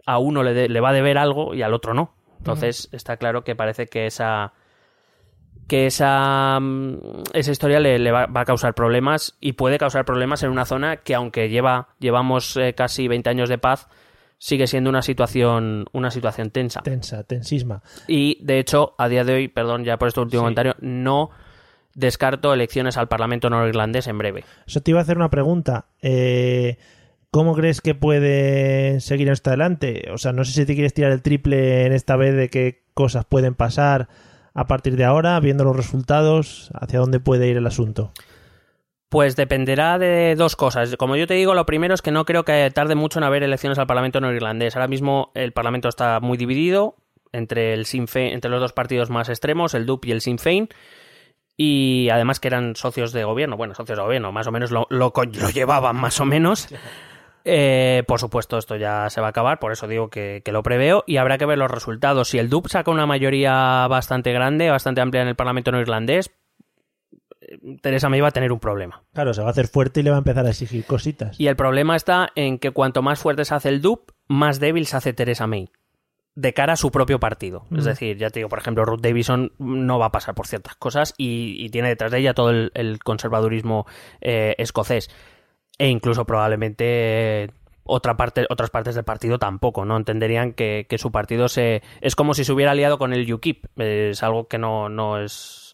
a 0.06 0.18
uno 0.20 0.44
le, 0.44 0.54
de- 0.54 0.70
le 0.70 0.80
va 0.82 0.90
a 0.90 0.94
deber 0.94 1.18
algo 1.18 1.54
y 1.54 1.62
al 1.62 1.74
otro 1.74 1.94
no. 1.94 2.14
Entonces 2.40 2.90
está 2.92 3.18
claro 3.18 3.44
que 3.44 3.56
parece 3.56 3.88
que 3.88 4.06
esa 4.06 4.54
que 5.68 5.86
esa, 5.86 6.60
mm, 6.62 7.24
esa 7.34 7.52
historia 7.52 7.80
le, 7.82 8.00
le 8.00 8.12
va, 8.12 8.26
va 8.28 8.42
a 8.42 8.46
causar 8.46 8.74
problemas 8.74 9.38
y 9.42 9.54
puede 9.54 9.78
causar 9.78 10.06
problemas 10.06 10.44
en 10.44 10.50
una 10.52 10.64
zona 10.66 10.98
que 10.98 11.14
aunque 11.14 11.50
lleva 11.50 11.90
llevamos 12.00 12.56
eh, 12.56 12.74
casi 12.74 13.08
20 13.10 13.30
años 13.30 13.50
de 13.50 13.58
paz 13.58 13.90
sigue 14.38 14.68
siendo 14.68 14.90
una 14.90 15.02
situación 15.02 15.86
una 15.94 16.12
situación 16.12 16.50
tensa 16.52 16.82
Tensa, 16.82 17.24
tensisma. 17.24 17.82
y 18.08 18.38
de 18.44 18.60
hecho 18.60 18.94
a 18.98 19.08
día 19.10 19.24
de 19.24 19.34
hoy 19.34 19.48
perdón 19.48 19.84
ya 19.84 19.98
por 19.98 20.08
este 20.10 20.20
último 20.20 20.42
Sí. 20.42 20.44
comentario 20.44 20.76
no 20.80 21.30
descarto 21.96 22.54
elecciones 22.54 22.98
al 22.98 23.08
Parlamento 23.08 23.50
norirlandés 23.50 24.06
en 24.08 24.18
breve 24.20 24.44
Eso 24.68 24.82
te 24.82 24.92
iba 24.92 25.00
a 25.00 25.04
hacer 25.04 25.18
una 25.18 25.30
pregunta. 25.32 25.88
Eh, 26.02 26.78
¿Cómo 27.32 27.56
crees 27.56 27.82
que 27.82 27.94
puede 27.96 29.00
seguir 29.02 29.30
esto 29.30 29.50
adelante? 29.50 30.08
O 30.14 30.18
sea, 30.18 30.32
no 30.32 30.46
sé 30.46 30.54
si 30.54 30.66
te 30.66 30.76
quieres 30.76 30.94
tirar 30.94 31.12
el 31.12 31.22
triple 31.22 31.86
en 31.86 31.94
esta 31.94 32.16
vez 32.16 32.36
de 32.36 32.50
qué 32.50 32.84
cosas 32.94 33.26
pueden 33.26 33.54
pasar 33.56 34.08
a 34.54 34.66
partir 34.66 34.96
de 34.96 35.04
ahora, 35.04 35.40
viendo 35.40 35.64
los 35.64 35.76
resultados, 35.76 36.72
hacia 36.74 37.00
dónde 37.00 37.20
puede 37.20 37.48
ir 37.48 37.58
el 37.58 37.68
asunto. 37.68 38.12
Pues 39.10 39.36
dependerá 39.38 39.98
de 39.98 40.36
dos 40.36 40.56
cosas. 40.58 40.96
Como 40.98 41.16
yo 41.16 41.28
te 41.28 41.36
digo, 41.36 41.54
lo 41.54 41.66
primero 41.66 41.94
es 41.94 42.02
que 42.02 42.12
no 42.12 42.26
creo 42.26 42.44
que 42.44 42.70
tarde 42.72 42.96
mucho 42.96 43.20
en 43.20 43.24
haber 43.24 43.42
elecciones 43.44 43.80
al 43.80 43.88
Parlamento 43.88 44.20
norirlandés. 44.20 44.76
Ahora 44.76 44.88
mismo 44.90 45.32
el 45.34 45.54
Parlamento 45.54 45.88
está 45.88 46.20
muy 46.20 46.38
dividido 46.38 46.96
entre 47.32 47.74
el 47.74 47.86
Sinn 47.86 48.08
Féin- 48.08 48.34
entre 48.34 48.52
los 48.52 48.60
dos 48.60 48.74
partidos 48.74 49.10
más 49.10 49.30
extremos, 49.30 49.74
el 49.76 49.86
DUP 49.86 50.06
y 50.06 50.12
el 50.12 50.22
Sinn 50.22 50.40
Féin. 50.40 50.68
Y 51.56 52.10
además 52.12 52.40
que 52.40 52.50
eran 52.50 52.76
socios 52.76 53.14
de 53.14 53.24
gobierno, 53.24 53.58
bueno, 53.58 53.74
socios 53.74 53.98
de 53.98 54.04
gobierno, 54.04 54.32
más 54.32 54.46
o 54.48 54.52
menos 54.52 54.72
lo, 54.72 54.88
lo, 54.90 55.12
llevaban 55.54 55.96
más 55.96 56.20
o 56.20 56.26
menos. 56.26 56.68
Eh, 57.46 58.04
por 58.08 58.20
supuesto, 58.20 58.58
esto 58.58 58.76
ya 58.76 59.10
se 59.10 59.22
va 59.22 59.28
a 59.28 59.30
acabar, 59.30 59.58
por 59.60 59.72
eso 59.72 59.88
digo 59.88 60.10
que, 60.10 60.42
que 60.44 60.52
lo 60.52 60.62
preveo 60.64 61.06
y 61.08 61.16
habrá 61.18 61.38
que 61.38 61.46
ver 61.46 61.58
los 61.58 61.72
resultados. 61.72 62.28
Si 62.30 62.38
el 62.40 62.50
DUP 62.50 62.68
saca 62.68 62.92
una 62.92 63.06
mayoría 63.06 63.88
bastante 63.88 64.34
grande, 64.34 64.70
bastante 64.70 65.00
amplia 65.02 65.22
en 65.22 65.30
el 65.30 65.36
Parlamento 65.36 65.72
norirlandés, 65.72 66.30
eh, 66.30 66.34
Teresa 67.82 68.10
May 68.10 68.22
va 68.22 68.28
a 68.30 68.32
tener 68.32 68.52
un 68.52 68.60
problema. 68.60 69.04
Claro, 69.14 69.34
se 69.34 69.42
va 69.42 69.48
a 69.48 69.52
hacer 69.52 69.68
fuerte 69.68 70.00
y 70.00 70.04
le 70.04 70.10
va 70.10 70.18
a 70.18 70.20
empezar 70.20 70.46
a 70.46 70.50
exigir 70.50 70.86
cositas. 70.86 71.40
Y 71.40 71.48
el 71.48 71.56
problema 71.56 71.96
está 71.96 72.30
en 72.36 72.60
que 72.60 72.72
cuanto 72.72 73.02
más 73.02 73.20
fuerte 73.20 73.46
se 73.46 73.56
hace 73.56 73.70
el 73.70 73.82
DUP, 73.82 74.12
más 74.28 74.60
débil 74.60 74.86
se 74.86 74.98
hace 74.98 75.14
Theresa 75.14 75.48
May. 75.48 75.70
De 76.36 76.54
cara 76.54 76.74
a 76.74 76.76
su 76.78 76.92
propio 76.92 77.20
partido. 77.20 77.64
Es 77.72 77.84
Mm. 77.86 77.88
decir, 77.88 78.18
ya 78.18 78.30
te 78.30 78.40
digo, 78.40 78.50
por 78.50 78.60
ejemplo, 78.60 78.86
Ruth 78.86 79.02
Davison 79.02 79.54
no 79.58 79.98
va 79.98 80.08
a 80.08 80.12
pasar 80.12 80.36
por 80.36 80.46
ciertas 80.46 80.76
cosas 80.76 81.14
y, 81.18 81.56
y 81.66 81.70
tiene 81.70 81.88
detrás 81.88 82.12
de 82.12 82.20
ella 82.20 82.34
todo 82.36 82.52
el, 82.52 82.72
el 82.76 83.00
conservadurismo 83.04 83.88
eh, 84.22 84.54
escocés. 84.60 85.10
E 85.80 85.88
incluso 85.90 86.26
probablemente 86.26 87.44
eh, 87.46 87.50
otra 87.84 88.18
parte, 88.18 88.46
otras 88.50 88.70
partes 88.70 88.94
del 88.96 89.04
partido 89.04 89.40
tampoco, 89.40 89.86
¿no? 89.86 89.96
Entenderían 89.98 90.54
que, 90.54 90.86
que 90.90 90.98
su 90.98 91.12
partido 91.12 91.48
se. 91.48 91.82
es 92.02 92.16
como 92.16 92.34
si 92.34 92.44
se 92.44 92.52
hubiera 92.52 92.72
aliado 92.72 92.98
con 93.00 93.14
el 93.14 93.32
UKIP. 93.34 93.66
Es 93.80 94.22
algo 94.22 94.48
que 94.48 94.58
no, 94.58 94.90
no 94.90 95.20
es. 95.20 95.67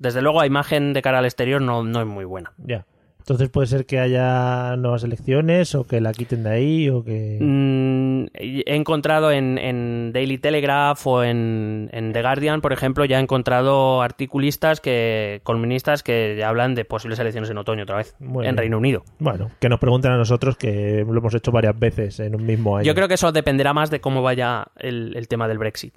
Desde 0.00 0.22
luego, 0.22 0.40
a 0.40 0.46
imagen 0.46 0.92
de 0.92 1.02
cara 1.02 1.18
al 1.18 1.26
exterior 1.26 1.62
no, 1.62 1.84
no 1.84 2.00
es 2.00 2.06
muy 2.06 2.24
buena. 2.24 2.52
Ya. 2.58 2.86
Entonces 3.20 3.50
puede 3.50 3.66
ser 3.66 3.86
que 3.86 4.00
haya 4.00 4.76
nuevas 4.76 5.04
elecciones 5.04 5.74
o 5.74 5.86
que 5.86 6.00
la 6.00 6.12
quiten 6.12 6.42
de 6.42 6.50
ahí 6.50 6.88
o 6.88 7.04
que... 7.04 7.38
Mm, 7.40 8.24
he 8.34 8.74
encontrado 8.74 9.30
en, 9.30 9.58
en 9.58 10.10
Daily 10.12 10.38
Telegraph 10.38 11.06
o 11.06 11.22
en, 11.22 11.90
en 11.92 12.12
The 12.12 12.22
Guardian, 12.22 12.60
por 12.62 12.72
ejemplo, 12.72 13.04
ya 13.04 13.18
he 13.18 13.22
encontrado 13.22 14.00
articulistas 14.02 14.80
que 14.80 15.40
columnistas 15.44 16.02
que 16.02 16.34
ya 16.38 16.48
hablan 16.48 16.74
de 16.74 16.84
posibles 16.84 17.18
elecciones 17.18 17.50
en 17.50 17.58
otoño 17.58 17.82
otra 17.82 17.98
vez 17.98 18.16
en. 18.20 18.56
Reino 18.56 18.78
Unido. 18.78 19.04
Bueno, 19.18 19.50
que 19.60 19.68
nos 19.68 19.78
pregunten 19.78 20.12
a 20.12 20.16
nosotros 20.16 20.56
que 20.56 21.04
lo 21.06 21.18
hemos 21.18 21.34
hecho 21.34 21.52
varias 21.52 21.78
veces 21.78 22.20
en 22.20 22.34
un 22.34 22.44
mismo 22.44 22.78
año. 22.78 22.86
Yo 22.86 22.94
creo 22.94 23.06
que 23.06 23.14
eso 23.14 23.32
dependerá 23.32 23.72
más 23.74 23.90
de 23.90 24.00
cómo 24.00 24.22
vaya 24.22 24.66
el, 24.76 25.14
el 25.14 25.28
tema 25.28 25.46
del 25.46 25.58
Brexit. 25.58 25.94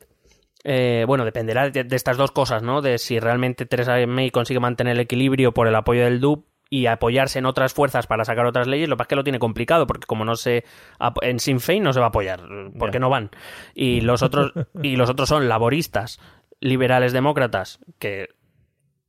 Eh, 0.63 1.03
bueno, 1.07 1.25
dependerá 1.25 1.69
de, 1.69 1.83
de 1.83 1.95
estas 1.95 2.17
dos 2.17 2.31
cosas, 2.31 2.63
¿no? 2.63 2.81
De 2.81 2.97
si 2.97 3.19
realmente 3.19 3.65
Theresa 3.65 3.95
May 4.07 4.31
consigue 4.31 4.59
mantener 4.59 4.93
el 4.93 4.99
equilibrio 5.01 5.53
por 5.53 5.67
el 5.67 5.75
apoyo 5.75 6.03
del 6.05 6.21
DUP 6.21 6.45
y 6.69 6.85
apoyarse 6.87 7.37
en 7.39 7.45
otras 7.45 7.73
fuerzas 7.73 8.07
para 8.07 8.25
sacar 8.25 8.45
otras 8.45 8.65
leyes, 8.67 8.89
lo 8.89 8.95
que 8.95 8.99
pasa 8.99 9.05
es 9.05 9.09
que 9.09 9.15
lo 9.17 9.23
tiene 9.23 9.39
complicado, 9.39 9.85
porque 9.85 10.07
como 10.07 10.25
no 10.25 10.35
se 10.35 10.63
en 11.21 11.39
Sinn 11.39 11.59
Féin 11.59 11.83
no 11.83 11.93
se 11.93 11.99
va 11.99 12.07
a 12.07 12.09
apoyar, 12.09 12.41
porque 12.79 12.95
Ya. 12.95 12.99
no 12.99 13.09
van. 13.09 13.29
Y 13.75 14.01
los 14.01 14.23
otros 14.23 14.53
y 14.81 14.95
los 14.95 15.09
otros 15.09 15.29
son 15.29 15.47
laboristas, 15.49 16.19
liberales 16.61 17.13
demócratas, 17.13 17.79
que 17.99 18.29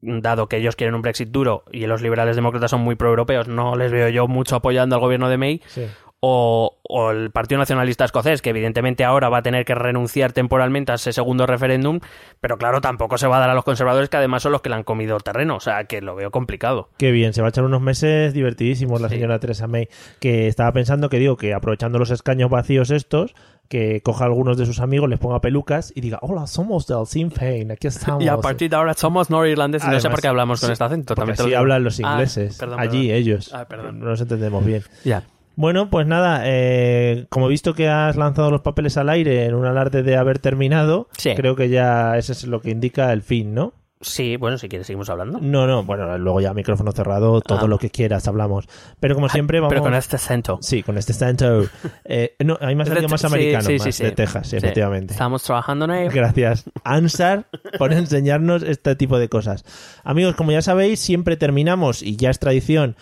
dado 0.06 0.48
que 0.50 0.58
ellos 0.58 0.76
quieren 0.76 0.94
un 0.94 1.00
Brexit 1.00 1.30
duro 1.30 1.64
y 1.72 1.86
los 1.86 2.02
liberales 2.02 2.36
demócratas 2.36 2.70
son 2.70 2.82
muy 2.82 2.94
proeuropeos, 2.96 3.48
no 3.48 3.74
les 3.76 3.90
veo 3.90 4.10
yo 4.10 4.28
mucho 4.28 4.56
apoyando 4.56 4.96
al 4.96 5.00
gobierno 5.00 5.30
de 5.30 5.38
May, 5.38 5.62
Sí. 5.66 5.86
O, 6.26 6.78
o 6.82 7.10
el 7.10 7.30
Partido 7.30 7.58
Nacionalista 7.58 8.06
Escocés, 8.06 8.40
que 8.40 8.48
evidentemente 8.50 9.04
ahora 9.04 9.28
va 9.28 9.38
a 9.38 9.42
tener 9.42 9.66
que 9.66 9.74
renunciar 9.74 10.32
temporalmente 10.32 10.90
a 10.92 10.94
ese 10.94 11.12
segundo 11.12 11.46
referéndum, 11.46 12.00
pero 12.40 12.56
claro, 12.56 12.80
tampoco 12.80 13.18
se 13.18 13.26
va 13.26 13.36
a 13.36 13.40
dar 13.40 13.50
a 13.50 13.54
los 13.54 13.64
conservadores, 13.64 14.08
que 14.08 14.16
además 14.16 14.42
son 14.42 14.52
los 14.52 14.62
que 14.62 14.70
le 14.70 14.76
han 14.76 14.84
comido 14.84 15.18
terreno, 15.20 15.56
o 15.56 15.60
sea, 15.60 15.84
que 15.84 16.00
lo 16.00 16.14
veo 16.14 16.30
complicado. 16.30 16.88
Qué 16.96 17.10
bien, 17.10 17.34
se 17.34 17.42
va 17.42 17.48
a 17.48 17.50
echar 17.50 17.64
unos 17.64 17.82
meses 17.82 18.32
divertidísimos 18.32 19.02
la 19.02 19.08
Sí. 19.10 19.16
señora 19.16 19.38
Teresa 19.38 19.66
May, 19.66 19.88
que 20.18 20.48
estaba 20.48 20.72
pensando 20.72 21.10
que 21.10 21.18
digo 21.18 21.36
que 21.36 21.52
aprovechando 21.52 21.98
los 21.98 22.10
escaños 22.10 22.48
vacíos 22.48 22.90
estos, 22.90 23.34
que 23.68 24.00
coja 24.02 24.24
a 24.24 24.26
algunos 24.28 24.56
de 24.56 24.64
sus 24.66 24.80
amigos, 24.80 25.08
les 25.10 25.18
ponga 25.18 25.40
pelucas 25.40 25.92
y 25.94 26.00
diga, 26.00 26.18
hola, 26.22 26.46
somos 26.46 26.86
del 26.86 27.06
Sinn 27.06 27.30
Féin, 27.30 27.70
aquí 27.72 27.86
estamos. 27.88 28.22
Y 28.24 28.28
a 28.28 28.36
partir 28.38 28.70
de 28.70 28.76
ahora 28.76 28.94
somos 28.94 29.28
norirlandeses, 29.30 29.88
y 29.88 29.90
no 29.90 29.98
sé 30.00 30.06
Además, 30.06 30.16
por 30.16 30.22
qué 30.22 30.28
hablamos 30.28 30.60
con 30.60 30.68
sí, 30.68 30.72
este 30.72 30.84
acento. 30.84 31.14
Porque 31.14 31.28
lo 31.28 31.32
así 31.34 31.44
digo. 31.46 31.58
hablan 31.58 31.82
los 31.84 31.98
Ah, 32.00 32.12
ingleses, 32.12 32.56
perdón, 32.58 32.80
allí 32.80 33.08
perdón. 33.08 33.16
ellos, 33.22 33.54
Ah, 33.54 33.66
no 33.70 33.92
nos 33.92 34.20
entendemos 34.20 34.64
bien. 34.64 34.82
Ya. 35.04 35.22
Bueno, 35.56 35.88
pues 35.90 36.06
nada, 36.06 36.42
eh, 36.44 37.26
como 37.28 37.46
he 37.46 37.50
visto 37.50 37.74
que 37.74 37.88
has 37.88 38.16
lanzado 38.16 38.50
los 38.50 38.62
papeles 38.62 38.96
al 38.96 39.08
aire 39.08 39.46
en 39.46 39.54
un 39.54 39.66
alarde 39.66 40.02
de 40.02 40.16
haber 40.16 40.38
terminado, 40.38 41.08
Sí. 41.16 41.32
creo 41.36 41.54
que 41.56 41.68
ya 41.68 42.16
ese 42.18 42.32
es 42.32 42.44
lo 42.46 42.60
que 42.60 42.70
indica 42.70 43.12
el 43.12 43.22
fin, 43.22 43.54
¿no? 43.54 43.72
Sí, 44.00 44.36
bueno, 44.36 44.58
si 44.58 44.68
quieres 44.68 44.86
seguimos 44.86 45.08
hablando. 45.08 45.38
No, 45.40 45.66
no, 45.66 45.82
bueno, 45.82 46.18
luego 46.18 46.38
ya 46.42 46.52
micrófono 46.52 46.92
cerrado, 46.92 47.40
todo 47.40 47.60
Ah. 47.64 47.68
lo 47.68 47.78
que 47.78 47.88
quieras, 47.88 48.28
hablamos. 48.28 48.66
Pero 49.00 49.14
como 49.14 49.30
siempre, 49.30 49.60
vamos... 49.60 49.70
Pero 49.70 49.82
con 49.82 49.94
este 49.94 50.16
acento. 50.16 50.58
Sí, 50.60 50.82
con 50.82 50.98
este 50.98 51.14
Santo. 51.14 51.62
Eh, 52.04 52.34
no, 52.44 52.58
hay 52.60 52.74
más 52.74 52.88
salido 52.88 53.08
más 53.08 53.24
americano, 53.24 53.64
sí, 53.64 53.78
sí, 53.78 53.86
más 53.86 53.94
sí. 53.94 54.04
de 54.04 54.10
Texas, 54.12 54.46
Sí. 54.48 54.56
efectivamente. 54.56 55.14
Estamos 55.14 55.42
trabajando 55.42 55.86
en 55.86 55.92
ello. 55.92 56.10
Gracias, 56.12 56.64
Ansar, 56.84 57.46
por 57.78 57.94
enseñarnos 57.94 58.62
este 58.62 58.94
tipo 58.94 59.18
de 59.18 59.30
cosas. 59.30 59.64
Amigos, 60.02 60.34
como 60.34 60.52
ya 60.52 60.60
sabéis, 60.60 61.00
siempre 61.00 61.38
terminamos, 61.38 62.02
y 62.02 62.16
ya 62.16 62.28
es 62.28 62.38
tradición, 62.38 62.96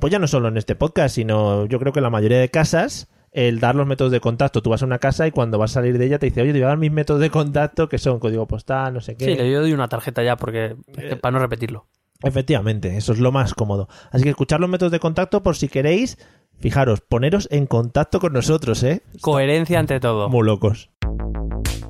pues 0.00 0.10
ya 0.10 0.18
no 0.18 0.26
solo 0.26 0.48
en 0.48 0.56
este 0.56 0.74
podcast, 0.74 1.14
sino 1.14 1.66
yo 1.66 1.78
creo 1.78 1.92
que 1.92 2.00
en 2.00 2.04
la 2.04 2.10
mayoría 2.10 2.38
de 2.38 2.48
casas, 2.48 3.08
el 3.32 3.60
dar 3.60 3.74
los 3.74 3.86
métodos 3.86 4.12
de 4.12 4.20
contacto. 4.20 4.62
Tú 4.62 4.70
vas 4.70 4.82
a 4.82 4.86
una 4.86 4.98
casa 4.98 5.26
y 5.26 5.30
cuando 5.30 5.58
vas 5.58 5.72
a 5.72 5.74
salir 5.74 5.98
de 5.98 6.06
ella 6.06 6.18
te 6.18 6.26
dice, 6.26 6.42
oye, 6.42 6.52
te 6.52 6.58
voy 6.58 6.64
a 6.64 6.68
dar 6.68 6.78
mis 6.78 6.90
métodos 6.90 7.20
de 7.20 7.30
contacto, 7.30 7.88
que 7.88 7.98
son 7.98 8.18
código 8.18 8.46
postal, 8.46 8.94
no 8.94 9.00
sé 9.00 9.16
qué. 9.16 9.24
Sí, 9.26 9.34
le 9.34 9.54
doy 9.54 9.72
una 9.72 9.88
tarjeta 9.88 10.22
ya 10.22 10.36
porque 10.36 10.76
para 11.20 11.32
no 11.32 11.38
repetirlo. 11.38 11.86
Efectivamente, 12.22 12.96
eso 12.96 13.12
es 13.12 13.18
lo 13.18 13.32
más 13.32 13.54
cómodo. 13.54 13.88
Así 14.10 14.24
que 14.24 14.30
escuchar 14.30 14.60
los 14.60 14.68
métodos 14.68 14.92
de 14.92 15.00
contacto 15.00 15.42
por 15.42 15.56
si 15.56 15.68
queréis, 15.68 16.18
fijaros, 16.58 17.00
poneros 17.00 17.48
en 17.50 17.66
contacto 17.66 18.20
con 18.20 18.32
nosotros, 18.32 18.82
¿eh? 18.82 19.02
Coherencia 19.20 19.78
ante 19.78 20.00
todo. 20.00 20.28
Muy 20.28 20.44
locos. 20.44 20.90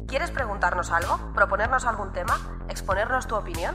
¿Quieres 0.06 0.30
preguntarnos 0.30 0.90
algo? 0.90 1.32
¿Proponernos 1.34 1.84
algún 1.84 2.12
tema? 2.12 2.64
¿Exponernos 2.68 3.26
tu 3.26 3.34
opinión? 3.34 3.74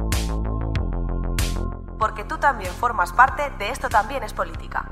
Porque 2.01 2.23
tú 2.23 2.35
también 2.39 2.71
formas 2.71 3.13
parte 3.13 3.43
de 3.59 3.69
Esto 3.69 3.87
también 3.87 4.23
es 4.23 4.33
política. 4.33 4.89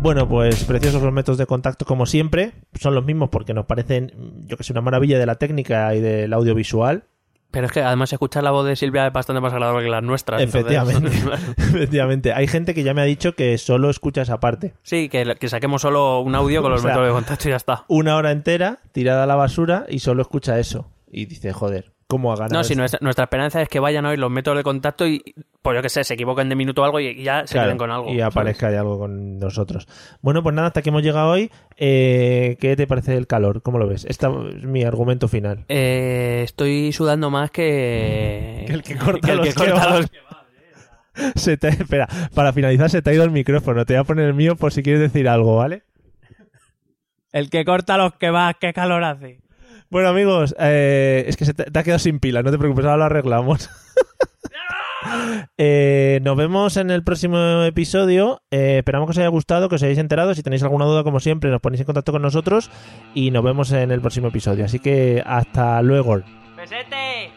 Bueno, 0.00 0.28
pues 0.28 0.64
preciosos 0.64 1.00
los 1.02 1.12
métodos 1.12 1.38
de 1.38 1.46
contacto 1.46 1.84
como 1.86 2.04
siempre. 2.04 2.52
Son 2.80 2.96
los 2.96 3.04
mismos 3.04 3.28
porque 3.30 3.54
nos 3.54 3.64
parecen, 3.64 4.12
yo 4.46 4.56
que 4.56 4.64
sé, 4.64 4.72
una 4.72 4.80
maravilla 4.82 5.16
de 5.16 5.24
la 5.26 5.36
técnica 5.36 5.94
y 5.94 6.00
del 6.00 6.32
audiovisual. 6.32 7.04
Pero 7.52 7.66
es 7.66 7.72
que 7.72 7.80
además 7.80 8.12
escuchar 8.12 8.42
la 8.42 8.50
voz 8.50 8.66
de 8.66 8.74
Silvia 8.74 9.06
es 9.06 9.12
bastante 9.12 9.40
más 9.40 9.52
agradable 9.52 9.84
que 9.84 9.88
las 9.90 10.02
nuestras. 10.02 10.42
Efectivamente. 10.42 11.10
entonces- 11.16 11.54
Efectivamente. 11.58 12.32
Hay 12.32 12.48
gente 12.48 12.74
que 12.74 12.82
ya 12.82 12.92
me 12.92 13.00
ha 13.00 13.04
dicho 13.04 13.36
que 13.36 13.56
solo 13.58 13.90
escucha 13.90 14.22
esa 14.22 14.40
parte. 14.40 14.74
sí, 14.82 15.08
que, 15.08 15.36
que 15.38 15.48
saquemos 15.48 15.80
solo 15.82 16.18
un 16.22 16.34
audio 16.34 16.60
con 16.60 16.72
los 16.72 16.80
O 16.80 16.82
sea, 16.82 16.90
métodos 16.90 17.06
de 17.06 17.12
contacto 17.14 17.48
y 17.48 17.50
ya 17.52 17.56
está. 17.56 17.84
Una 17.86 18.16
hora 18.16 18.32
entera 18.32 18.80
tirada 18.90 19.22
a 19.22 19.26
la 19.26 19.36
basura 19.36 19.86
y 19.88 20.00
solo 20.00 20.22
escucha 20.22 20.58
eso. 20.58 20.90
Y 21.06 21.26
dice, 21.26 21.52
joder, 21.52 21.93
¿cómo 22.14 22.32
ha 22.32 22.36
ganado? 22.36 22.54
No, 22.54 22.62
si 22.64 22.76
nuestra, 22.76 23.00
nuestra 23.02 23.24
esperanza 23.24 23.60
es 23.60 23.68
que 23.68 23.80
vayan 23.80 24.06
a 24.06 24.10
oír 24.10 24.18
los 24.20 24.30
métodos 24.30 24.56
de 24.58 24.62
contacto 24.62 25.04
y, 25.06 25.20
pues 25.62 25.74
yo 25.76 25.82
que 25.82 25.88
sé, 25.88 26.04
se 26.04 26.14
equivoquen 26.14 26.48
de 26.48 26.54
minuto 26.54 26.82
o 26.82 26.84
algo 26.84 27.00
y 27.00 27.24
ya 27.24 27.44
se 27.44 27.54
Claro, 27.54 27.66
queden 27.66 27.78
con 27.78 27.90
algo. 27.90 28.12
Y 28.12 28.20
aparezca 28.20 28.68
algo 28.68 28.98
con 28.98 29.38
nosotros. 29.40 29.88
Bueno, 30.22 30.42
pues 30.44 30.54
nada, 30.54 30.68
hasta 30.68 30.78
aquí 30.80 30.90
hemos 30.90 31.02
llegado 31.02 31.30
hoy. 31.30 31.50
Eh, 31.76 32.56
¿Qué 32.60 32.76
te 32.76 32.86
parece 32.86 33.16
el 33.16 33.26
calor? 33.26 33.62
¿Cómo 33.62 33.78
lo 33.78 33.88
ves? 33.88 34.04
Este 34.08 34.26
es 34.28 34.62
mi 34.64 34.84
argumento 34.84 35.26
final. 35.26 35.64
Eh, 35.68 36.42
estoy 36.44 36.92
sudando 36.92 37.30
más 37.30 37.50
que... 37.50 38.64
Que 38.68 38.72
el 38.72 38.82
que 38.84 38.96
corta 38.96 39.32
el 39.32 39.38
los 39.38 39.48
que 39.48 39.54
corta 39.54 39.72
kebabs. 39.74 40.00
los- 40.00 41.32
Se 41.42 41.56
te, 41.56 41.68
espera, 41.68 42.08
para 42.34 42.52
finalizar 42.52 42.90
se 42.90 43.00
te 43.02 43.10
ha 43.10 43.14
ido 43.14 43.24
el 43.24 43.30
micrófono. 43.30 43.84
Te 43.84 43.92
voy 43.94 44.00
a 44.00 44.04
poner 44.04 44.26
el 44.26 44.34
mío 44.34 44.56
por 44.56 44.72
si 44.72 44.82
quieres 44.82 45.00
decir 45.00 45.28
algo, 45.28 45.56
¿vale? 45.56 45.82
El 47.32 47.50
que 47.50 47.64
corta 47.64 47.96
los 47.98 48.14
que 48.14 48.30
va, 48.30 48.54
qué 48.54 48.72
calor 48.72 49.02
hace. 49.04 49.40
Bueno, 49.94 50.08
amigos, 50.08 50.56
eh, 50.58 51.24
es 51.28 51.36
que 51.36 51.44
se 51.44 51.54
te, 51.54 51.70
te 51.70 51.78
ha 51.78 51.84
quedado 51.84 52.00
sin 52.00 52.18
pila, 52.18 52.42
no 52.42 52.50
te 52.50 52.58
preocupes, 52.58 52.84
ahora 52.84 52.96
lo 52.96 53.04
arreglamos. 53.04 53.70
Eh, 55.58 56.20
nos 56.22 56.34
vemos 56.34 56.78
en 56.78 56.90
el 56.90 57.04
próximo 57.04 57.62
episodio. 57.62 58.40
Eh, 58.50 58.78
esperamos 58.78 59.06
que 59.06 59.10
os 59.10 59.18
haya 59.18 59.28
gustado, 59.28 59.68
que 59.68 59.74
os 59.74 59.82
hayáis 59.82 59.98
enterado. 59.98 60.34
Si 60.34 60.42
tenéis 60.42 60.62
alguna 60.62 60.86
duda, 60.86 61.04
como 61.04 61.20
siempre, 61.20 61.50
nos 61.50 61.60
ponéis 61.60 61.80
en 61.80 61.86
contacto 61.86 62.10
con 62.10 62.22
nosotros 62.22 62.70
y 63.14 63.30
nos 63.30 63.44
vemos 63.44 63.70
en 63.70 63.90
el 63.90 64.00
próximo 64.00 64.28
episodio. 64.28 64.64
Así 64.64 64.78
que 64.78 65.22
hasta 65.24 65.82
luego. 65.82 66.22
¡Besete! 66.56 67.30